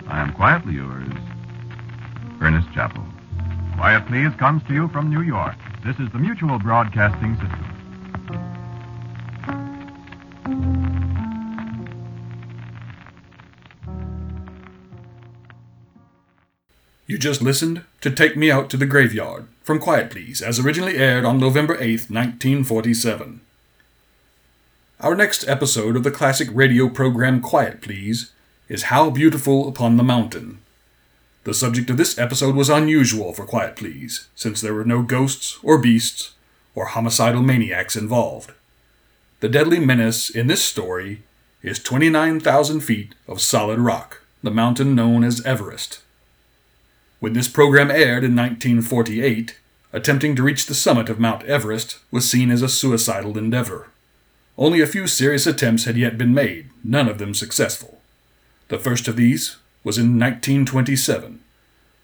I 0.07 0.19
am 0.19 0.33
quietly 0.33 0.73
yours, 0.73 1.13
Ernest 2.41 2.73
Chappell. 2.73 3.05
Quiet 3.75 4.07
Please 4.07 4.33
comes 4.39 4.63
to 4.63 4.73
you 4.73 4.87
from 4.87 5.11
New 5.11 5.21
York. 5.21 5.57
This 5.85 5.99
is 5.99 6.11
the 6.11 6.17
Mutual 6.17 6.57
Broadcasting 6.57 7.35
System. 7.35 7.62
Just 17.23 17.41
listened 17.41 17.85
to 18.01 18.11
Take 18.11 18.35
Me 18.35 18.51
Out 18.51 18.69
to 18.69 18.75
the 18.75 18.85
Graveyard 18.85 19.47
from 19.61 19.79
Quiet 19.79 20.11
Please, 20.11 20.41
as 20.41 20.59
originally 20.59 20.97
aired 20.97 21.23
on 21.23 21.39
November 21.39 21.75
8, 21.75 22.09
1947. 22.09 23.39
Our 24.99 25.15
next 25.15 25.47
episode 25.47 25.95
of 25.95 26.03
the 26.03 26.11
classic 26.11 26.49
radio 26.51 26.89
program 26.89 27.39
Quiet 27.39 27.81
Please 27.81 28.33
is 28.67 28.83
How 28.91 29.09
Beautiful 29.09 29.69
Upon 29.69 29.95
the 29.95 30.03
Mountain. 30.03 30.59
The 31.45 31.53
subject 31.53 31.89
of 31.89 31.95
this 31.95 32.19
episode 32.19 32.55
was 32.55 32.67
unusual 32.67 33.31
for 33.31 33.45
Quiet 33.45 33.77
Please, 33.77 34.27
since 34.35 34.59
there 34.59 34.73
were 34.73 34.83
no 34.83 35.01
ghosts 35.01 35.57
or 35.63 35.77
beasts 35.77 36.33
or 36.75 36.87
homicidal 36.87 37.41
maniacs 37.41 37.95
involved. 37.95 38.51
The 39.39 39.47
deadly 39.47 39.79
menace 39.79 40.29
in 40.29 40.47
this 40.47 40.61
story 40.61 41.23
is 41.61 41.79
29,000 41.79 42.81
feet 42.81 43.15
of 43.29 43.39
solid 43.39 43.79
rock, 43.79 44.23
the 44.43 44.51
mountain 44.51 44.93
known 44.93 45.23
as 45.23 45.45
Everest. 45.45 46.01
When 47.23 47.31
this 47.31 47.47
program 47.47 47.89
aired 47.89 48.25
in 48.25 48.35
1948, 48.35 49.57
attempting 49.93 50.35
to 50.35 50.43
reach 50.43 50.65
the 50.65 50.75
summit 50.75 51.07
of 51.07 51.21
Mount 51.21 51.45
Everest 51.45 51.99
was 52.11 52.29
seen 52.29 52.51
as 52.51 52.61
a 52.61 52.67
suicidal 52.67 53.37
endeavor. 53.37 53.87
Only 54.57 54.81
a 54.81 54.85
few 54.85 55.07
serious 55.07 55.47
attempts 55.47 55.85
had 55.85 55.95
yet 55.95 56.17
been 56.17 56.33
made, 56.33 56.69
none 56.83 57.07
of 57.07 57.19
them 57.19 57.33
successful. 57.33 58.01
The 58.67 58.77
first 58.77 59.07
of 59.07 59.15
these 59.15 59.55
was 59.85 59.97
in 59.97 60.19
1927. 60.19 61.39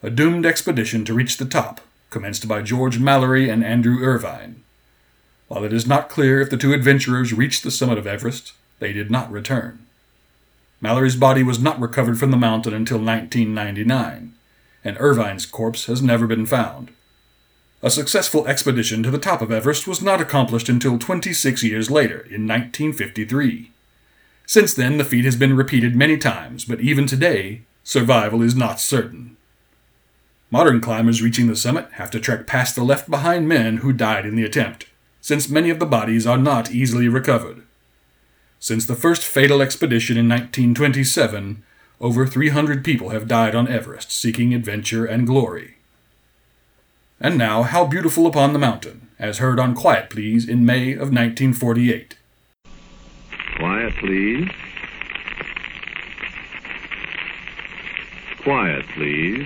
A 0.04 0.10
doomed 0.10 0.46
expedition 0.46 1.04
to 1.04 1.14
reach 1.14 1.36
the 1.36 1.44
top, 1.44 1.82
commenced 2.10 2.48
by 2.48 2.62
George 2.62 2.98
Mallory 2.98 3.50
and 3.50 3.62
Andrew 3.62 4.02
Irvine. 4.02 4.64
While 5.50 5.66
it 5.66 5.74
is 5.74 5.86
not 5.86 6.08
clear 6.08 6.40
if 6.40 6.50
the 6.50 6.56
two 6.56 6.72
adventurers 6.72 7.34
reached 7.34 7.64
the 7.64 7.72
summit 7.72 7.98
of 7.98 8.08
Everest, 8.08 8.54
they 8.80 8.94
did 8.94 9.12
not 9.12 9.30
return. 9.30 9.86
Mallory's 10.80 11.18
body 11.18 11.44
was 11.44 11.60
not 11.60 11.78
recovered 11.78 12.18
from 12.18 12.32
the 12.32 12.38
mountain 12.38 12.74
until 12.74 13.00
1999 13.00 14.36
and 14.84 14.98
Irvine's 15.00 15.46
corpse 15.46 15.86
has 15.86 16.02
never 16.02 16.28
been 16.28 16.46
found. 16.46 16.92
A 17.82 17.90
successful 17.90 18.46
expedition 18.48 19.04
to 19.04 19.12
the 19.12 19.18
top 19.18 19.42
of 19.42 19.52
Everest 19.52 19.88
was 19.88 20.02
not 20.02 20.20
accomplished 20.20 20.68
until 20.68 21.00
26 21.00 21.64
years 21.64 21.90
later, 21.90 22.20
in 22.20 22.46
1953. 22.46 23.72
Since 24.46 24.74
then, 24.74 24.98
the 24.98 25.06
feat 25.06 25.26
has 25.26 25.36
been 25.36 25.56
repeated 25.56 25.96
many 25.96 26.18
times, 26.18 26.66
but 26.66 26.82
even 26.82 27.08
today, 27.08 27.62
survival 27.84 28.42
is 28.42 28.56
not 28.56 28.80
certain. 28.80 29.38
Modern 30.52 30.82
climbers 30.82 31.22
reaching 31.22 31.48
the 31.48 31.56
summit 31.56 31.88
have 31.94 32.10
to 32.12 32.20
trek 32.20 32.48
past 32.48 32.76
the 32.76 32.84
left 32.84 33.10
behind 33.10 33.48
men 33.48 33.78
who 33.78 33.94
died 33.94 34.26
in 34.26 34.36
the 34.36 34.44
attempt, 34.44 34.88
since 35.22 35.48
many 35.48 35.70
of 35.70 35.80
the 35.80 35.86
bodies 35.86 36.26
are 36.26 36.38
not 36.38 36.72
easily 36.72 37.08
recovered. 37.08 37.62
Since 38.60 38.88
the 38.88 38.96
first 38.96 39.24
fatal 39.24 39.62
expedition 39.62 40.18
in 40.18 40.28
1927, 40.28 41.64
over 42.02 42.26
300 42.26 42.84
people 42.84 43.10
have 43.10 43.28
died 43.28 43.56
on 43.56 43.68
Everest 43.68 44.12
seeking 44.12 44.54
adventure 44.54 45.06
and 45.06 45.28
glory. 45.28 45.76
And 47.20 47.38
now, 47.38 47.64
How 47.64 47.86
Beautiful 47.86 48.26
Upon 48.26 48.54
the 48.54 48.60
Mountain, 48.60 49.10
as 49.20 49.40
heard 49.40 49.60
on 49.60 49.76
Quiet 49.76 50.10
Please 50.10 50.48
in 50.48 50.66
May 50.66 50.94
of 50.94 51.12
1948. 51.12 52.16
Quiet, 53.58 53.94
please. 54.00 54.50
Quiet, 58.42 58.86
please. 58.96 59.46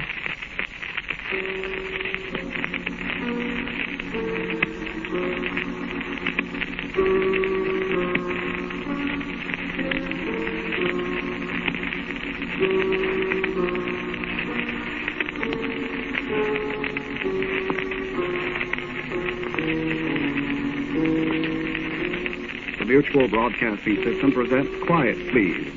Mutual 22.93 23.27
Broadcasting 23.27 24.03
System 24.03 24.31
presents 24.31 24.69
Quiet 24.85 25.17
Please, 25.31 25.67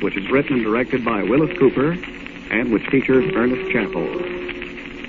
which 0.00 0.16
is 0.16 0.30
written 0.30 0.54
and 0.54 0.62
directed 0.62 1.04
by 1.04 1.24
Willis 1.24 1.58
Cooper 1.58 1.98
and 2.52 2.72
which 2.72 2.86
features 2.86 3.28
Ernest 3.34 3.68
Chappell. 3.72 4.06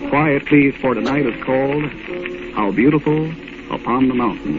Quiet 0.10 0.48
Please 0.48 0.74
for 0.82 0.96
tonight 0.96 1.28
is 1.28 1.44
called 1.44 1.84
How 2.56 2.72
Beautiful 2.72 3.30
Upon 3.72 4.08
the 4.08 4.16
Mountain. 4.16 4.58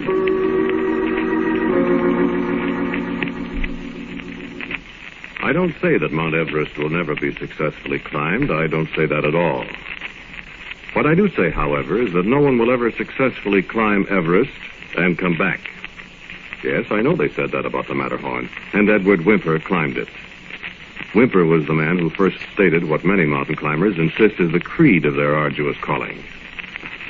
I 5.42 5.52
don't 5.52 5.74
say 5.80 5.98
that 5.98 6.12
Mount 6.12 6.36
Everest 6.36 6.78
will 6.78 6.90
never 6.90 7.16
be 7.16 7.34
successfully 7.34 7.98
climbed. 7.98 8.52
I 8.52 8.68
don't 8.68 8.88
say 8.94 9.04
that 9.04 9.24
at 9.24 9.34
all. 9.34 9.64
What 10.92 11.06
I 11.06 11.16
do 11.16 11.28
say, 11.34 11.50
however, 11.50 12.00
is 12.00 12.12
that 12.12 12.24
no 12.24 12.40
one 12.40 12.56
will 12.56 12.70
ever 12.70 12.92
successfully 12.92 13.64
climb 13.64 14.06
Everest 14.08 14.52
and 14.96 15.18
come 15.18 15.36
back. 15.36 15.58
Yes, 16.62 16.87
I 16.90 17.03
know 17.03 17.14
they 17.14 17.29
said 17.31 17.53
that 17.53 17.66
about 17.66 17.87
the 17.87 17.94
Matterhorn, 17.94 18.51
and 18.73 18.90
Edward 18.90 19.25
Whymper 19.25 19.59
climbed 19.61 19.97
it. 19.97 20.09
Whymper 21.14 21.44
was 21.47 21.66
the 21.66 21.73
man 21.73 21.99
who 21.99 22.11
first 22.11 22.38
stated 22.53 22.88
what 22.88 23.05
many 23.05 23.25
mountain 23.25 23.55
climbers 23.55 23.97
insist 23.97 24.40
is 24.40 24.51
the 24.53 24.61
creed 24.61 25.07
of 25.07 25.14
their 25.14 25.37
arduous 25.37 25.77
calling. 25.79 26.23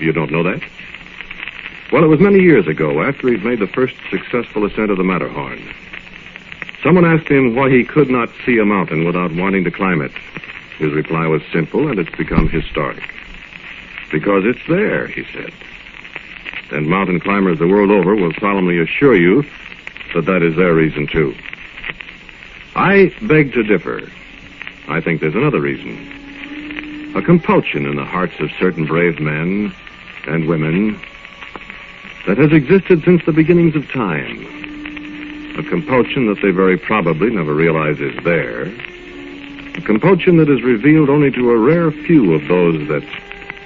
You 0.01 0.13
don't 0.13 0.31
know 0.31 0.43
that? 0.43 0.63
Well, 1.91 2.05
it 2.05 2.09
was 2.09 2.21
many 2.21 2.41
years 2.41 2.69
ago, 2.69 3.03
after 3.03 3.29
he'd 3.29 3.45
made 3.45 3.61
the 3.61 3.67
first 3.67 3.97
successful 4.11 4.67
ascent 4.67 4.91
of 4.91 4.99
the 4.99 5.05
Matterhorn. 5.05 5.63
Someone 6.83 7.07
asked 7.07 7.29
him 7.29 7.55
why 7.55 7.71
he 7.71 7.83
could 7.83 8.11
not 8.11 8.29
see 8.45 8.59
a 8.59 8.65
mountain 8.65 9.05
without 9.05 9.33
wanting 9.35 9.65
to 9.65 9.71
climb 9.71 10.03
it. 10.03 10.13
His 10.79 10.93
reply 10.93 11.27
was 11.27 11.43
simple, 11.53 11.89
and 11.89 11.99
it's 11.99 12.15
become 12.17 12.49
historic. 12.49 13.03
Because 14.13 14.45
it's 14.45 14.65
there, 14.69 15.09
he 15.09 15.25
said. 15.33 15.53
And 16.70 16.88
mountain 16.88 17.20
climbers 17.20 17.59
the 17.59 17.66
world 17.66 17.90
over 17.90 18.14
will 18.14 18.33
solemnly 18.40 18.78
assure 18.78 19.16
you 19.16 19.42
that 20.14 20.26
that 20.26 20.42
is 20.42 20.57
their 20.57 20.74
reason, 20.74 21.07
too. 21.07 21.35
I 22.76 23.12
beg 23.22 23.52
to 23.54 23.62
differ. 23.62 24.11
I 24.88 25.00
think 25.00 25.20
there's 25.20 25.35
another 25.35 25.61
reason. 25.61 27.14
A 27.16 27.22
compulsion 27.22 27.87
in 27.87 27.96
the 27.96 28.04
hearts 28.04 28.35
of 28.38 28.50
certain 28.59 28.85
brave 28.85 29.18
men 29.18 29.74
and 30.26 30.46
women 30.46 31.00
that 32.26 32.38
has 32.38 32.52
existed 32.52 33.02
since 33.04 33.24
the 33.24 33.33
beginnings 33.33 33.74
of 33.74 33.90
time. 33.90 34.44
A 35.59 35.62
compulsion 35.62 36.26
that 36.26 36.40
they 36.42 36.50
very 36.50 36.76
probably 36.76 37.31
never 37.31 37.54
realize 37.54 37.98
is 38.00 38.14
there. 38.22 38.64
A 39.74 39.81
compulsion 39.81 40.37
that 40.37 40.48
is 40.50 40.62
revealed 40.62 41.09
only 41.09 41.31
to 41.33 41.50
a 41.50 41.57
rare 41.57 41.90
few 41.90 42.35
of 42.35 42.46
those 42.46 42.87
that 42.88 43.02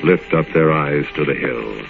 lift 0.02 0.32
up 0.32 0.46
their 0.52 0.72
eyes 0.72 1.04
to 1.14 1.24
the 1.24 1.34
hills. 1.34 1.86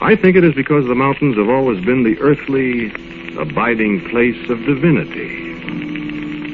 I 0.00 0.14
think 0.14 0.36
it 0.36 0.44
is 0.44 0.54
because 0.54 0.86
the 0.86 0.94
mountains 0.94 1.38
have 1.38 1.48
always 1.48 1.82
been 1.82 2.02
the 2.02 2.18
earthly, 2.20 2.92
abiding 3.38 4.06
place 4.10 4.50
of 4.50 4.62
divinity. 4.66 5.54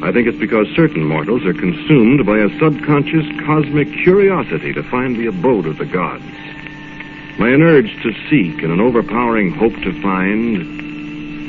I 0.00 0.12
think 0.12 0.28
it's 0.28 0.38
because 0.38 0.68
certain 0.76 1.04
mortals 1.04 1.44
are 1.44 1.52
consumed 1.52 2.24
by 2.24 2.38
a 2.38 2.48
subconscious 2.60 3.26
cosmic 3.44 3.92
curiosity 4.04 4.72
to 4.72 4.82
find 4.84 5.16
the 5.16 5.26
abode 5.26 5.66
of 5.66 5.78
the 5.78 5.86
gods, 5.86 6.24
by 7.36 7.48
an 7.48 7.62
urge 7.62 8.00
to 8.02 8.12
seek 8.30 8.62
and 8.62 8.72
an 8.72 8.80
overpowering 8.80 9.50
hope 9.50 9.74
to 9.74 10.00
find 10.00 10.82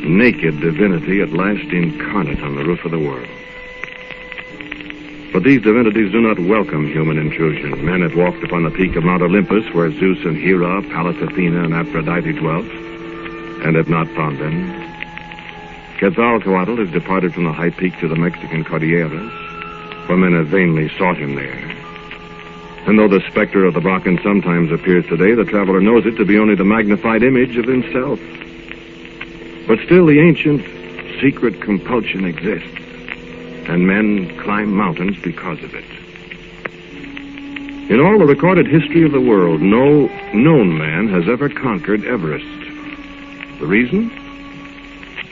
naked 0.03 0.59
divinity 0.61 1.21
at 1.21 1.29
last 1.31 1.71
incarnate 1.71 2.41
on 2.41 2.55
the 2.55 2.63
roof 2.63 2.83
of 2.85 2.91
the 2.91 2.99
world. 2.99 3.29
But 5.33 5.41
these 5.41 5.63
divinities 5.63 6.11
do 6.11 6.21
not 6.21 6.37
welcome 6.37 6.85
human 6.87 7.17
intrusion. 7.17 7.83
Men 7.83 8.01
have 8.01 8.15
walked 8.15 8.43
upon 8.43 8.63
the 8.63 8.69
peak 8.69 8.95
of 8.95 9.03
Mount 9.03 9.23
Olympus, 9.23 9.65
where 9.73 9.89
Zeus 9.89 10.23
and 10.23 10.37
Hera, 10.37 10.83
Pallas 10.83 11.19
Athena, 11.19 11.63
and 11.63 11.73
Aphrodite 11.73 12.33
dwelt, 12.33 12.67
and 13.65 13.75
have 13.75 13.89
not 13.89 14.07
found 14.09 14.37
them. 14.37 14.71
Quetzalcoatl 15.97 16.77
has 16.77 16.91
departed 16.91 17.33
from 17.33 17.45
the 17.45 17.51
high 17.51 17.71
peak 17.71 17.97
to 17.99 18.07
the 18.07 18.15
Mexican 18.15 18.63
Cordilleras, 18.63 20.07
where 20.07 20.19
men 20.19 20.33
have 20.33 20.49
vainly 20.49 20.87
sought 20.99 21.17
him 21.17 21.33
there. 21.33 21.57
And 22.85 22.99
though 22.99 23.07
the 23.07 23.23
specter 23.31 23.65
of 23.65 23.73
the 23.73 23.79
Brocken 23.79 24.21
sometimes 24.21 24.71
appears 24.71 25.07
today, 25.07 25.33
the 25.33 25.45
traveler 25.45 25.81
knows 25.81 26.05
it 26.05 26.15
to 26.17 26.25
be 26.25 26.37
only 26.37 26.53
the 26.53 26.63
magnified 26.63 27.23
image 27.23 27.57
of 27.57 27.65
himself. 27.65 28.19
But 29.65 29.79
still, 29.85 30.05
the 30.05 30.19
ancient 30.19 30.61
secret 31.19 31.59
compulsion 31.59 32.25
exists, 32.25 32.69
and 33.67 33.87
men 33.87 34.37
climb 34.39 34.73
mountains 34.73 35.17
because 35.23 35.63
of 35.63 35.73
it. 35.73 35.85
In 37.89 37.99
all 37.99 38.17
the 38.17 38.25
recorded 38.25 38.65
history 38.65 39.03
of 39.03 39.11
the 39.11 39.21
world, 39.21 39.61
no 39.61 40.07
known 40.33 40.77
man 40.77 41.09
has 41.09 41.27
ever 41.27 41.49
conquered 41.49 42.05
Everest. 42.05 42.45
The 43.59 43.67
reason? 43.67 44.09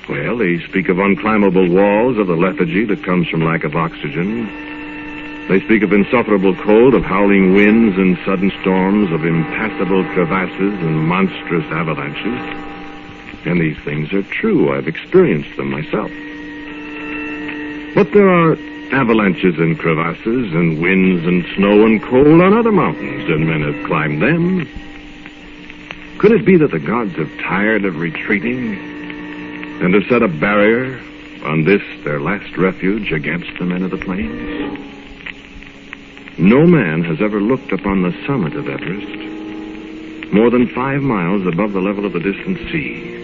Well, 0.09 0.37
they 0.37 0.59
speak 0.67 0.89
of 0.89 0.97
unclimbable 0.97 1.71
walls, 1.71 2.17
of 2.17 2.27
the 2.27 2.35
lethargy 2.35 2.83
that 2.85 3.03
comes 3.03 3.29
from 3.29 3.45
lack 3.45 3.63
of 3.63 3.75
oxygen. 3.75 4.45
They 5.47 5.59
speak 5.61 5.81
of 5.83 5.93
insufferable 5.93 6.55
cold, 6.55 6.93
of 6.93 7.03
howling 7.03 7.53
winds 7.55 7.97
and 7.97 8.17
sudden 8.25 8.51
storms, 8.61 9.11
of 9.11 9.25
impassable 9.25 10.03
crevasses 10.13 10.79
and 10.81 11.07
monstrous 11.07 11.65
avalanches. 11.71 12.67
And 13.45 13.59
these 13.59 13.77
things 13.83 14.13
are 14.13 14.23
true. 14.23 14.75
I've 14.75 14.87
experienced 14.87 15.55
them 15.57 15.71
myself. 15.71 16.11
But 17.93 18.11
there 18.13 18.29
are 18.29 18.53
avalanches 18.93 19.55
and 19.57 19.77
crevasses 19.77 20.53
and 20.53 20.81
winds 20.81 21.25
and 21.25 21.45
snow 21.55 21.85
and 21.85 22.01
cold 22.01 22.41
on 22.41 22.53
other 22.53 22.71
mountains, 22.71 23.29
and 23.29 23.47
men 23.47 23.61
have 23.61 23.85
climbed 23.85 24.21
them. 24.21 24.67
Could 26.17 26.31
it 26.31 26.45
be 26.45 26.57
that 26.57 26.71
the 26.71 26.79
gods 26.79 27.15
have 27.15 27.29
tired 27.39 27.83
of 27.83 27.99
retreating 27.99 28.75
and 29.81 29.93
have 29.93 30.03
set 30.07 30.21
a 30.21 30.27
barrier 30.27 31.01
on 31.43 31.63
this, 31.63 31.81
their 32.03 32.19
last 32.21 32.55
refuge, 32.57 33.11
against 33.11 33.51
the 33.59 33.65
men 33.65 33.83
of 33.83 33.91
the 33.91 33.97
plains? 33.97 34.79
No 36.37 36.65
man 36.65 37.03
has 37.03 37.21
ever 37.21 37.41
looked 37.41 37.71
upon 37.71 38.03
the 38.03 38.13
summit 38.25 38.55
of 38.55 38.69
Everest, 38.69 40.33
more 40.33 40.49
than 40.49 40.67
five 40.67 41.01
miles 41.01 41.45
above 41.45 41.73
the 41.73 41.81
level 41.81 42.05
of 42.05 42.13
the 42.13 42.19
distant 42.19 42.57
sea. 42.71 43.20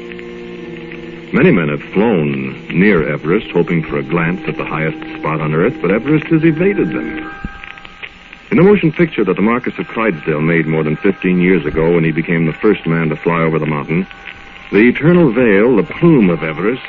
Many 1.38 1.52
men 1.52 1.70
have 1.70 1.84
flown 1.94 2.68
near 2.70 3.08
Everest, 3.08 3.52
hoping 3.52 3.84
for 3.84 4.00
a 4.00 4.04
glance 4.04 4.42
at 4.48 4.58
the 4.58 4.66
highest 4.66 4.98
spot 5.20 5.40
on 5.40 5.54
Earth, 5.54 5.78
but 5.84 5.92
Everest 5.92 6.26
has 6.30 6.44
evaded 6.44 6.90
them. 6.90 7.32
In 8.50 8.58
the 8.58 8.64
motion 8.64 8.92
picture 8.92 9.24
that 9.24 9.36
the 9.36 9.44
Marquis 9.44 9.80
of 9.80 9.88
Clydesdale 9.90 10.42
made 10.42 10.66
more 10.66 10.84
than 10.84 10.96
15 10.96 11.40
years 11.40 11.64
ago 11.64 11.94
when 11.94 12.04
he 12.04 12.12
became 12.12 12.48
the 12.48 12.54
first 12.54 12.88
man 12.88 13.10
to 13.10 13.16
fly 13.16 13.44
over 13.44 13.60
the 13.60 13.68
mountain, 13.68 14.08
the 14.72 14.80
eternal 14.80 15.32
veil, 15.32 15.76
the 15.76 15.84
plume 15.84 16.32
of 16.32 16.42
Everest, 16.42 16.82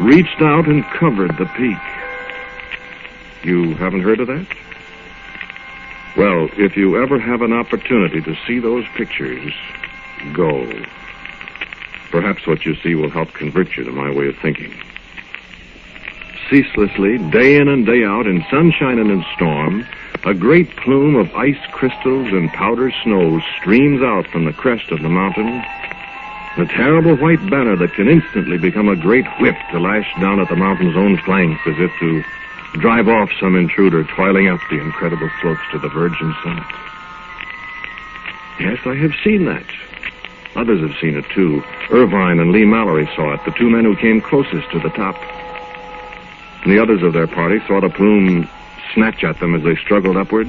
reached 0.00 0.42
out 0.42 0.66
and 0.66 0.84
covered 0.86 1.38
the 1.38 1.46
peak. 1.54 1.78
You 3.44 3.76
haven't 3.76 4.02
heard 4.02 4.18
of 4.18 4.26
that? 4.26 4.46
Well, 6.16 6.48
if 6.56 6.76
you 6.76 7.00
ever 7.00 7.16
have 7.16 7.42
an 7.42 7.52
opportunity 7.52 8.22
to 8.22 8.36
see 8.44 8.58
those 8.58 8.86
pictures, 8.96 9.52
go. 10.32 10.68
Perhaps 12.12 12.46
what 12.46 12.66
you 12.66 12.76
see 12.76 12.94
will 12.94 13.08
help 13.08 13.32
convert 13.32 13.74
you 13.74 13.84
to 13.84 13.90
my 13.90 14.10
way 14.10 14.28
of 14.28 14.36
thinking. 14.36 14.70
Ceaselessly, 16.50 17.16
day 17.30 17.56
in 17.56 17.68
and 17.68 17.86
day 17.86 18.04
out, 18.04 18.26
in 18.26 18.44
sunshine 18.50 18.98
and 18.98 19.10
in 19.10 19.24
storm, 19.34 19.86
a 20.26 20.34
great 20.34 20.68
plume 20.76 21.16
of 21.16 21.34
ice 21.34 21.58
crystals 21.72 22.28
and 22.28 22.52
powder 22.52 22.92
snow 23.02 23.40
streams 23.56 24.02
out 24.02 24.26
from 24.26 24.44
the 24.44 24.52
crest 24.52 24.92
of 24.92 25.00
the 25.00 25.08
mountain. 25.08 25.64
A 26.58 26.66
terrible 26.66 27.16
white 27.16 27.40
banner 27.48 27.76
that 27.76 27.94
can 27.94 28.08
instantly 28.08 28.58
become 28.58 28.90
a 28.90 28.96
great 28.96 29.26
whip 29.40 29.56
to 29.70 29.80
lash 29.80 30.12
down 30.20 30.38
at 30.38 30.50
the 30.50 30.56
mountain's 30.56 30.94
own 30.94 31.16
flanks 31.24 31.62
as 31.66 31.76
if 31.78 31.90
to 32.00 32.22
drive 32.78 33.08
off 33.08 33.30
some 33.40 33.56
intruder 33.56 34.04
toiling 34.04 34.48
up 34.48 34.60
the 34.68 34.78
incredible 34.78 35.30
slopes 35.40 35.62
to 35.72 35.78
the 35.78 35.88
virgin 35.88 36.34
summit. 36.44 36.66
Yes, 38.60 38.78
I 38.84 38.96
have 38.96 39.14
seen 39.24 39.46
that. 39.46 39.64
Others 40.54 40.80
have 40.82 41.00
seen 41.00 41.16
it, 41.16 41.24
too. 41.30 41.62
Irvine 41.90 42.38
and 42.38 42.52
Lee 42.52 42.64
Mallory 42.64 43.08
saw 43.16 43.32
it, 43.32 43.40
the 43.44 43.52
two 43.52 43.70
men 43.70 43.84
who 43.84 43.96
came 43.96 44.20
closest 44.20 44.70
to 44.70 44.78
the 44.80 44.90
top. 44.90 45.16
And 46.62 46.72
the 46.72 46.78
others 46.80 47.02
of 47.02 47.14
their 47.14 47.26
party 47.26 47.58
saw 47.66 47.80
the 47.80 47.88
plume 47.88 48.48
snatch 48.94 49.24
at 49.24 49.40
them 49.40 49.54
as 49.54 49.62
they 49.62 49.76
struggled 49.76 50.16
upward. 50.16 50.48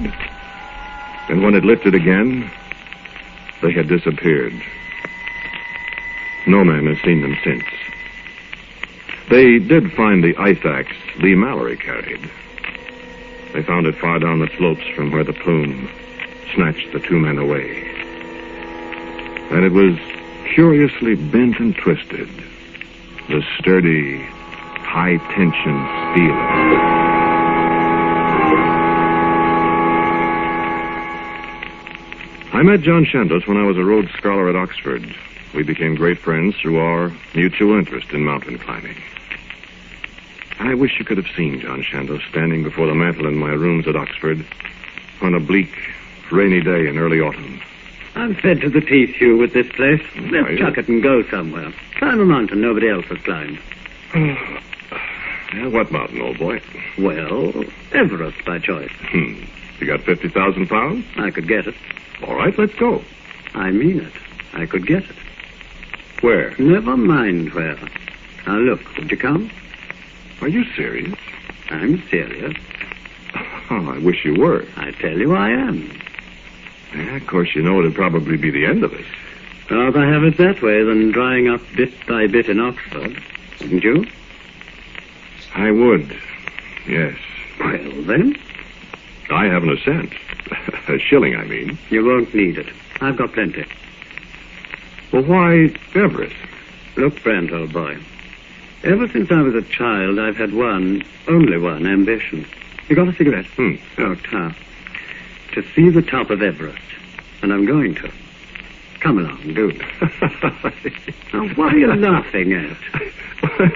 And 1.29 1.41
when 1.41 1.55
it 1.55 1.63
lifted 1.63 1.95
again, 1.95 2.51
they 3.61 3.71
had 3.71 3.87
disappeared. 3.87 4.53
No 6.45 6.65
man 6.65 6.85
has 6.87 6.99
seen 7.01 7.21
them 7.21 7.37
since. 7.43 7.63
They 9.29 9.57
did 9.57 9.93
find 9.93 10.21
the 10.21 10.35
ice 10.35 10.65
axe 10.65 10.95
Lee 11.19 11.35
Mallory 11.35 11.77
carried. 11.77 12.29
They 13.53 13.63
found 13.63 13.87
it 13.87 13.95
far 13.95 14.19
down 14.19 14.39
the 14.39 14.49
slopes 14.57 14.85
from 14.95 15.11
where 15.11 15.23
the 15.23 15.31
plume 15.31 15.89
snatched 16.53 16.91
the 16.91 16.99
two 16.99 17.19
men 17.19 17.37
away 17.37 17.92
and 19.51 19.65
it 19.65 19.71
was 19.71 19.97
curiously 20.53 21.15
bent 21.15 21.59
and 21.59 21.75
twisted. 21.75 22.29
The 23.29 23.43
sturdy, 23.57 24.19
high 24.23 25.17
tension 25.33 25.87
steel. 26.11 26.73
I 32.53 32.61
met 32.61 32.81
John 32.81 33.03
Chandos 33.05 33.47
when 33.47 33.57
I 33.57 33.65
was 33.65 33.77
a 33.77 33.83
Rhodes 33.83 34.11
Scholar 34.13 34.47
at 34.47 34.55
Oxford. 34.55 35.03
We 35.55 35.63
became 35.63 35.95
great 35.95 36.19
friends 36.19 36.55
through 36.61 36.77
our 36.77 37.11
mutual 37.33 37.77
interest 37.77 38.11
in 38.11 38.23
mountain 38.23 38.59
climbing. 38.59 38.97
I 40.59 40.73
wish 40.75 40.99
you 40.99 41.05
could 41.05 41.17
have 41.17 41.27
seen 41.35 41.59
John 41.59 41.81
Chandos 41.83 42.21
standing 42.29 42.63
before 42.63 42.87
the 42.87 42.93
mantel 42.93 43.27
in 43.27 43.37
my 43.37 43.49
rooms 43.49 43.87
at 43.87 43.95
Oxford 43.95 44.45
on 45.21 45.33
a 45.33 45.39
bleak, 45.39 45.73
rainy 46.31 46.61
day 46.61 46.87
in 46.87 46.97
early 46.97 47.19
autumn. 47.19 47.59
I'm 48.15 48.35
fed 48.35 48.61
to 48.61 48.69
the 48.69 48.81
teeth, 48.81 49.15
Hugh, 49.15 49.37
with 49.37 49.53
this 49.53 49.67
place. 49.71 50.01
Let's 50.15 50.59
chuck 50.59 50.77
it 50.77 50.87
and 50.87 51.01
go 51.01 51.23
somewhere. 51.29 51.73
Climb 51.95 52.19
a 52.19 52.25
mountain 52.25 52.61
nobody 52.61 52.89
else 52.89 53.05
has 53.05 53.17
climbed. 53.19 53.59
yeah, 54.13 55.67
what 55.67 55.91
mountain, 55.91 56.21
old 56.21 56.37
boy? 56.37 56.61
Well, 56.99 57.65
Everest 57.91 58.45
by 58.45 58.59
choice. 58.59 58.91
Hmm. 59.01 59.43
You 59.79 59.87
got 59.87 60.01
50,000 60.01 60.67
pounds? 60.67 61.05
I 61.17 61.31
could 61.31 61.47
get 61.47 61.67
it. 61.67 61.75
All 62.27 62.35
right, 62.35 62.57
let's 62.57 62.75
go. 62.75 63.03
I 63.55 63.71
mean 63.71 63.99
it. 63.99 64.13
I 64.53 64.65
could 64.65 64.85
get 64.85 65.03
it. 65.03 65.15
Where? 66.21 66.55
Never 66.59 66.95
mind 66.95 67.53
where. 67.53 67.77
Now, 68.45 68.57
look, 68.57 68.79
would 68.97 69.09
you 69.09 69.17
come? 69.17 69.49
Are 70.41 70.47
you 70.47 70.63
serious? 70.75 71.17
I'm 71.69 72.01
serious. 72.09 72.55
Oh, 73.69 73.89
I 73.93 73.97
wish 73.97 74.23
you 74.23 74.35
were. 74.35 74.65
I 74.77 74.91
tell 74.91 75.17
you 75.17 75.35
I 75.35 75.49
am. 75.49 75.89
Yeah, 76.95 77.15
of 77.15 77.25
course, 77.27 77.55
you 77.55 77.61
know 77.61 77.79
it'd 77.79 77.95
probably 77.95 78.37
be 78.37 78.51
the 78.51 78.65
end 78.65 78.83
of 78.83 78.93
us. 78.93 79.05
Rather 79.69 80.05
have 80.05 80.23
it 80.23 80.37
that 80.37 80.61
way 80.61 80.83
than 80.83 81.11
drying 81.11 81.47
up 81.47 81.61
bit 81.75 81.93
by 82.05 82.27
bit 82.27 82.49
in 82.49 82.59
Oxford, 82.59 83.21
wouldn't 83.61 83.83
you? 83.83 84.05
I 85.55 85.71
would, 85.71 86.15
yes. 86.87 87.17
Well, 87.59 88.03
then? 88.03 88.35
I 89.31 89.45
haven't 89.45 89.71
a 89.71 89.77
cent. 89.77 90.13
a 90.87 90.99
shilling, 90.99 91.35
I 91.35 91.45
mean. 91.45 91.77
You 91.89 92.05
won't 92.05 92.33
need 92.35 92.57
it. 92.57 92.67
I've 93.01 93.17
got 93.17 93.33
plenty. 93.33 93.65
Well, 95.11 95.23
why 95.23 95.73
Everest? 95.95 96.35
Look, 96.95 97.23
Brent, 97.23 97.51
old 97.51 97.73
boy. 97.73 97.97
Ever 98.83 99.07
since 99.07 99.31
I 99.31 99.41
was 99.41 99.55
a 99.55 99.61
child, 99.63 100.19
I've 100.19 100.37
had 100.37 100.53
one, 100.53 101.03
only 101.27 101.57
one, 101.57 101.87
ambition. 101.87 102.45
You 102.89 102.95
got 102.95 103.07
a 103.07 103.15
cigarette? 103.15 103.45
Hmm. 103.45 103.75
Oh, 103.97 104.15
tough 104.15 104.57
to 105.53 105.63
see 105.73 105.89
the 105.89 106.01
top 106.01 106.29
of 106.29 106.41
Everest. 106.41 106.81
And 107.41 107.53
I'm 107.53 107.65
going 107.65 107.95
to. 107.95 108.11
Come 108.99 109.19
along, 109.19 109.53
do. 109.53 109.71
now, 111.33 111.47
what 111.55 111.73
are 111.73 111.77
you 111.77 111.93
laughing 111.93 112.53
at? 112.53 112.77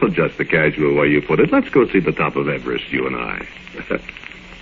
Well, 0.02 0.12
just 0.12 0.38
the 0.38 0.46
casual 0.46 0.96
way 0.96 1.08
you 1.08 1.22
put 1.22 1.42
it. 1.42 1.52
Let's 1.52 1.70
go 1.70 1.86
see 1.90 2.00
the 2.00 2.14
top 2.14 2.38
of 2.38 2.48
Everest, 2.48 2.90
you 2.92 3.06
and 3.06 3.16
I. 3.16 3.46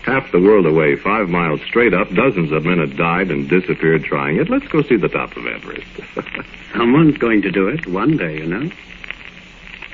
Half 0.04 0.32
the 0.32 0.40
world 0.40 0.66
away, 0.66 0.96
five 0.96 1.30
miles 1.30 1.62
straight 1.62 1.94
up, 1.94 2.14
dozens 2.14 2.52
of 2.52 2.66
men 2.66 2.80
had 2.80 2.98
died 2.98 3.32
and 3.32 3.50
disappeared 3.50 4.04
trying 4.04 4.38
it. 4.38 4.50
Let's 4.50 4.68
go 4.68 4.82
see 4.84 4.98
the 4.98 5.08
top 5.08 5.36
of 5.38 5.46
Everest. 5.46 5.88
Someone's 6.74 7.18
going 7.18 7.42
to 7.44 7.52
do 7.52 7.68
it 7.68 7.88
one 7.88 8.18
day, 8.18 8.38
you 8.38 8.46
know. 8.46 8.70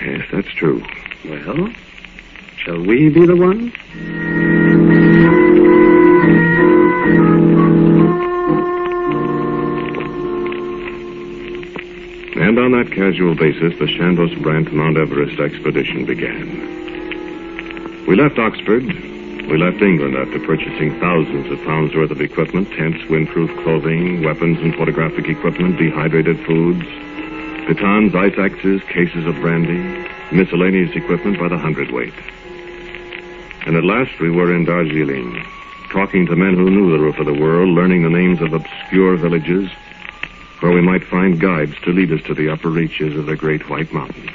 Yes, 0.01 0.25
that's 0.31 0.49
true. 0.49 0.83
Well, 1.25 1.69
shall 2.57 2.79
we 2.81 3.09
be 3.09 3.25
the 3.25 3.35
ones? 3.35 5.10
And 12.51 12.59
on 12.59 12.73
that 12.73 12.91
casual 12.91 13.33
basis, 13.33 13.79
the 13.79 13.85
Chandos 13.85 14.35
Brant 14.43 14.73
Mount 14.73 14.97
Everest 14.97 15.39
expedition 15.39 16.03
began. 16.03 18.05
We 18.05 18.17
left 18.17 18.37
Oxford. 18.37 18.83
We 18.83 19.55
left 19.55 19.81
England 19.81 20.17
after 20.17 20.37
purchasing 20.37 20.99
thousands 20.99 21.49
of 21.49 21.63
pounds 21.63 21.95
worth 21.95 22.11
of 22.11 22.19
equipment 22.19 22.69
tents, 22.71 22.99
windproof 23.07 23.63
clothing, 23.63 24.21
weapons 24.21 24.59
and 24.59 24.75
photographic 24.75 25.29
equipment, 25.29 25.77
dehydrated 25.77 26.45
foods, 26.45 26.83
pitons, 27.71 28.13
ice 28.13 28.37
axes, 28.37 28.83
cases 28.83 29.25
of 29.25 29.35
brandy, 29.35 29.79
miscellaneous 30.35 30.93
equipment 30.93 31.39
by 31.39 31.47
the 31.47 31.57
hundredweight. 31.57 32.13
And 33.65 33.77
at 33.77 33.85
last 33.85 34.19
we 34.19 34.29
were 34.29 34.53
in 34.53 34.65
Darjeeling, 34.65 35.41
talking 35.89 36.25
to 36.25 36.35
men 36.35 36.55
who 36.55 36.69
knew 36.69 36.91
the 36.91 36.99
roof 36.99 37.17
of 37.17 37.27
the 37.27 37.33
world, 37.33 37.69
learning 37.69 38.03
the 38.03 38.09
names 38.09 38.41
of 38.41 38.51
obscure 38.51 39.15
villages 39.15 39.71
where 40.61 40.71
we 40.71 40.81
might 40.81 41.03
find 41.03 41.39
guides 41.39 41.75
to 41.83 41.91
lead 41.91 42.11
us 42.11 42.21
to 42.27 42.33
the 42.33 42.49
upper 42.49 42.69
reaches 42.69 43.17
of 43.17 43.25
the 43.25 43.35
Great 43.35 43.69
White 43.69 43.91
Mountain. 43.91 44.29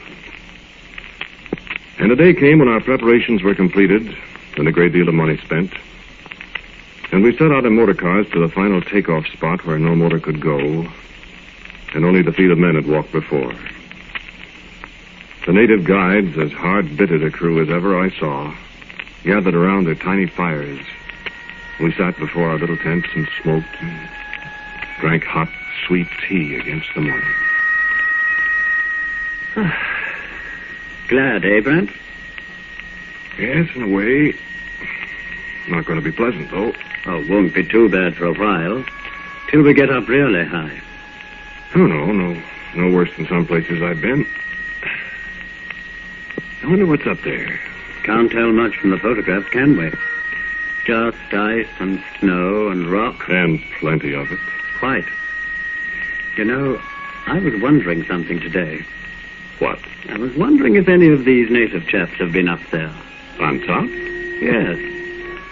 And 1.98 2.12
a 2.12 2.16
day 2.16 2.34
came 2.34 2.58
when 2.58 2.68
our 2.68 2.80
preparations 2.80 3.42
were 3.42 3.54
completed 3.54 4.14
and 4.56 4.68
a 4.68 4.72
great 4.72 4.92
deal 4.92 5.08
of 5.08 5.14
money 5.14 5.38
spent. 5.38 5.72
And 7.12 7.22
we 7.22 7.36
set 7.36 7.52
out 7.52 7.64
in 7.64 7.76
motor 7.76 7.94
cars 7.94 8.26
to 8.32 8.40
the 8.40 8.48
final 8.48 8.80
takeoff 8.80 9.26
spot 9.28 9.64
where 9.64 9.78
no 9.78 9.94
motor 9.94 10.18
could 10.18 10.40
go, 10.40 10.86
and 11.94 12.04
only 12.04 12.22
the 12.22 12.32
feet 12.32 12.50
of 12.50 12.58
men 12.58 12.74
had 12.74 12.86
walked 12.86 13.12
before. 13.12 13.54
The 15.46 15.52
native 15.52 15.84
guides, 15.84 16.36
as 16.36 16.50
hard-bitted 16.50 17.22
a 17.22 17.30
crew 17.30 17.62
as 17.62 17.70
ever 17.70 17.98
I 17.98 18.10
saw, 18.18 18.52
gathered 19.22 19.54
around 19.54 19.84
their 19.84 19.94
tiny 19.94 20.26
fires. 20.26 20.84
We 21.80 21.92
sat 21.92 22.18
before 22.18 22.50
our 22.50 22.58
little 22.58 22.76
tents 22.78 23.08
and 23.14 23.28
smoked 23.40 23.76
and 23.80 24.08
drank 25.00 25.24
hot, 25.24 25.48
sweet 25.86 26.08
tea 26.28 26.56
against 26.56 26.88
the 26.94 27.00
morning. 27.00 27.34
Glad, 31.08 31.44
eh, 31.44 31.60
Brent? 31.60 31.90
Yes, 33.38 33.68
in 33.74 33.82
a 33.82 33.88
way. 33.88 34.34
Not 35.68 35.84
going 35.84 35.98
to 35.98 36.04
be 36.04 36.12
pleasant, 36.12 36.50
though. 36.50 36.72
Oh, 37.06 37.26
won't 37.28 37.54
be 37.54 37.64
too 37.64 37.88
bad 37.88 38.16
for 38.16 38.26
a 38.26 38.34
while. 38.34 38.84
Till 39.50 39.62
we 39.62 39.74
get 39.74 39.90
up 39.90 40.08
really 40.08 40.44
high. 40.44 40.80
Oh, 41.74 41.86
no, 41.86 42.12
no. 42.12 42.42
No 42.74 42.90
worse 42.92 43.10
than 43.16 43.26
some 43.26 43.46
places 43.46 43.82
I've 43.82 44.00
been. 44.00 44.26
I 46.62 46.66
wonder 46.66 46.86
what's 46.86 47.06
up 47.06 47.20
there. 47.22 47.60
Can't 48.02 48.30
tell 48.30 48.52
much 48.52 48.76
from 48.76 48.90
the 48.90 48.98
photographs, 48.98 49.48
can 49.50 49.76
we? 49.76 49.92
Just 50.84 51.16
ice 51.32 51.68
and 51.78 52.02
snow 52.18 52.68
and 52.68 52.90
rock. 52.90 53.28
And 53.28 53.62
plenty 53.80 54.14
of 54.14 54.30
it. 54.30 54.38
Quite. 54.78 55.04
You 56.36 56.44
know, 56.44 56.78
I 57.26 57.38
was 57.38 57.60
wondering 57.62 58.04
something 58.04 58.38
today. 58.40 58.84
What? 59.58 59.78
I 60.10 60.18
was 60.18 60.36
wondering 60.36 60.76
if 60.76 60.86
any 60.86 61.08
of 61.08 61.24
these 61.24 61.50
native 61.50 61.88
chaps 61.88 62.12
have 62.18 62.32
been 62.32 62.46
up 62.48 62.60
there. 62.70 62.94
On 63.40 63.58
top? 63.60 63.88
Yes. 64.42 64.76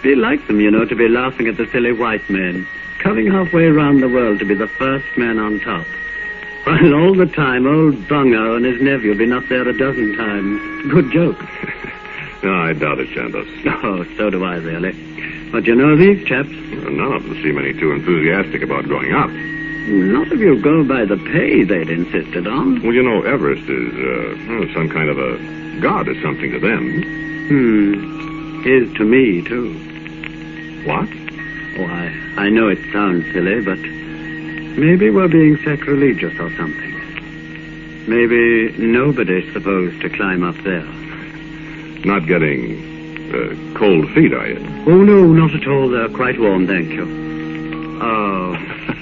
Be 0.03 0.13
like 0.13 0.45
them, 0.45 0.59
you 0.59 0.69
know, 0.69 0.85
to 0.85 0.95
be 0.95 1.07
laughing 1.07 1.47
at 1.47 1.57
the 1.57 1.65
silly 1.71 1.91
white 1.91 2.29
men, 2.29 2.67
coming 2.99 3.25
halfway 3.25 3.65
around 3.65 4.01
the 4.01 4.09
world 4.09 4.37
to 4.39 4.45
be 4.45 4.53
the 4.53 4.67
first 4.67 5.05
man 5.17 5.39
on 5.39 5.59
top. 5.59 5.87
While 6.65 6.93
all 6.93 7.15
the 7.15 7.25
time 7.25 7.65
old 7.65 8.07
Bungo 8.07 8.55
and 8.55 8.65
his 8.65 8.79
nephew 8.79 9.09
have 9.09 9.17
been 9.17 9.33
up 9.33 9.47
there 9.49 9.67
a 9.67 9.75
dozen 9.75 10.15
times. 10.15 10.91
Good 10.91 11.11
joke. 11.11 11.39
No, 12.43 12.53
I 12.53 12.73
doubt 12.73 12.99
it, 12.99 13.09
Chandos. 13.09 13.49
Oh, 13.83 14.03
so 14.17 14.29
do 14.29 14.43
I, 14.43 14.57
really. 14.57 14.91
But 15.51 15.65
you 15.65 15.73
know 15.73 15.95
these 15.95 16.23
chaps? 16.27 16.49
None 16.49 16.99
of 17.11 17.23
them 17.23 17.33
seem 17.41 17.57
any 17.57 17.73
too 17.73 17.91
enthusiastic 17.91 18.61
about 18.61 18.87
going 18.87 19.13
up. 19.13 19.31
Not 19.87 20.31
if 20.31 20.39
you 20.39 20.59
go 20.61 20.83
by 20.83 21.05
the 21.05 21.17
pay 21.17 21.63
they'd 21.63 21.89
insisted 21.89 22.47
on. 22.47 22.81
Well, 22.81 22.93
you 22.93 23.03
know, 23.03 23.21
Everest 23.21 23.69
is 23.69 23.93
uh, 23.93 24.73
some 24.73 24.89
kind 24.89 25.09
of 25.09 25.19
a 25.19 25.79
god 25.79 26.07
or 26.07 26.19
something 26.21 26.51
to 26.51 26.59
them. 26.59 27.03
Hmm. 27.47 28.65
Is 28.65 28.91
to 28.97 29.03
me, 29.05 29.43
too. 29.43 29.73
What? 30.85 31.07
Oh, 31.77 31.85
I, 31.85 32.45
I 32.45 32.49
know 32.49 32.67
it 32.69 32.79
sounds 32.91 33.31
silly, 33.31 33.61
but 33.61 33.77
maybe 33.77 35.11
we're 35.11 35.27
being 35.27 35.57
sacrilegious 35.57 36.33
or 36.39 36.49
something. 36.57 36.93
Maybe 38.07 38.75
nobody's 38.79 39.51
supposed 39.53 40.01
to 40.01 40.09
climb 40.09 40.43
up 40.43 40.55
there. 40.63 40.85
Not 42.05 42.25
getting 42.25 43.31
uh, 43.31 43.77
cold 43.77 44.09
feet, 44.13 44.33
are 44.33 44.47
you? 44.47 44.57
Oh, 44.87 45.03
no, 45.03 45.31
not 45.31 45.53
at 45.53 45.67
all. 45.67 45.89
They're 45.89 46.09
quite 46.09 46.39
warm, 46.39 46.65
thank 46.65 46.89
you. 46.89 47.99
Oh, 48.01 48.55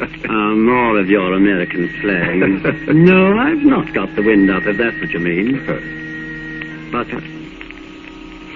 uh, 0.28 0.54
more 0.54 0.98
of 0.98 1.08
your 1.08 1.32
American 1.34 1.88
slang. 2.00 3.04
no, 3.04 3.38
I've 3.38 3.64
not 3.64 3.92
got 3.92 4.14
the 4.16 4.22
wind 4.22 4.50
up, 4.50 4.64
if 4.66 4.76
that's 4.76 5.00
what 5.00 5.10
you 5.10 5.18
mean. 5.20 5.64
But 5.66 7.06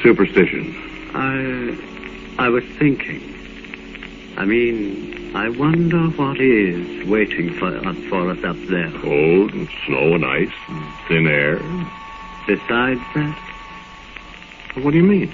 Superstition. 0.02 0.74
I, 1.14 2.44
I 2.44 2.48
was 2.48 2.64
thinking. 2.78 3.20
I 4.36 4.44
mean, 4.44 5.34
I 5.36 5.48
wonder 5.48 6.08
what 6.10 6.40
is 6.40 7.06
waiting 7.06 7.52
for, 7.58 7.66
uh, 7.66 7.94
for 8.08 8.30
us 8.30 8.42
up 8.44 8.56
there. 8.68 8.90
Cold 9.00 9.52
and 9.52 9.68
snow 9.86 10.14
and 10.14 10.24
ice 10.24 10.50
and 10.68 10.94
thin 11.08 11.26
air. 11.26 11.58
Besides 12.46 13.00
that, 13.14 13.38
What 14.82 14.92
do 14.92 14.96
you 14.96 15.04
mean? 15.04 15.30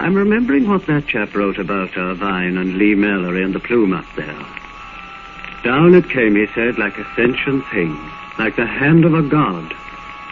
I'm 0.00 0.14
remembering 0.14 0.68
what 0.68 0.86
that 0.86 1.06
chap 1.06 1.34
wrote 1.34 1.58
about 1.58 1.96
Irvine 1.96 2.56
and 2.56 2.76
Lee 2.76 2.94
Mallory 2.94 3.42
and 3.44 3.54
the 3.54 3.60
plume 3.60 3.92
up 3.92 4.06
there. 4.16 4.61
Down 5.62 5.94
it 5.94 6.10
came, 6.10 6.34
he 6.34 6.48
said, 6.54 6.76
like 6.76 6.98
a 6.98 7.04
sentient 7.14 7.64
thing, 7.68 7.94
like 8.36 8.56
the 8.56 8.66
hand 8.66 9.04
of 9.04 9.14
a 9.14 9.22
god, 9.22 9.72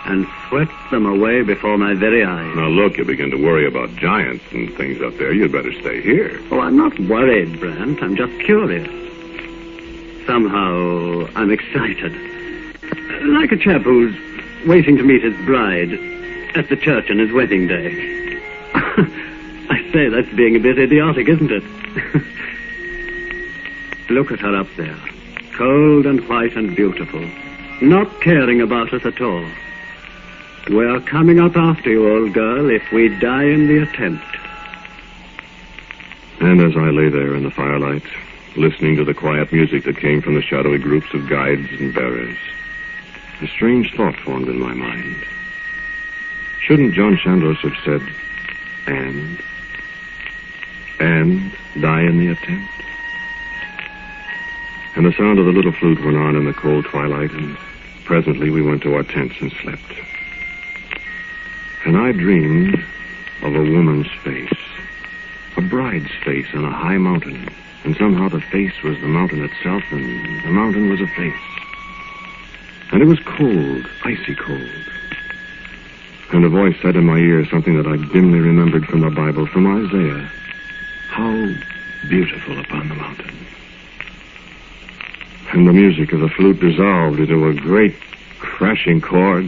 and 0.06 0.26
swept 0.48 0.72
them 0.90 1.06
away 1.06 1.42
before 1.42 1.78
my 1.78 1.94
very 1.94 2.24
eyes. 2.24 2.56
Now, 2.56 2.66
look, 2.66 2.96
you 2.96 3.04
begin 3.04 3.30
to 3.30 3.36
worry 3.36 3.64
about 3.64 3.94
giants 3.94 4.44
and 4.50 4.76
things 4.76 5.00
up 5.00 5.16
there. 5.18 5.32
You'd 5.32 5.52
better 5.52 5.72
stay 5.72 6.02
here. 6.02 6.40
Oh, 6.50 6.58
I'm 6.58 6.76
not 6.76 6.98
worried, 6.98 7.60
Brant. 7.60 8.02
I'm 8.02 8.16
just 8.16 8.36
curious. 8.40 8.88
Somehow, 10.26 11.28
I'm 11.36 11.52
excited. 11.52 12.12
Like 13.22 13.52
a 13.52 13.56
chap 13.56 13.82
who's 13.82 14.16
waiting 14.66 14.96
to 14.96 15.04
meet 15.04 15.22
his 15.22 15.36
bride 15.46 15.92
at 16.56 16.68
the 16.68 16.76
church 16.76 17.08
on 17.08 17.18
his 17.18 17.30
wedding 17.30 17.68
day. 17.68 18.40
I 18.74 19.88
say, 19.92 20.08
that's 20.08 20.34
being 20.34 20.56
a 20.56 20.60
bit 20.60 20.76
idiotic, 20.76 21.28
isn't 21.28 21.52
it? 21.52 21.62
Look 24.10 24.32
at 24.32 24.40
her 24.40 24.56
up 24.56 24.66
there. 24.76 24.98
Cold 25.61 26.06
and 26.06 26.26
white 26.26 26.56
and 26.56 26.74
beautiful. 26.74 27.20
Not 27.82 28.22
caring 28.22 28.62
about 28.62 28.94
us 28.94 29.04
at 29.04 29.20
all. 29.20 29.44
We're 30.70 31.00
coming 31.00 31.38
up 31.38 31.54
after 31.54 31.90
you, 31.90 32.11
old 32.11 32.32
girl, 32.32 32.70
if 32.70 32.90
we 32.92 33.11
die 33.18 33.44
in 33.44 33.66
the 33.66 33.82
attempt. 33.82 34.24
And 36.40 36.62
as 36.62 36.74
I 36.78 36.88
lay 36.88 37.11
there 37.11 37.34
in 37.34 37.42
the 37.42 37.50
firelight, 37.50 38.04
listening 38.56 38.96
to 38.96 39.04
the 39.04 39.12
quiet 39.12 39.52
music 39.52 39.84
that 39.84 39.98
came 39.98 40.22
from 40.22 40.34
the 40.34 40.40
shadowy 40.40 40.78
groups 40.78 41.12
of 41.12 41.28
guides 41.28 41.68
and 41.78 41.94
bearers, 41.94 42.38
a 43.42 43.46
strange 43.46 43.92
thought 43.94 44.16
formed 44.20 44.48
in 44.48 44.58
my 44.58 44.72
mind. 44.72 45.26
Shouldn't 46.62 46.94
John 46.94 47.18
Chandos 47.18 47.58
have 47.58 47.76
said, 47.84 48.14
and, 48.86 49.42
and 51.00 51.52
die 51.78 52.04
in 52.04 52.18
the 52.18 52.28
attempt? 52.28 52.79
And 54.97 55.07
the 55.07 55.12
sound 55.12 55.38
of 55.38 55.47
the 55.47 55.53
little 55.53 55.72
flute 55.72 56.05
went 56.05 56.16
on 56.16 56.36
in 56.36 56.45
the 56.45 56.53
cold 56.53 56.84
twilight, 56.86 57.30
and 57.32 57.57
presently 58.05 58.51
we 58.51 58.61
went 58.61 58.82
to 58.82 58.95
our 58.95 59.05
tents 59.05 59.36
and 59.41 59.53
slept. 59.62 59.93
And 61.84 61.97
I 61.97 62.12
dreamed 62.12 62.74
of 63.43 63.55
a 63.55 63.62
woman's 63.62 64.11
face, 64.22 64.53
a 65.57 65.62
bride's 65.62 66.11
face 66.24 66.49
on 66.55 66.64
a 66.64 66.72
high 66.72 66.99
mountain, 66.99 67.49
and 67.84 67.97
somehow 67.97 68.28
the 68.28 68.41
face 68.41 68.82
was 68.82 68.99
the 69.01 69.07
mountain 69.07 69.43
itself, 69.45 69.82
and 69.91 70.45
the 70.45 70.51
mountain 70.51 70.91
was 70.91 71.01
a 71.01 71.07
face. 71.07 71.34
And 72.93 73.01
it 73.01 73.07
was 73.07 73.20
cold, 73.20 73.88
icy 74.05 74.34
cold. 74.34 74.70
And 76.32 76.45
a 76.45 76.49
voice 76.49 76.76
said 76.82 76.97
in 76.97 77.07
my 77.07 77.18
ear 77.18 77.47
something 77.47 77.76
that 77.76 77.86
I 77.86 77.97
dimly 78.12 78.41
remembered 78.41 78.86
from 78.86 79.01
the 79.01 79.11
Bible, 79.11 79.47
from 79.47 79.66
Isaiah. 79.66 80.30
How 81.09 81.55
beautiful 82.09 82.59
upon 82.59 82.88
the 82.88 82.97
mountain. 82.97 83.47
And 85.53 85.66
the 85.66 85.72
music 85.72 86.12
of 86.12 86.20
the 86.20 86.28
flute 86.28 86.61
dissolved 86.61 87.18
into 87.18 87.48
a 87.48 87.55
great 87.55 87.96
crashing 88.38 89.01
chord. 89.01 89.44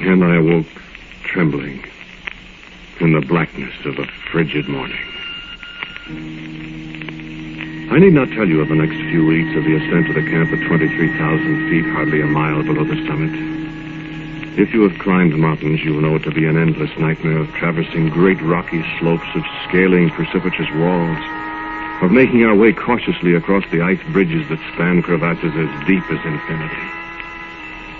And 0.00 0.24
I 0.24 0.36
awoke 0.36 0.66
trembling 1.22 1.84
in 2.98 3.12
the 3.12 3.20
blackness 3.20 3.74
of 3.84 3.98
a 4.00 4.06
frigid 4.32 4.68
morning. 4.68 4.98
I 7.92 7.98
need 7.98 8.12
not 8.12 8.28
tell 8.30 8.48
you 8.48 8.60
of 8.60 8.68
the 8.68 8.74
next 8.74 8.96
few 8.96 9.24
weeks 9.24 9.56
of 9.56 9.62
the 9.64 9.76
ascent 9.76 10.08
to 10.08 10.12
the 10.12 10.28
camp 10.28 10.50
at 10.52 10.66
23,000 10.66 11.70
feet, 11.70 11.86
hardly 11.92 12.22
a 12.22 12.26
mile 12.26 12.64
below 12.64 12.84
the 12.84 13.06
summit. 13.06 13.59
If 14.56 14.74
you 14.74 14.82
have 14.82 14.98
climbed 14.98 15.38
mountains, 15.38 15.80
you 15.84 15.94
will 15.94 16.02
know 16.02 16.16
it 16.16 16.24
to 16.24 16.32
be 16.32 16.44
an 16.44 16.58
endless 16.58 16.90
nightmare 16.98 17.38
of 17.38 17.54
traversing 17.54 18.08
great 18.08 18.42
rocky 18.42 18.84
slopes, 18.98 19.28
of 19.36 19.44
scaling 19.68 20.10
precipitous 20.10 20.66
walls, 20.74 21.18
of 22.02 22.10
making 22.10 22.44
our 22.44 22.56
way 22.56 22.72
cautiously 22.72 23.34
across 23.34 23.62
the 23.70 23.80
ice 23.80 24.02
bridges 24.12 24.48
that 24.48 24.58
span 24.74 25.02
crevasses 25.02 25.54
as 25.54 25.86
deep 25.86 26.02
as 26.10 26.18
infinity. 26.26 26.82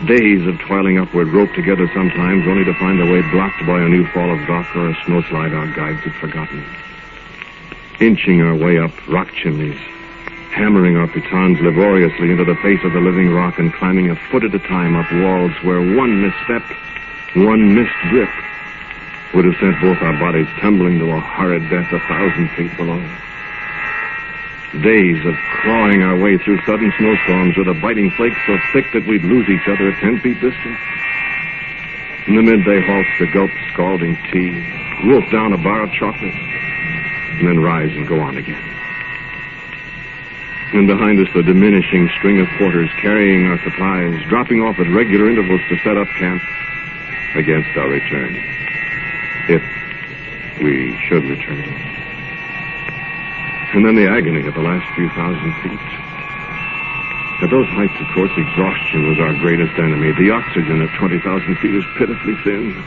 Days 0.06 0.46
of 0.48 0.58
toiling 0.66 0.98
upward, 0.98 1.28
roped 1.28 1.54
together 1.54 1.88
sometimes, 1.94 2.46
only 2.48 2.64
to 2.64 2.74
find 2.74 2.98
the 2.98 3.06
way 3.06 3.22
blocked 3.30 3.64
by 3.64 3.80
a 3.80 3.88
new 3.88 4.04
fall 4.08 4.32
of 4.32 4.48
rock 4.48 4.74
or 4.74 4.88
a 4.88 4.94
snowslide 5.06 5.54
our 5.54 5.68
guides 5.68 6.02
had 6.02 6.14
forgotten. 6.14 6.64
Inching 8.00 8.42
our 8.42 8.56
way 8.56 8.78
up 8.78 8.90
rock 9.08 9.30
chimneys, 9.34 9.78
hammering 10.50 10.96
our 10.96 11.06
pitons 11.06 11.60
laboriously 11.60 12.30
into 12.30 12.44
the 12.44 12.56
face 12.56 12.80
of 12.84 12.92
the 12.92 13.00
living 13.00 13.30
rock 13.30 13.58
and 13.58 13.72
climbing 13.72 14.10
a 14.10 14.16
foot 14.30 14.44
at 14.44 14.54
a 14.54 14.58
time 14.58 14.96
up 14.96 15.10
walls 15.12 15.52
where 15.62 15.80
one 15.80 16.20
misstep, 16.20 16.62
one 17.34 17.74
missed 17.74 18.00
grip, 18.10 18.28
would 19.32 19.44
have 19.44 19.54
sent 19.60 19.80
both 19.80 20.02
our 20.02 20.18
bodies 20.18 20.48
tumbling 20.58 20.98
to 20.98 21.10
a 21.10 21.20
horrid 21.20 21.62
death 21.70 21.90
a 21.92 22.00
thousand 22.00 22.50
feet 22.50 22.76
below. 22.76 22.98
Days 24.82 25.24
of 25.24 25.34
clawing 25.62 26.02
our 26.02 26.18
way 26.18 26.36
through 26.38 26.60
sudden 26.62 26.92
snowstorms 26.98 27.56
with 27.56 27.68
a 27.68 27.74
biting 27.74 28.10
flake 28.10 28.34
so 28.46 28.56
thick 28.72 28.86
that 28.92 29.06
we'd 29.06 29.22
lose 29.22 29.48
each 29.48 29.68
other 29.68 29.90
at 29.90 29.98
ten 30.00 30.18
feet 30.20 30.40
distance. 30.40 30.78
In 32.26 32.36
the 32.36 32.42
midday 32.42 32.80
halts 32.80 33.08
to 33.18 33.26
gulp 33.26 33.50
scalding 33.72 34.16
tea, 34.30 34.50
wolf 35.06 35.24
down 35.30 35.52
a 35.52 35.58
bar 35.58 35.82
of 35.82 35.92
chocolate, 35.92 36.34
and 36.34 37.48
then 37.48 37.60
rise 37.60 37.90
and 37.96 38.06
go 38.06 38.20
on 38.20 38.36
again. 38.36 38.69
And 40.72 40.86
behind 40.86 41.18
us, 41.18 41.26
the 41.34 41.42
diminishing 41.42 42.08
string 42.18 42.38
of 42.38 42.46
porters 42.56 42.88
carrying 43.00 43.46
our 43.46 43.58
supplies, 43.62 44.22
dropping 44.28 44.62
off 44.62 44.78
at 44.78 44.86
regular 44.86 45.28
intervals 45.28 45.60
to 45.68 45.76
set 45.78 45.96
up 45.96 46.06
camp 46.14 46.42
against 47.34 47.76
our 47.76 47.88
return. 47.88 48.38
If 49.48 49.62
we 50.62 50.96
should 51.08 51.24
return. 51.24 51.58
And 53.74 53.84
then 53.84 53.96
the 53.96 54.06
agony 54.06 54.46
of 54.46 54.54
the 54.54 54.62
last 54.62 54.86
few 54.94 55.08
thousand 55.10 55.52
feet. 55.62 55.80
At 57.42 57.50
those 57.50 57.66
heights, 57.68 57.98
of 57.98 58.06
course, 58.14 58.30
exhaustion 58.36 59.08
was 59.08 59.18
our 59.18 59.32
greatest 59.38 59.78
enemy. 59.78 60.12
The 60.12 60.30
oxygen 60.30 60.82
at 60.82 60.94
20,000 60.98 61.56
feet 61.56 61.74
is 61.74 61.84
pitifully 61.96 62.36
thin. 62.44 62.84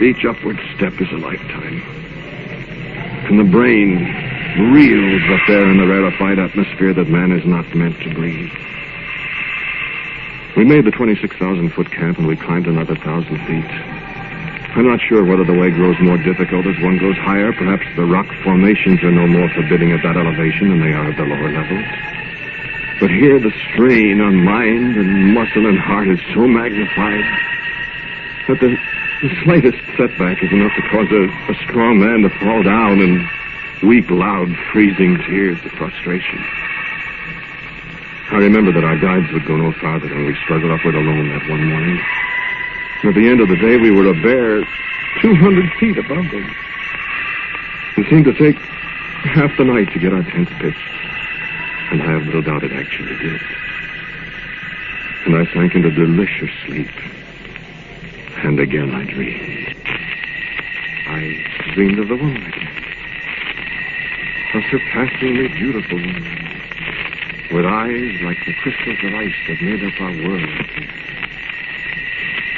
Each 0.00 0.24
upward 0.24 0.60
step 0.76 1.00
is 1.00 1.10
a 1.10 1.16
lifetime. 1.16 1.82
And 3.28 3.38
the 3.40 3.44
brain 3.44 4.06
reels 4.56 5.22
up 5.30 5.40
there 5.46 5.68
in 5.68 5.78
the 5.78 5.86
rarefied 5.86 6.38
atmosphere 6.38 6.94
that 6.94 7.08
man 7.08 7.32
is 7.32 7.44
not 7.44 7.74
meant 7.74 7.98
to 8.00 8.14
breathe. 8.14 8.52
We 10.56 10.64
made 10.64 10.84
the 10.84 10.90
26,000 10.90 11.70
foot 11.70 11.90
camp 11.92 12.18
and 12.18 12.26
we 12.26 12.36
climbed 12.36 12.66
another 12.66 12.96
thousand 12.96 13.38
feet. 13.46 13.70
I'm 14.74 14.86
not 14.86 15.00
sure 15.00 15.24
whether 15.24 15.44
the 15.44 15.54
way 15.54 15.70
grows 15.70 15.98
more 16.00 16.18
difficult 16.18 16.66
as 16.66 16.78
one 16.82 16.98
goes 16.98 17.16
higher. 17.16 17.52
Perhaps 17.52 17.86
the 17.96 18.04
rock 18.04 18.26
formations 18.42 19.02
are 19.02 19.10
no 19.10 19.26
more 19.26 19.48
forbidding 19.50 19.92
at 19.92 20.02
that 20.02 20.16
elevation 20.16 20.68
than 20.70 20.80
they 20.80 20.92
are 20.92 21.10
at 21.10 21.16
the 21.16 21.24
lower 21.24 21.50
levels. 21.50 21.86
But 23.00 23.10
here 23.10 23.38
the 23.38 23.52
strain 23.70 24.20
on 24.20 24.44
mind 24.44 24.96
and 24.96 25.34
muscle 25.34 25.66
and 25.66 25.78
heart 25.78 26.08
is 26.08 26.20
so 26.34 26.46
magnified 26.46 27.24
that 28.48 28.60
the, 28.60 28.76
the 29.22 29.34
slightest 29.44 29.78
setback 29.96 30.42
is 30.42 30.50
enough 30.52 30.74
to 30.74 30.82
cause 30.90 31.10
a, 31.12 31.26
a 31.52 31.54
strong 31.64 32.00
man 32.00 32.22
to 32.22 32.30
fall 32.40 32.62
down 32.62 33.00
and 33.00 33.28
weep 33.82 34.10
loud, 34.10 34.48
freezing 34.72 35.18
tears 35.26 35.58
of 35.64 35.72
frustration. 35.72 36.38
I 38.30 38.36
remember 38.36 38.72
that 38.72 38.84
our 38.84 38.98
guides 38.98 39.32
would 39.32 39.46
go 39.46 39.56
no 39.56 39.72
farther 39.72 40.08
than 40.08 40.26
we 40.26 40.34
struggled 40.44 40.70
upward 40.70 40.94
alone 40.94 41.28
that 41.30 41.48
one 41.48 41.66
morning. 41.66 41.98
At 43.04 43.14
the 43.14 43.28
end 43.28 43.40
of 43.40 43.48
the 43.48 43.56
day, 43.56 43.76
we 43.76 43.90
were 43.90 44.06
a 44.06 44.14
bare 44.22 44.60
200 45.22 45.72
feet 45.80 45.96
above 45.98 46.30
them. 46.30 46.54
It 47.96 48.06
seemed 48.10 48.26
to 48.26 48.34
take 48.34 48.56
half 49.24 49.56
the 49.56 49.64
night 49.64 49.92
to 49.92 49.98
get 49.98 50.12
our 50.12 50.22
tents 50.22 50.52
pitched. 50.58 50.78
And 51.90 52.02
I 52.02 52.12
have 52.12 52.26
little 52.26 52.42
doubt 52.42 52.64
it 52.64 52.72
actually 52.72 53.16
did. 53.16 53.40
And 55.26 55.36
I 55.36 55.52
sank 55.52 55.74
into 55.74 55.90
delicious 55.90 56.50
sleep. 56.66 56.90
And 58.44 58.60
again 58.60 58.94
I 58.94 59.04
dreamed. 59.04 59.76
I 61.08 61.72
dreamed 61.74 61.98
of 61.98 62.08
the 62.08 62.16
woman 62.16 62.44
again. 62.46 62.77
A 64.54 64.62
surpassingly 64.70 65.48
beautiful 65.48 65.98
woman. 65.98 66.24
With 67.52 67.64
eyes 67.64 68.20
like 68.22 68.38
the 68.46 68.54
crystals 68.62 68.98
of 69.04 69.14
ice 69.14 69.34
that 69.48 69.62
made 69.62 69.84
up 69.84 70.00
our 70.00 70.12
world. 70.12 70.70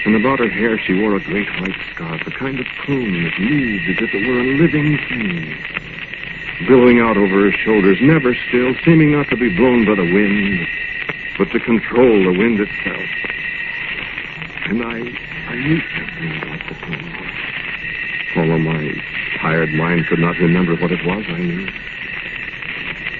And 0.06 0.16
about 0.16 0.38
her 0.38 0.50
hair 0.50 0.78
she 0.78 0.94
wore 0.94 1.16
a 1.16 1.20
great 1.20 1.48
white 1.60 1.76
scarf, 1.92 2.26
a 2.26 2.30
kind 2.30 2.58
of 2.58 2.66
plume 2.84 3.24
that 3.24 3.38
moved 3.38 3.90
as 3.90 4.08
if 4.08 4.14
it 4.14 4.26
were 4.26 4.40
a 4.40 4.56
living 4.56 4.98
thing 5.08 5.80
billowing 6.66 7.00
out 7.00 7.16
over 7.16 7.50
her 7.50 7.52
shoulders, 7.52 7.98
never 8.02 8.34
still, 8.48 8.74
seeming 8.84 9.12
not 9.12 9.28
to 9.28 9.36
be 9.36 9.54
blown 9.56 9.86
by 9.86 9.94
the 9.94 10.12
wind, 10.12 10.66
but 11.38 11.50
to 11.50 11.60
control 11.60 12.22
the 12.22 12.38
wind 12.38 12.60
itself. 12.60 13.08
And 14.68 14.82
I, 14.82 14.98
I 15.48 15.54
knew 15.56 15.80
something 15.96 16.42
about 16.42 16.68
the 16.68 16.74
thing. 16.86 17.10
Although 18.36 18.58
my 18.58 19.02
tired 19.60 19.74
mind 19.74 20.06
could 20.06 20.18
not 20.18 20.38
remember 20.38 20.74
what 20.76 20.90
it 20.90 21.04
was, 21.04 21.22
I 21.28 21.38
knew. 21.38 21.68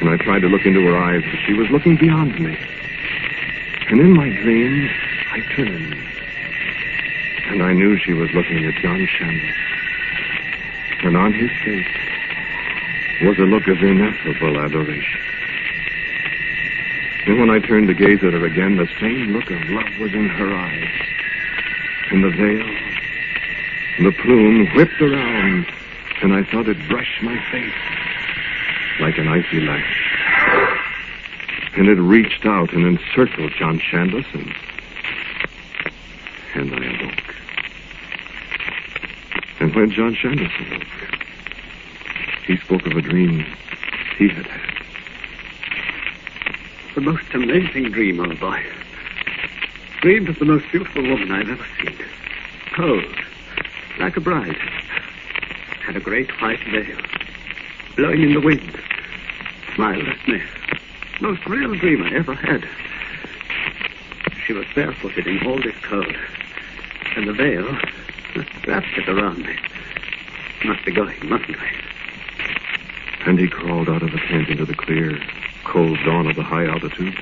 And 0.01 0.09
I 0.09 0.17
tried 0.17 0.41
to 0.41 0.49
look 0.49 0.65
into 0.65 0.81
her 0.87 0.97
eyes, 0.97 1.23
but 1.23 1.39
she 1.47 1.53
was 1.53 1.69
looking 1.71 1.97
beyond 1.97 2.41
me. 2.41 2.57
And 3.89 4.01
in 4.01 4.15
my 4.15 4.31
dreams, 4.31 4.91
I 5.33 5.41
turned. 5.55 5.95
And 7.51 7.63
I 7.63 7.75
knew 7.75 7.99
she 7.99 8.15
was 8.15 8.31
looking 8.33 8.65
at 8.65 8.75
John 8.77 9.07
Chandos. 9.07 9.55
And 11.05 11.17
on 11.17 11.35
his 11.35 11.51
face, 11.63 11.87
was 13.23 13.37
a 13.39 13.43
look 13.43 13.67
of 13.69 13.77
ineffable 13.83 14.59
adoration. 14.61 15.21
And 17.27 17.39
when 17.39 17.51
I 17.51 17.59
turned 17.59 17.89
to 17.89 17.95
gaze 17.95 18.25
at 18.25 18.33
her 18.33 18.47
again, 18.47 18.77
the 18.77 18.89
same 18.99 19.35
look 19.35 19.51
of 19.51 19.69
love 19.69 19.99
was 19.99 20.15
in 20.15 20.27
her 20.31 20.55
eyes. 20.55 20.89
And 22.13 22.25
the 22.25 22.31
veil, 22.31 22.67
the 24.05 24.13
plume 24.23 24.67
whipped 24.75 25.03
around, 25.03 25.67
and 26.23 26.35
I 26.35 26.45
felt 26.45 26.69
it 26.69 26.77
brush 26.89 27.21
my 27.23 27.39
face 27.51 27.73
like 29.01 29.17
an 29.17 29.29
icy 29.29 29.61
lash. 29.61 29.97
And 31.77 31.89
it 31.89 32.01
reached 32.01 32.45
out 32.45 32.73
and 32.73 32.87
encircled 32.87 33.53
John 33.59 33.79
Chandos, 33.79 34.27
and, 34.35 34.55
and 36.55 36.75
I 36.75 37.01
awoke. 37.01 37.35
And 39.61 39.75
when 39.75 39.91
John 39.91 40.15
Chandos 40.15 40.51
awoke, 40.67 40.87
he 42.47 42.57
spoke 42.59 42.85
of 42.87 42.93
a 42.93 43.03
dream 43.03 43.45
he 44.19 44.29
had 44.29 44.47
had. 44.47 44.61
The 46.95 47.01
most 47.01 47.33
amazing 47.33 47.93
dream, 47.93 48.21
old 48.21 48.39
boy. 48.41 48.63
Dreamed 50.03 50.29
of 50.29 50.39
the 50.39 50.45
most 50.45 50.67
beautiful 50.71 51.03
woman 51.03 51.31
I've 51.31 51.49
ever 51.49 51.67
seen. 51.79 51.97
Cold, 52.75 53.17
like 53.99 54.17
a 54.17 54.21
bride. 54.21 54.57
Had 55.91 55.97
a 55.97 56.05
great 56.05 56.31
white 56.41 56.61
veil, 56.71 57.01
blowing 57.97 58.23
in 58.23 58.33
the 58.35 58.41
wind. 58.41 58.81
Smiled 59.75 60.07
at 60.07 60.29
me. 60.29 60.41
Most 61.21 61.45
real 61.47 61.75
dream 61.75 62.05
I 62.05 62.15
ever 62.15 62.33
had. 62.33 62.65
She 64.47 64.53
was 64.53 64.67
barefooted 64.73 65.27
in 65.27 65.45
all 65.45 65.61
this 65.61 65.75
cold. 65.83 66.15
And 67.17 67.27
the 67.27 67.33
veil 67.33 67.67
wrapped 68.69 68.99
it 68.99 69.09
around 69.09 69.39
me. 69.39 69.59
Must 70.65 70.85
be 70.85 70.93
going, 70.93 71.29
mustn't 71.29 71.59
I? 71.59 71.73
And 73.27 73.41
he 73.41 73.49
crawled 73.49 73.89
out 73.89 74.05
of 74.05 74.13
the 74.13 74.19
tent 74.19 74.49
into 74.49 74.65
the 74.65 74.77
clear, 74.77 75.19
cold 75.65 75.99
dawn 76.05 76.29
of 76.29 76.37
the 76.37 76.45
high 76.45 76.67
altitudes. 76.67 77.19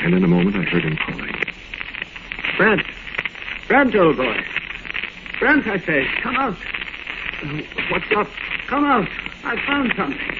And 0.00 0.12
in 0.12 0.24
a 0.24 0.28
moment 0.28 0.56
I 0.56 0.62
heard 0.62 0.82
him 0.82 0.96
calling. 0.96 1.36
Brant! 2.56 2.82
Brant, 3.68 3.94
old 3.94 4.16
boy! 4.16 4.44
Brant, 5.38 5.68
I 5.68 5.78
say, 5.78 6.04
come 6.20 6.34
out! 6.34 6.56
What's 7.90 8.10
up? 8.16 8.28
Come 8.66 8.84
out! 8.84 9.08
I 9.44 9.56
found 9.66 9.92
something. 9.94 10.36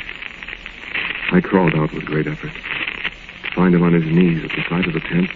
I 1.30 1.40
crawled 1.42 1.74
out 1.74 1.92
with 1.92 2.06
great 2.06 2.26
effort. 2.26 2.52
To 2.52 3.50
find 3.54 3.74
him 3.74 3.82
on 3.82 3.92
his 3.92 4.04
knees 4.04 4.42
at 4.42 4.50
the 4.50 4.64
side 4.68 4.86
of 4.86 4.94
the 4.94 5.00
tent, 5.00 5.30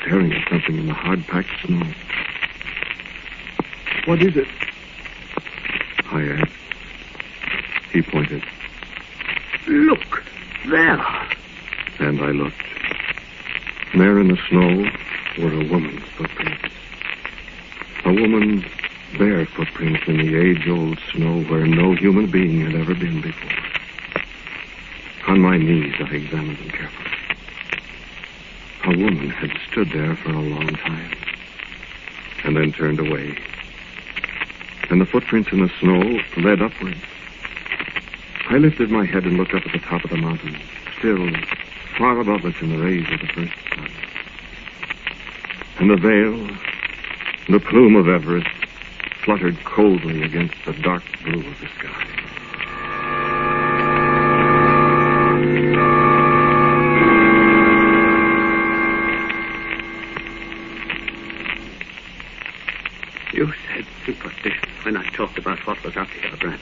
staring 0.00 0.32
at 0.32 0.46
something 0.50 0.76
in 0.76 0.86
the 0.86 0.94
hard-packed 0.94 1.48
snow. 1.64 1.82
What 4.04 4.22
is 4.22 4.36
it? 4.36 4.48
I 6.12 6.22
asked. 6.22 6.52
He 7.92 8.02
pointed. 8.02 8.42
Look! 9.66 10.22
There! 10.68 11.00
And 11.98 12.20
I 12.20 12.30
looked. 12.30 12.62
There 13.96 14.18
in 14.18 14.28
the 14.28 14.38
snow 14.48 14.84
were 15.42 15.54
a 15.54 15.64
woman's 15.66 16.02
footprints. 16.16 16.74
A 18.04 18.12
woman's 18.12 18.64
bare 19.18 19.44
footprints 19.46 20.06
in 20.06 20.18
the 20.18 20.36
age-old 20.36 20.98
snow 21.12 21.42
where 21.44 21.66
no 21.66 21.94
human 21.94 22.30
being 22.30 22.60
had 22.60 22.74
ever 22.74 22.94
been 22.94 23.20
before. 23.20 23.50
On 25.26 25.40
my 25.40 25.56
knees, 25.56 25.94
I 25.98 26.14
examined 26.14 26.58
them 26.58 26.70
carefully. 26.70 27.10
A 28.84 28.88
woman 28.88 29.30
had 29.30 29.50
stood 29.70 29.90
there 29.90 30.16
for 30.16 30.30
a 30.30 30.40
long 30.40 30.68
time, 30.68 31.12
and 32.44 32.56
then 32.56 32.72
turned 32.72 33.00
away. 33.00 33.36
And 34.88 35.00
the 35.00 35.06
footprints 35.06 35.52
in 35.52 35.60
the 35.60 35.70
snow 35.80 36.20
led 36.42 36.62
upward. 36.62 36.96
I 38.48 38.56
lifted 38.58 38.90
my 38.90 39.04
head 39.04 39.24
and 39.24 39.36
looked 39.36 39.54
up 39.54 39.66
at 39.66 39.72
the 39.72 39.78
top 39.78 40.02
of 40.04 40.10
the 40.10 40.16
mountain, 40.16 40.56
still 40.98 41.28
far 41.98 42.18
above 42.18 42.44
us 42.44 42.54
in 42.60 42.70
the 42.70 42.78
rays 42.78 43.06
of 43.12 43.20
the 43.20 43.26
first 43.26 43.52
sun. 43.74 43.90
And 45.78 45.90
the 45.90 45.96
veil, 45.96 46.46
the 47.48 47.60
plume 47.60 47.96
of 47.96 48.08
Everest, 48.08 48.59
fluttered 49.30 49.64
coldly 49.64 50.24
against 50.24 50.56
the 50.66 50.72
dark 50.82 51.04
blue 51.22 51.38
of 51.38 51.60
the 51.60 51.68
sky. 51.68 52.04
You 63.32 63.52
said 63.68 63.86
superstition 64.04 64.68
when 64.82 64.96
I 64.96 65.08
talked 65.10 65.38
about 65.38 65.64
what 65.64 65.80
was 65.84 65.96
up 65.96 66.08
here, 66.08 66.36
Brent. 66.40 66.60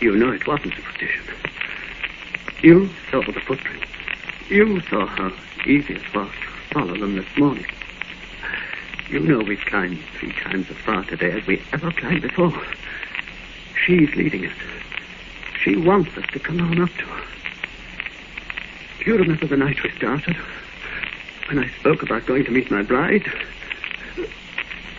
You 0.00 0.14
know 0.14 0.30
it 0.30 0.46
wasn't 0.46 0.74
superstition. 0.74 1.24
You 2.62 2.88
saw 3.10 3.20
the 3.32 3.40
footprints. 3.40 3.88
You 4.48 4.80
saw 4.82 5.06
how 5.06 5.32
easy 5.66 5.94
it 5.94 6.14
was 6.14 6.30
to 6.30 6.72
follow 6.72 6.96
them 6.96 7.16
this 7.16 7.36
morning. 7.36 7.66
You 9.10 9.20
know 9.20 9.38
we've 9.38 9.60
climbed 9.66 10.00
three 10.18 10.32
times 10.32 10.70
as 10.70 10.76
far 10.78 11.04
today 11.04 11.32
as 11.32 11.46
we 11.46 11.62
ever 11.72 11.92
climbed 11.92 12.22
before. 12.22 12.52
She's 13.84 14.14
leading 14.14 14.46
us. 14.46 14.56
She 15.62 15.76
wants 15.76 16.16
us 16.16 16.24
to 16.32 16.38
come 16.38 16.60
on 16.60 16.80
up 16.80 16.90
to 16.90 17.04
her. 17.04 17.24
Do 18.98 19.10
you 19.10 19.18
remember 19.18 19.46
the 19.46 19.58
night 19.58 19.82
we 19.82 19.90
started? 19.90 20.36
When 21.48 21.58
I 21.58 21.68
spoke 21.80 22.02
about 22.02 22.24
going 22.24 22.44
to 22.46 22.50
meet 22.50 22.70
my 22.70 22.82
bride? 22.82 23.30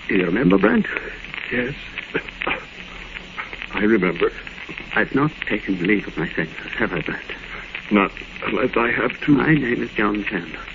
Do 0.08 0.16
you 0.16 0.26
remember, 0.26 0.60
Brent? 0.60 0.86
Yes. 1.52 1.74
I 3.72 3.84
remember. 3.84 4.32
I've 4.94 5.14
not 5.16 5.32
taken 5.48 5.82
leave 5.86 6.08
of 6.08 6.16
my 6.16 6.30
senses, 6.34 6.72
have 6.78 6.94
I, 6.94 7.02
Brent? 7.02 7.32
Not 7.92 8.12
unless 8.46 8.78
I 8.78 8.92
have 8.92 9.20
to. 9.22 9.32
My 9.32 9.56
name 9.56 9.82
is 9.82 9.92
John 9.92 10.24
Chandos. 10.24 10.75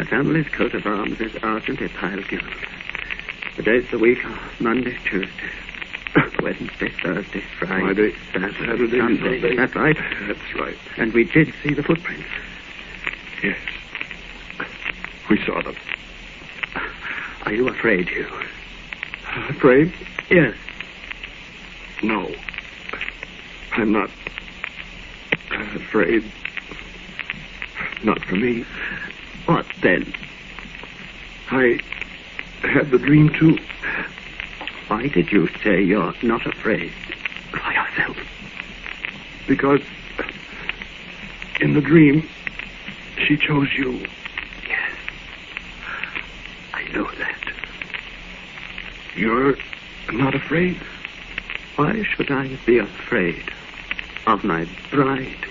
My 0.00 0.06
family's 0.06 0.48
coat 0.48 0.72
of 0.72 0.86
arms 0.86 1.20
is 1.20 1.36
Argent 1.42 1.78
Pile 1.92 2.22
Gules. 2.22 2.66
The 3.58 3.62
days 3.62 3.84
of 3.84 3.90
the 3.90 3.98
week 3.98 4.24
are 4.24 4.40
Monday, 4.58 4.96
Tuesday, 5.04 5.50
Wednesday, 6.42 6.88
Thursday, 7.02 7.42
Friday, 7.58 8.12
Friday, 8.12 8.14
Saturday, 8.32 8.66
Saturday, 8.66 8.98
Sunday. 8.98 9.40
Sunday. 9.42 9.56
That's 9.56 9.74
right. 9.74 9.96
That's 10.26 10.54
right. 10.54 10.76
And 10.96 11.12
we 11.12 11.24
did 11.24 11.52
see 11.62 11.74
the 11.74 11.82
footprints. 11.82 12.26
Yes. 13.42 13.58
We 15.28 15.38
saw 15.44 15.60
them. 15.60 15.76
Are 17.44 17.52
you 17.52 17.68
afraid, 17.68 18.08
Hugh? 18.08 18.26
Afraid? 19.50 19.92
Yes. 20.30 20.54
No. 22.02 22.34
I'm 23.72 23.92
not 23.92 24.08
afraid. 25.50 26.24
Not 28.02 28.24
for 28.24 28.36
me. 28.36 28.64
What 29.46 29.66
then? 29.82 30.12
I 31.50 31.80
had 32.62 32.90
the 32.90 32.98
dream 32.98 33.30
too. 33.30 33.58
Why 34.88 35.06
did 35.08 35.32
you 35.32 35.48
say 35.62 35.82
you're 35.82 36.14
not 36.22 36.46
afraid 36.46 36.92
for 37.50 37.72
yourself? 37.72 38.16
Because 39.48 39.80
in 41.60 41.74
the 41.74 41.80
dream, 41.80 42.28
she 43.26 43.36
chose 43.36 43.68
you. 43.76 44.06
Yes. 44.68 44.92
I 46.72 46.84
know 46.92 47.10
that. 47.18 47.52
You're 49.16 49.56
not 50.12 50.34
afraid? 50.34 50.76
Why 51.76 52.02
should 52.02 52.30
I 52.30 52.56
be 52.66 52.78
afraid 52.78 53.44
of 54.26 54.44
my 54.44 54.66
bride? 54.90 55.46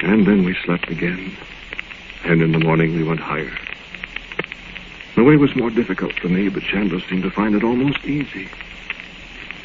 And 0.00 0.26
then 0.26 0.44
we 0.44 0.54
again. 0.68 1.36
And 2.24 2.42
in 2.42 2.52
the 2.52 2.58
morning 2.58 2.94
we 2.94 3.02
went 3.02 3.20
higher. 3.20 3.56
The 5.16 5.24
way 5.24 5.36
was 5.36 5.56
more 5.56 5.70
difficult 5.70 6.12
for 6.20 6.28
me, 6.28 6.48
but 6.48 6.62
Chandos 6.62 7.08
seemed 7.08 7.22
to 7.22 7.30
find 7.30 7.54
it 7.54 7.64
almost 7.64 8.04
easy. 8.04 8.48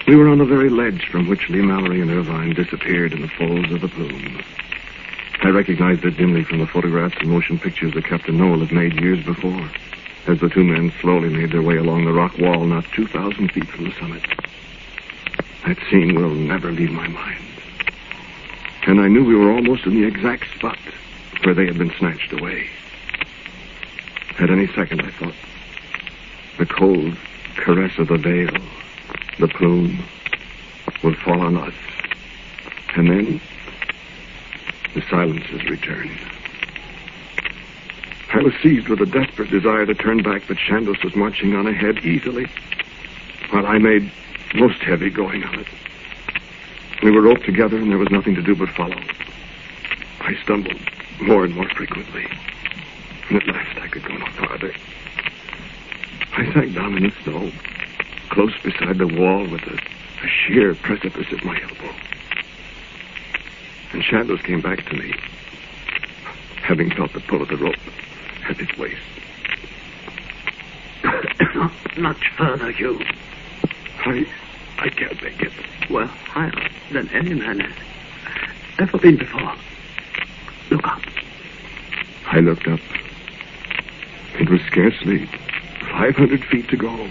We 0.08 0.16
were 0.16 0.30
on 0.30 0.38
the 0.38 0.46
very 0.46 0.70
ledge 0.70 1.08
from 1.12 1.28
which 1.28 1.50
Lee 1.50 1.62
Mallory 1.62 2.02
and 2.02 2.10
Irvine 2.10 2.54
disappeared 2.54 3.14
in 3.14 3.22
the 3.22 3.28
folds 3.28 3.72
of 3.72 3.82
the 3.82 3.88
plume. 3.88 4.42
I 5.42 5.50
recognized 5.50 6.06
it 6.06 6.18
dimly 6.18 6.44
from 6.44 6.60
the 6.60 6.68
photographs 6.68 7.18
and 7.20 7.30
motion 7.30 7.60
pictures 7.60 7.94
that 7.94 8.06
Captain 8.06 8.38
Noel 8.38 8.60
had 8.60 8.72
made 8.72 9.02
years 9.02 9.24
before, 9.24 9.70
as 10.28 10.40
the 10.40 10.50
two 10.50 10.64
men 10.64 10.92
slowly 11.02 11.30
made 11.30 11.52
their 11.52 11.62
way 11.62 11.78
along 11.78 12.06
the 12.06 12.14
rock 12.14 12.38
wall 12.38 12.66
not 12.66 12.86
2,000 12.94 13.52
feet 13.52 13.68
from 13.68 13.86
the 13.86 13.94
summit. 14.00 14.24
That 15.66 15.78
scene 15.90 16.16
will 16.16 16.34
never 16.34 16.72
leave 16.72 16.92
my 16.92 17.08
mind. 17.08 17.46
And 18.88 19.00
I 19.00 19.08
knew 19.08 19.24
we 19.24 19.36
were 19.36 19.52
almost 19.52 19.86
in 19.86 19.94
the 19.94 20.08
exact 20.08 20.54
spot 20.56 20.78
where 21.46 21.54
they 21.54 21.66
had 21.66 21.78
been 21.78 21.94
snatched 21.98 22.32
away. 22.34 22.70
At 24.40 24.50
any 24.50 24.68
second, 24.68 25.02
I 25.02 25.12
thought, 25.12 25.34
the 26.58 26.66
cold 26.66 27.16
caress 27.56 27.98
of 27.98 28.08
the 28.08 28.18
veil, 28.18 28.54
the 29.40 29.48
plume, 29.48 30.04
would 31.04 31.18
fall 31.18 31.42
on 31.42 31.58
us. 31.58 31.74
And 32.96 33.10
then 33.10 33.42
the 34.94 35.02
silences 35.10 35.64
returned. 35.66 36.18
I 38.34 38.42
was 38.42 38.54
seized 38.64 38.88
with 38.88 39.02
a 39.02 39.06
desperate 39.06 39.52
desire 39.52 39.86
to 39.86 39.94
turn 39.94 40.24
back, 40.24 40.44
but 40.48 40.58
Chandos 40.58 41.04
was 41.04 41.16
marching 41.16 41.56
on 41.56 41.68
ahead 41.68 42.00
easily, 42.00 42.48
while 43.50 43.68
I 43.68 43.78
made 43.78 44.12
most 44.56 44.80
heavy 44.82 45.10
going 45.10 45.44
on 45.44 45.60
it. 45.60 45.68
We 47.04 47.12
were 47.12 47.22
roped 47.22 47.46
together, 47.46 47.78
and 47.78 47.92
there 47.92 47.98
was 47.98 48.10
nothing 48.10 48.34
to 48.36 48.42
do 48.42 48.56
but 48.56 48.70
follow. 48.70 49.00
I 50.22 50.36
stumbled 50.42 50.80
more 51.22 51.46
and 51.46 51.56
more 51.56 51.70
frequently, 51.70 52.26
and 53.30 53.38
at 53.42 53.48
last 53.48 53.80
I 53.80 53.88
could 53.88 54.04
go 54.04 54.16
no 54.16 54.26
farther. 54.32 54.74
I 56.34 56.52
sank 56.54 56.74
down 56.74 56.98
in 56.98 57.04
the 57.04 57.14
snow, 57.24 57.52
close 58.30 58.54
beside 58.64 58.98
the 58.98 59.08
wall 59.08 59.48
with 59.48 59.62
a, 59.64 59.76
a 59.76 60.28
sheer 60.28 60.76
precipice 60.76 61.28
at 61.32 61.44
my 61.44 61.60
elbow. 61.62 61.94
And 63.94 64.02
Chandos 64.02 64.44
came 64.44 64.62
back 64.62 64.86
to 64.86 64.94
me, 64.96 65.14
having 66.64 66.90
felt 66.92 67.14
the 67.14 67.20
pull 67.22 67.42
of 67.42 67.50
the 67.50 67.58
rope 67.58 67.76
at 68.50 68.60
its 68.60 68.76
waist. 68.78 69.02
Not 71.04 71.72
much 71.98 72.30
further, 72.38 72.72
Hugh. 72.72 73.00
I, 74.06 74.26
I 74.80 74.90
can't 74.90 75.22
make 75.22 75.42
it. 75.42 75.52
Well, 75.90 76.08
higher 76.08 76.70
than 76.92 77.08
any 77.10 77.34
man 77.34 77.60
has 77.60 77.74
ever 78.80 78.98
been 78.98 79.18
before. 79.18 79.56
I 82.34 82.40
looked 82.40 82.68
up. 82.68 82.80
It 84.40 84.50
was 84.50 84.60
scarcely 84.62 85.28
500 85.92 86.44
feet 86.46 86.68
to 86.70 86.76
go. 86.76 87.08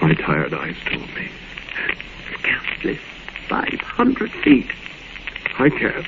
My 0.00 0.14
tired 0.14 0.54
eyes 0.54 0.76
told 0.84 1.12
me. 1.16 1.28
Scarcely 2.38 3.00
500 3.48 4.30
feet. 4.30 4.70
I 5.58 5.68
can't. 5.68 6.06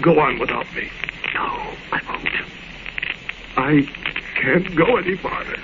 Go 0.00 0.18
on 0.18 0.38
without 0.38 0.64
me. 0.74 0.88
No, 1.34 1.74
I 1.92 2.00
won't. 2.08 2.28
I 3.58 3.86
can't 4.36 4.74
go 4.74 4.96
any 4.96 5.18
farther. 5.18 5.58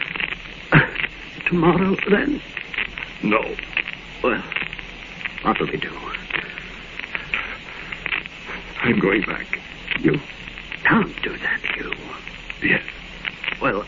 Tomorrow, 1.47 1.97
then? 2.11 2.43
No. 3.23 3.41
Well, 4.23 4.43
what'll 5.41 5.67
we 5.69 5.79
do? 5.79 5.91
I'm 8.83 8.99
going 8.99 9.23
back. 9.23 9.59
You 10.01 10.21
can't 10.85 11.23
do 11.23 11.37
that, 11.39 11.61
Hugh. 11.75 11.93
Yes. 12.63 12.83
Well, 13.61 13.85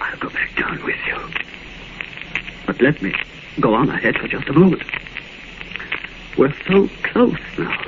I'll 0.00 0.18
go 0.18 0.28
back 0.30 0.54
down 0.56 0.82
with 0.84 0.96
you. 1.06 1.18
But 2.66 2.80
let 2.80 3.00
me 3.02 3.14
go 3.60 3.74
on 3.74 3.88
ahead 3.90 4.16
for 4.18 4.28
just 4.28 4.48
a 4.48 4.52
moment. 4.52 4.82
We're 6.36 6.54
so 6.66 6.88
close 7.02 7.38
now. 7.58 7.84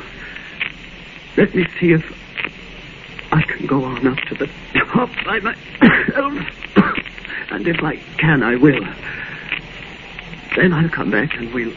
Let 1.37 1.55
me 1.55 1.67
see 1.79 1.93
if 1.93 2.05
I 3.33 3.43
can 3.43 3.67
go 3.67 3.85
on 3.85 4.07
up 4.07 4.19
to 4.19 4.35
the 4.35 4.51
top 4.75 5.11
by 5.25 5.39
myself. 5.41 5.61
and 7.51 7.69
if 7.69 7.83
I 7.83 7.97
can, 8.19 8.43
I 8.43 8.57
will. 8.57 8.85
Then 10.57 10.73
I'll 10.73 10.89
come 10.89 11.11
back 11.11 11.37
and 11.37 11.53
we'll 11.55 11.73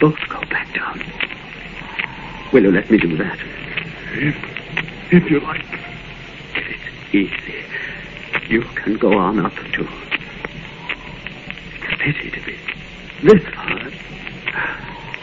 both 0.00 0.18
go 0.28 0.40
back 0.50 0.74
down. 0.74 1.00
Will 2.52 2.64
you 2.64 2.70
let 2.70 2.90
me 2.90 2.98
do 2.98 3.16
that? 3.16 3.38
If, 4.12 4.36
if 5.10 5.30
you 5.30 5.40
like. 5.40 5.64
If 6.54 6.66
it's 6.68 7.14
easy, 7.14 7.64
you 8.46 8.60
can 8.74 8.98
go 8.98 9.16
on 9.16 9.38
up 9.40 9.54
to. 9.54 9.88
It's 11.80 11.94
a 11.94 11.96
pity 11.96 12.30
to 12.30 12.40
be 12.44 12.58
this 13.22 13.42
far. 13.54 13.90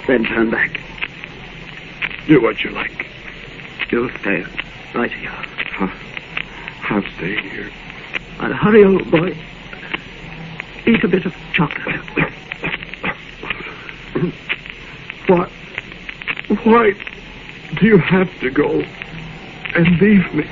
Then 0.07 0.23
turn 0.25 0.49
back. 0.49 0.81
Do 2.25 2.41
what 2.41 2.63
you 2.63 2.71
like. 2.71 3.05
You'll 3.91 4.09
stay 4.21 4.43
right 4.95 5.11
here. 5.11 5.29
Huh. 5.29 5.87
I'll 6.89 7.03
stay 7.17 7.39
here. 7.47 7.69
I'll 8.39 8.53
hurry, 8.53 8.83
old 8.85 9.11
boy. 9.11 9.37
Eat 10.87 11.03
a 11.03 11.07
bit 11.07 11.27
of 11.27 11.35
chocolate. 11.53 12.01
what? 15.27 15.51
Why 16.63 16.93
do 17.79 17.85
you 17.85 17.97
have 17.97 18.29
to 18.41 18.49
go 18.51 18.81
and 19.73 20.01
leave 20.01 20.33
me? 20.33 20.45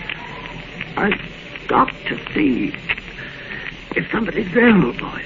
I've 0.95 1.19
got 1.67 1.89
to 2.05 2.33
see 2.33 2.73
if 3.95 4.09
somebody's 4.11 4.51
there, 4.53 4.73
old 4.73 4.97
boy. 4.97 5.25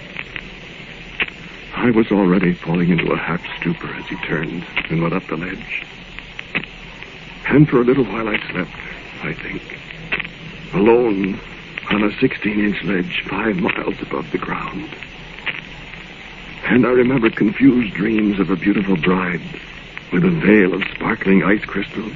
I 1.76 1.91
was 1.91 2.12
already 2.12 2.54
falling 2.54 2.89
into 2.89 3.12
a 3.12 3.18
half 3.18 3.41
stupor 3.58 3.88
as 3.93 4.08
he 4.08 4.16
turned 4.28 4.66
and 4.89 5.02
went 5.02 5.14
up 5.14 5.28
the 5.28 5.38
ledge. 5.38 5.86
And 7.47 7.70
for 7.70 7.82
a 7.82 7.84
little 7.84 8.06
while 8.06 8.28
I 8.28 8.38
slept, 8.49 8.72
I 9.22 9.34
think. 9.34 9.62
Alone 10.74 11.39
on 11.91 12.04
a 12.04 12.20
16 12.20 12.66
inch 12.66 12.84
ledge 12.84 13.24
five 13.30 13.58
miles 13.58 14.02
above 14.02 14.32
the 14.32 14.39
ground. 14.39 14.89
And 16.64 16.86
I 16.86 16.89
remembered 16.89 17.36
confused 17.36 17.93
dreams 17.93 18.39
of 18.39 18.49
a 18.49 18.56
beautiful 18.56 18.95
bride 18.97 19.41
with 20.12 20.26
a 20.26 20.30
veil 20.30 20.74
of 20.74 20.84
sparkling 20.93 21.43
ice 21.43 21.64
crystals. 21.64 22.16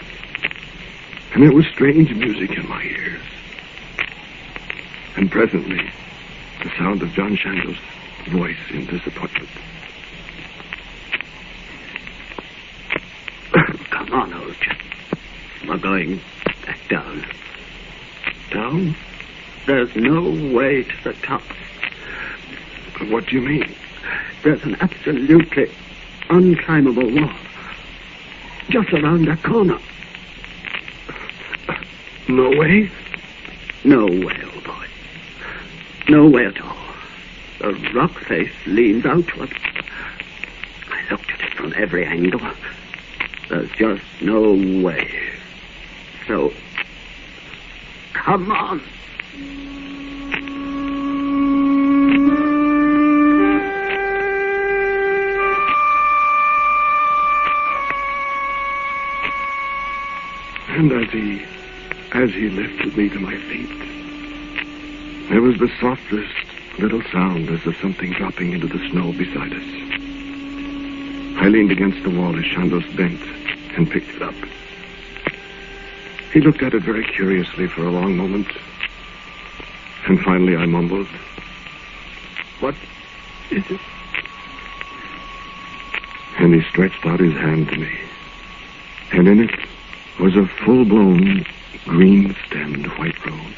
And 1.34 1.43
there 1.43 1.54
was 1.54 1.66
strange 1.68 2.14
music 2.14 2.52
in 2.58 2.68
my 2.68 2.82
ears. 2.84 3.22
And 5.16 5.32
presently, 5.32 5.89
the 6.62 6.70
sound 6.78 7.02
of 7.02 7.14
John 7.14 7.38
Chandos' 7.38 7.78
voice 8.28 8.58
in 8.72 8.86
disappointment. 8.86 9.50
Come 13.89 14.14
on, 14.14 14.34
old 14.34 14.56
chap. 14.60 14.78
We're 15.68 15.78
going 15.78 16.20
back 16.66 16.80
down. 16.89 17.26
Down? 18.52 18.96
There's 19.66 19.96
no 19.96 20.22
way 20.54 20.84
to 20.84 21.04
the 21.04 21.14
top. 21.14 21.41
What 23.10 23.26
do 23.28 23.36
you 23.36 23.41
mean? 23.41 23.76
There's 24.43 24.64
an 24.64 24.76
absolutely 24.82 25.72
unclimbable 26.30 27.22
wall. 27.22 27.45
Just 28.70 28.91
around 28.93 29.26
that 29.26 29.43
corner. 29.43 29.80
No 32.28 32.49
way? 32.49 32.89
No 33.84 34.05
way, 34.05 34.43
old 34.43 34.63
boy. 34.63 34.88
No 36.09 36.28
way 36.28 36.45
at 36.47 36.59
all. 36.61 36.76
The 37.59 37.74
rock 37.93 38.11
face 38.22 38.51
leans 38.66 39.05
outward. 39.05 39.55
I 40.89 41.11
looked 41.11 41.30
at 41.30 41.41
it 41.41 41.53
from 41.53 41.74
every 41.78 42.05
angle. 42.05 42.41
There's 43.49 43.70
just 43.72 44.03
no 44.22 44.53
way. 44.82 45.07
So, 46.28 46.51
come 48.13 48.51
on. 48.51 48.82
He 62.36 62.50
lifted 62.50 62.98
me 62.98 63.10
to 63.10 63.20
my 63.20 63.38
feet, 63.38 63.70
there 65.30 65.42
was 65.42 65.58
the 65.58 65.72
softest 65.80 66.34
little 66.80 67.02
sound 67.04 67.50
as 67.50 67.66
of 67.66 67.76
something 67.78 68.12
dropping 68.12 68.52
into 68.52 68.68
the 68.68 68.90
snow 68.90 69.14
beside 69.14 69.54
us. 69.54 69.64
I 71.38 71.48
leaned 71.48 71.72
against 71.72 72.04
the 72.04 72.10
wall 72.10 72.38
as 72.38 72.44
Chandos 72.44 72.96
bent 72.96 73.22
and 73.78 73.90
picked 73.90 74.10
it 74.10 74.22
up. 74.22 74.36
He 76.34 76.42
looked 76.42 76.62
at 76.62 76.74
it 76.74 76.84
very 76.84 77.06
curiously 77.06 77.68
for 77.68 77.84
a 77.86 77.92
long 77.92 78.18
moment. 78.18 78.48
And 80.08 80.20
finally 80.22 80.58
I 80.58 80.66
mumbled, 80.66 81.08
What 82.60 82.76
is 83.50 83.64
it? 83.70 83.80
And 86.40 86.54
he 86.54 86.62
stretched 86.70 87.06
out 87.06 87.22
his 87.22 87.34
hand 87.34 87.70
to 87.70 87.78
me. 87.78 87.98
And 89.14 89.28
in 89.28 89.40
it 89.40 89.60
was 90.20 90.36
a 90.36 90.46
full-blown, 91.86 91.98
green-stemmed 91.98 92.88
white 92.98 93.26
rose. 93.26 93.54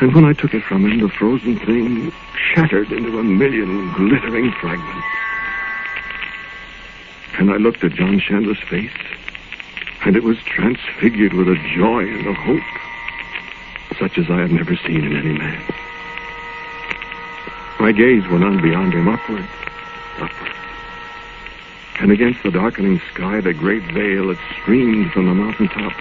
And 0.00 0.14
when 0.14 0.24
I 0.24 0.32
took 0.32 0.54
it 0.54 0.64
from 0.64 0.84
him, 0.84 1.00
the 1.00 1.08
frozen 1.08 1.58
thing 1.60 2.12
shattered 2.54 2.92
into 2.92 3.18
a 3.18 3.24
million 3.24 3.92
glittering 3.92 4.52
fragments. 4.52 5.06
And 7.38 7.50
I 7.50 7.56
looked 7.56 7.84
at 7.84 7.92
John 7.92 8.20
Chandos's 8.20 8.62
face, 8.68 8.90
and 10.04 10.16
it 10.16 10.22
was 10.22 10.38
transfigured 10.38 11.32
with 11.32 11.48
a 11.48 11.56
joy 11.76 12.06
and 12.06 12.26
a 12.26 12.34
hope, 12.34 12.60
such 13.98 14.18
as 14.18 14.30
I 14.30 14.40
had 14.40 14.52
never 14.52 14.76
seen 14.76 15.04
in 15.04 15.16
any 15.16 15.38
man. 15.38 15.62
My 17.80 17.92
gaze 17.92 18.26
went 18.28 18.44
on 18.44 18.60
beyond 18.62 18.92
him, 18.92 19.08
upward, 19.08 19.46
upward. 20.18 20.51
And 22.02 22.10
against 22.10 22.42
the 22.42 22.50
darkening 22.50 23.00
sky, 23.14 23.40
the 23.40 23.54
great 23.54 23.84
veil 23.92 24.26
that 24.26 24.38
streamed 24.60 25.12
from 25.12 25.26
the 25.26 25.34
mountain 25.34 25.68
top 25.68 25.92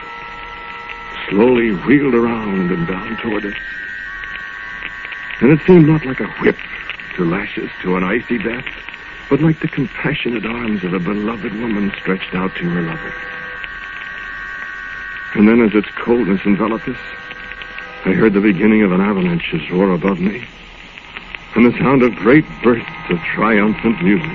slowly 1.30 1.70
wheeled 1.70 2.16
around 2.16 2.72
and 2.72 2.88
down 2.88 3.18
toward 3.18 3.46
us. 3.46 3.54
And 5.42 5.52
it 5.52 5.60
seemed 5.68 5.86
not 5.88 6.04
like 6.04 6.20
a 6.20 6.28
whip 6.42 6.58
to 7.18 7.24
lash 7.24 7.56
us 7.60 7.70
to 7.84 7.98
an 7.98 8.04
icy 8.04 8.40
death, 8.40 8.66
but 9.30 9.42
like 9.42 9.60
the 9.60 9.68
compassionate 9.68 10.44
arms 10.44 10.84
of 10.84 10.94
a 10.94 11.00
beloved 11.00 11.54
woman 11.54 11.92
stretched 12.02 12.34
out 12.34 12.56
to 12.56 12.68
her 12.68 12.82
lover. 12.82 13.14
And 15.36 15.48
then 15.48 15.62
as 15.62 15.76
its 15.76 15.90
coldness 16.04 16.42
enveloped 16.48 16.88
us, 16.88 16.98
I 18.06 18.14
heard 18.14 18.34
the 18.34 18.42
beginning 18.42 18.82
of 18.82 18.92
an 18.92 19.02
avalanche's 19.02 19.70
roar 19.70 19.92
above 19.92 20.20
me, 20.20 20.44
and 21.54 21.64
the 21.64 21.78
sound 21.78 22.02
of 22.02 22.16
great 22.16 22.46
bursts 22.64 22.90
of 23.12 23.20
triumphant 23.20 24.04
music. 24.04 24.32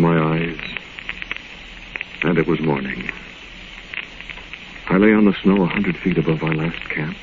My 0.00 0.18
eyes, 0.18 0.58
and 2.22 2.38
it 2.38 2.46
was 2.46 2.58
morning. 2.60 3.12
I 4.88 4.96
lay 4.96 5.12
on 5.12 5.26
the 5.26 5.36
snow 5.42 5.62
a 5.62 5.66
hundred 5.66 5.98
feet 5.98 6.16
above 6.16 6.42
our 6.42 6.54
last 6.54 6.80
camp, 6.88 7.18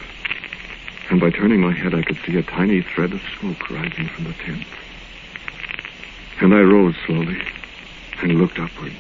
and 1.10 1.20
by 1.20 1.32
turning 1.32 1.60
my 1.60 1.74
head 1.74 1.96
I 1.96 2.04
could 2.04 2.20
see 2.24 2.38
a 2.38 2.44
tiny 2.44 2.84
thread 2.84 3.14
of 3.14 3.22
smoke 3.40 3.72
rising 3.72 4.08
from 4.10 4.26
the 4.26 4.34
tent. 4.34 4.68
And 6.40 6.54
I 6.54 6.60
rose 6.60 6.94
slowly 7.08 7.42
and 8.22 8.36
looked 8.36 8.60
upward. 8.60 8.94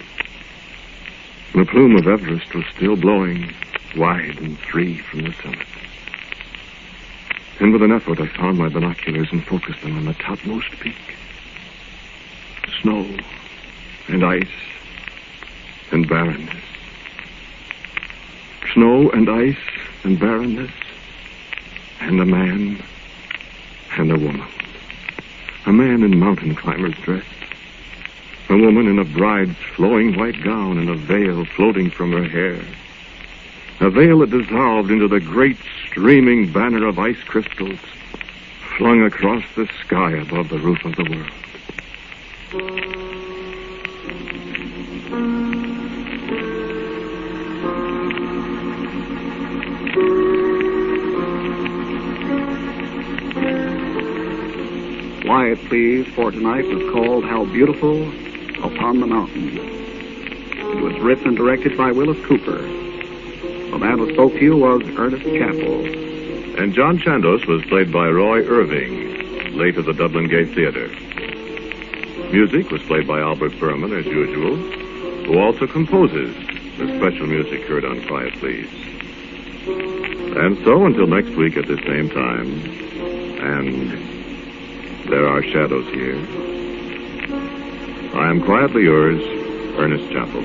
The 1.54 1.66
plume 1.66 1.98
of 1.98 2.08
Everest 2.08 2.56
was 2.56 2.66
still 2.76 2.96
blowing 2.96 3.54
wide 3.96 4.40
and 4.40 4.58
free 4.58 4.98
from 5.02 5.22
the 5.22 5.34
summit. 5.44 5.68
And 7.60 7.72
with 7.74 7.84
an 7.84 7.92
effort, 7.92 8.20
I 8.20 8.26
found 8.26 8.58
my 8.58 8.70
binoculars 8.70 9.28
and 9.32 9.46
focused 9.46 9.84
them 9.84 9.98
on 9.98 10.06
the 10.06 10.16
topmost 10.16 10.72
peak. 10.80 11.16
Snow 12.82 13.06
and 14.08 14.24
ice 14.24 14.48
and 15.92 16.08
barrenness. 16.08 16.64
Snow 18.74 19.12
and 19.12 19.30
ice 19.30 19.58
and 20.04 20.20
barrenness 20.20 20.72
and 22.00 22.22
a 22.22 22.26
man 22.26 22.82
and 23.98 24.12
a 24.12 24.18
woman. 24.18 24.48
A 25.66 25.74
man 25.74 26.04
in 26.04 26.18
mountain 26.18 26.56
climber's 26.56 26.98
dress. 27.00 27.26
A 28.50 28.58
woman 28.58 28.88
in 28.88 29.00
a 29.00 29.04
bride's 29.04 29.58
flowing 29.76 30.18
white 30.18 30.42
gown 30.42 30.78
and 30.78 30.90
a 30.90 30.96
veil 30.96 31.44
floating 31.44 31.90
from 31.90 32.14
her 32.14 32.24
hair. 32.24 32.62
A 33.82 33.90
veil 33.90 34.20
that 34.20 34.30
dissolved 34.30 34.90
into 34.90 35.08
the 35.08 35.20
great 35.20 35.58
streaming 35.86 36.52
banner 36.52 36.88
of 36.88 36.98
ice 36.98 37.22
crystals 37.26 37.80
flung 38.78 39.04
across 39.04 39.44
the 39.56 39.68
sky 39.86 40.12
above 40.12 40.50
the 40.50 40.60
roof 40.60 40.86
of 40.86 40.96
the 40.96 41.04
world. 41.04 41.32
Quiet, 55.28 55.60
please, 55.66 56.08
for 56.16 56.32
tonight 56.32 56.64
was 56.68 56.90
called 56.94 57.26
How 57.26 57.44
Beautiful 57.44 58.02
Upon 58.64 59.02
the 59.02 59.08
Mountain. 59.08 59.58
It 59.58 60.82
was 60.82 60.98
written 61.02 61.28
and 61.28 61.36
directed 61.36 61.78
by 61.78 61.92
Willis 61.92 62.26
Cooper. 62.26 62.62
The 62.62 63.78
man 63.78 63.98
who 63.98 64.14
spoke 64.14 64.32
to 64.32 64.40
you 64.40 64.56
was 64.56 64.84
Ernest 64.96 65.26
Chappell. 65.26 65.84
And 66.58 66.74
John 66.74 66.98
Chandos 66.98 67.46
was 67.46 67.62
played 67.66 67.92
by 67.92 68.08
Roy 68.08 68.40
Irving, 68.48 69.58
late 69.58 69.76
of 69.76 69.84
the 69.84 69.92
Dublin 69.92 70.30
Gate 70.30 70.56
Theater. 70.56 70.88
Music 72.32 72.72
was 72.72 72.82
played 72.84 73.06
by 73.06 73.20
Albert 73.20 73.52
Buhrman, 73.60 74.00
as 74.00 74.06
usual, 74.06 74.56
who 75.26 75.40
also 75.40 75.68
composes 75.68 76.34
the 76.78 76.88
special 76.96 77.28
music 77.28 77.64
heard 77.68 77.84
on 77.84 78.02
Quiet 78.08 78.34
Please. 78.36 78.72
And 80.38 80.58
so 80.64 80.86
until 80.86 81.06
next 81.06 81.32
week 81.32 81.58
at 81.58 81.68
the 81.68 81.82
same 81.86 82.10
time, 82.12 82.48
and 83.42 84.07
there 85.10 85.28
are 85.28 85.42
shadows 85.42 85.88
here. 85.94 86.18
I 88.14 88.30
am 88.30 88.44
quietly 88.44 88.84
yours, 88.84 89.22
Ernest 89.78 90.12
Chappell. 90.12 90.42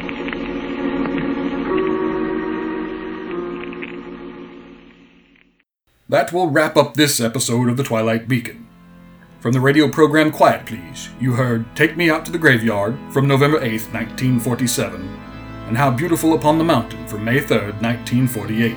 That 6.09 6.33
will 6.33 6.51
wrap 6.51 6.77
up 6.77 6.95
this 6.95 7.21
episode 7.21 7.69
of 7.69 7.77
the 7.77 7.83
Twilight 7.83 8.29
Beacon. 8.29 8.69
From 9.41 9.53
the 9.53 9.61
radio 9.61 9.89
program 9.89 10.31
Quiet 10.31 10.67
Please, 10.67 11.09
you 11.19 11.33
heard 11.33 11.65
Take 11.75 11.97
Me 11.97 12.09
Out 12.09 12.25
to 12.27 12.31
the 12.31 12.39
Graveyard 12.39 12.97
from 13.11 13.27
November 13.27 13.59
8th, 13.59 13.93
1947, 13.93 15.01
and 15.67 15.77
how 15.77 15.91
beautiful 15.91 16.35
upon 16.35 16.59
the 16.59 16.65
mountain 16.65 17.05
from 17.09 17.25
May 17.25 17.41
3rd, 17.41 17.83
1948. 17.83 18.77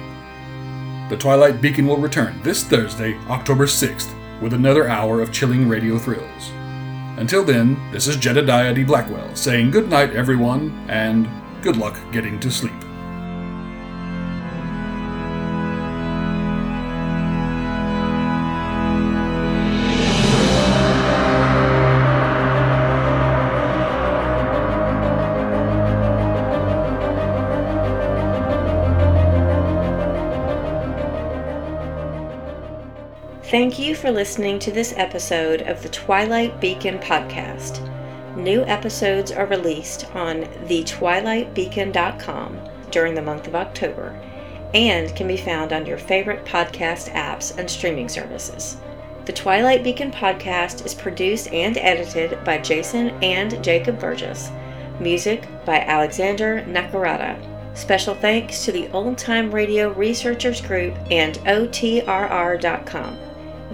The 1.09 1.17
Twilight 1.17 1.61
Beacon 1.61 1.85
will 1.85 1.97
return 1.97 2.41
this 2.41 2.63
Thursday, 2.63 3.15
October 3.27 3.67
6th, 3.67 4.14
with 4.41 4.53
another 4.53 4.87
hour 4.87 5.21
of 5.21 5.31
chilling 5.31 5.67
radio 5.67 5.97
thrills. 5.97 6.51
Until 7.17 7.43
then, 7.43 7.77
this 7.91 8.07
is 8.07 8.17
Jedediah 8.17 8.73
D. 8.73 8.83
Blackwell 8.83 9.35
saying 9.35 9.71
good 9.71 9.89
night, 9.89 10.15
everyone, 10.15 10.71
and 10.89 11.27
good 11.61 11.77
luck 11.77 11.97
getting 12.11 12.39
to 12.41 12.51
sleep. 12.51 12.84
Thank 33.55 33.79
you 33.79 33.95
for 33.95 34.11
listening 34.11 34.59
to 34.59 34.69
this 34.69 34.93
episode 34.97 35.61
of 35.61 35.81
the 35.81 35.87
Twilight 35.87 36.59
Beacon 36.59 36.99
podcast. 36.99 37.79
New 38.35 38.65
episodes 38.65 39.31
are 39.31 39.45
released 39.45 40.13
on 40.13 40.41
thetwilightbeacon.com 40.67 42.59
during 42.91 43.15
the 43.15 43.21
month 43.21 43.47
of 43.47 43.55
October 43.55 44.21
and 44.73 45.15
can 45.15 45.29
be 45.29 45.37
found 45.37 45.71
on 45.71 45.85
your 45.85 45.97
favorite 45.97 46.43
podcast 46.43 47.09
apps 47.13 47.57
and 47.57 47.69
streaming 47.69 48.09
services. 48.09 48.75
The 49.23 49.31
Twilight 49.31 49.85
Beacon 49.85 50.11
podcast 50.11 50.85
is 50.85 50.93
produced 50.93 51.47
and 51.53 51.77
edited 51.77 52.43
by 52.43 52.57
Jason 52.57 53.11
and 53.23 53.63
Jacob 53.63 54.01
Burgess. 54.01 54.51
Music 54.99 55.47
by 55.63 55.79
Alexander 55.79 56.61
Nakarada. 56.67 57.39
Special 57.73 58.15
thanks 58.15 58.65
to 58.65 58.73
the 58.73 58.91
Old 58.91 59.17
Time 59.17 59.49
Radio 59.55 59.93
Researchers 59.93 60.59
Group 60.59 60.97
and 61.09 61.35
OTRR.com. 61.45 63.17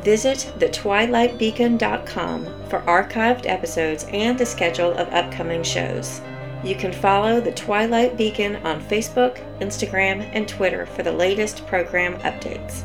Visit 0.04 0.52
thetwilightbeacon.com 0.58 2.45
for 2.70 2.82
archived 2.82 3.45
episodes 3.45 4.06
and 4.12 4.38
the 4.38 4.45
schedule 4.45 4.91
of 4.93 5.08
upcoming 5.14 5.64
shows. 5.64 6.22
You 6.64 6.76
can 6.76 6.91
follow 6.91 7.39
the 7.41 7.52
Twilight 7.52 8.18
Beacon 8.18 8.56
on 8.58 8.82
Facebook, 8.82 9.39
Instagram, 9.60 10.30
and 10.34 10.47
Twitter 10.47 10.86
for 10.86 11.04
the 11.04 11.12
latest 11.12 11.66
program 11.68 12.20
updates. 12.20 12.84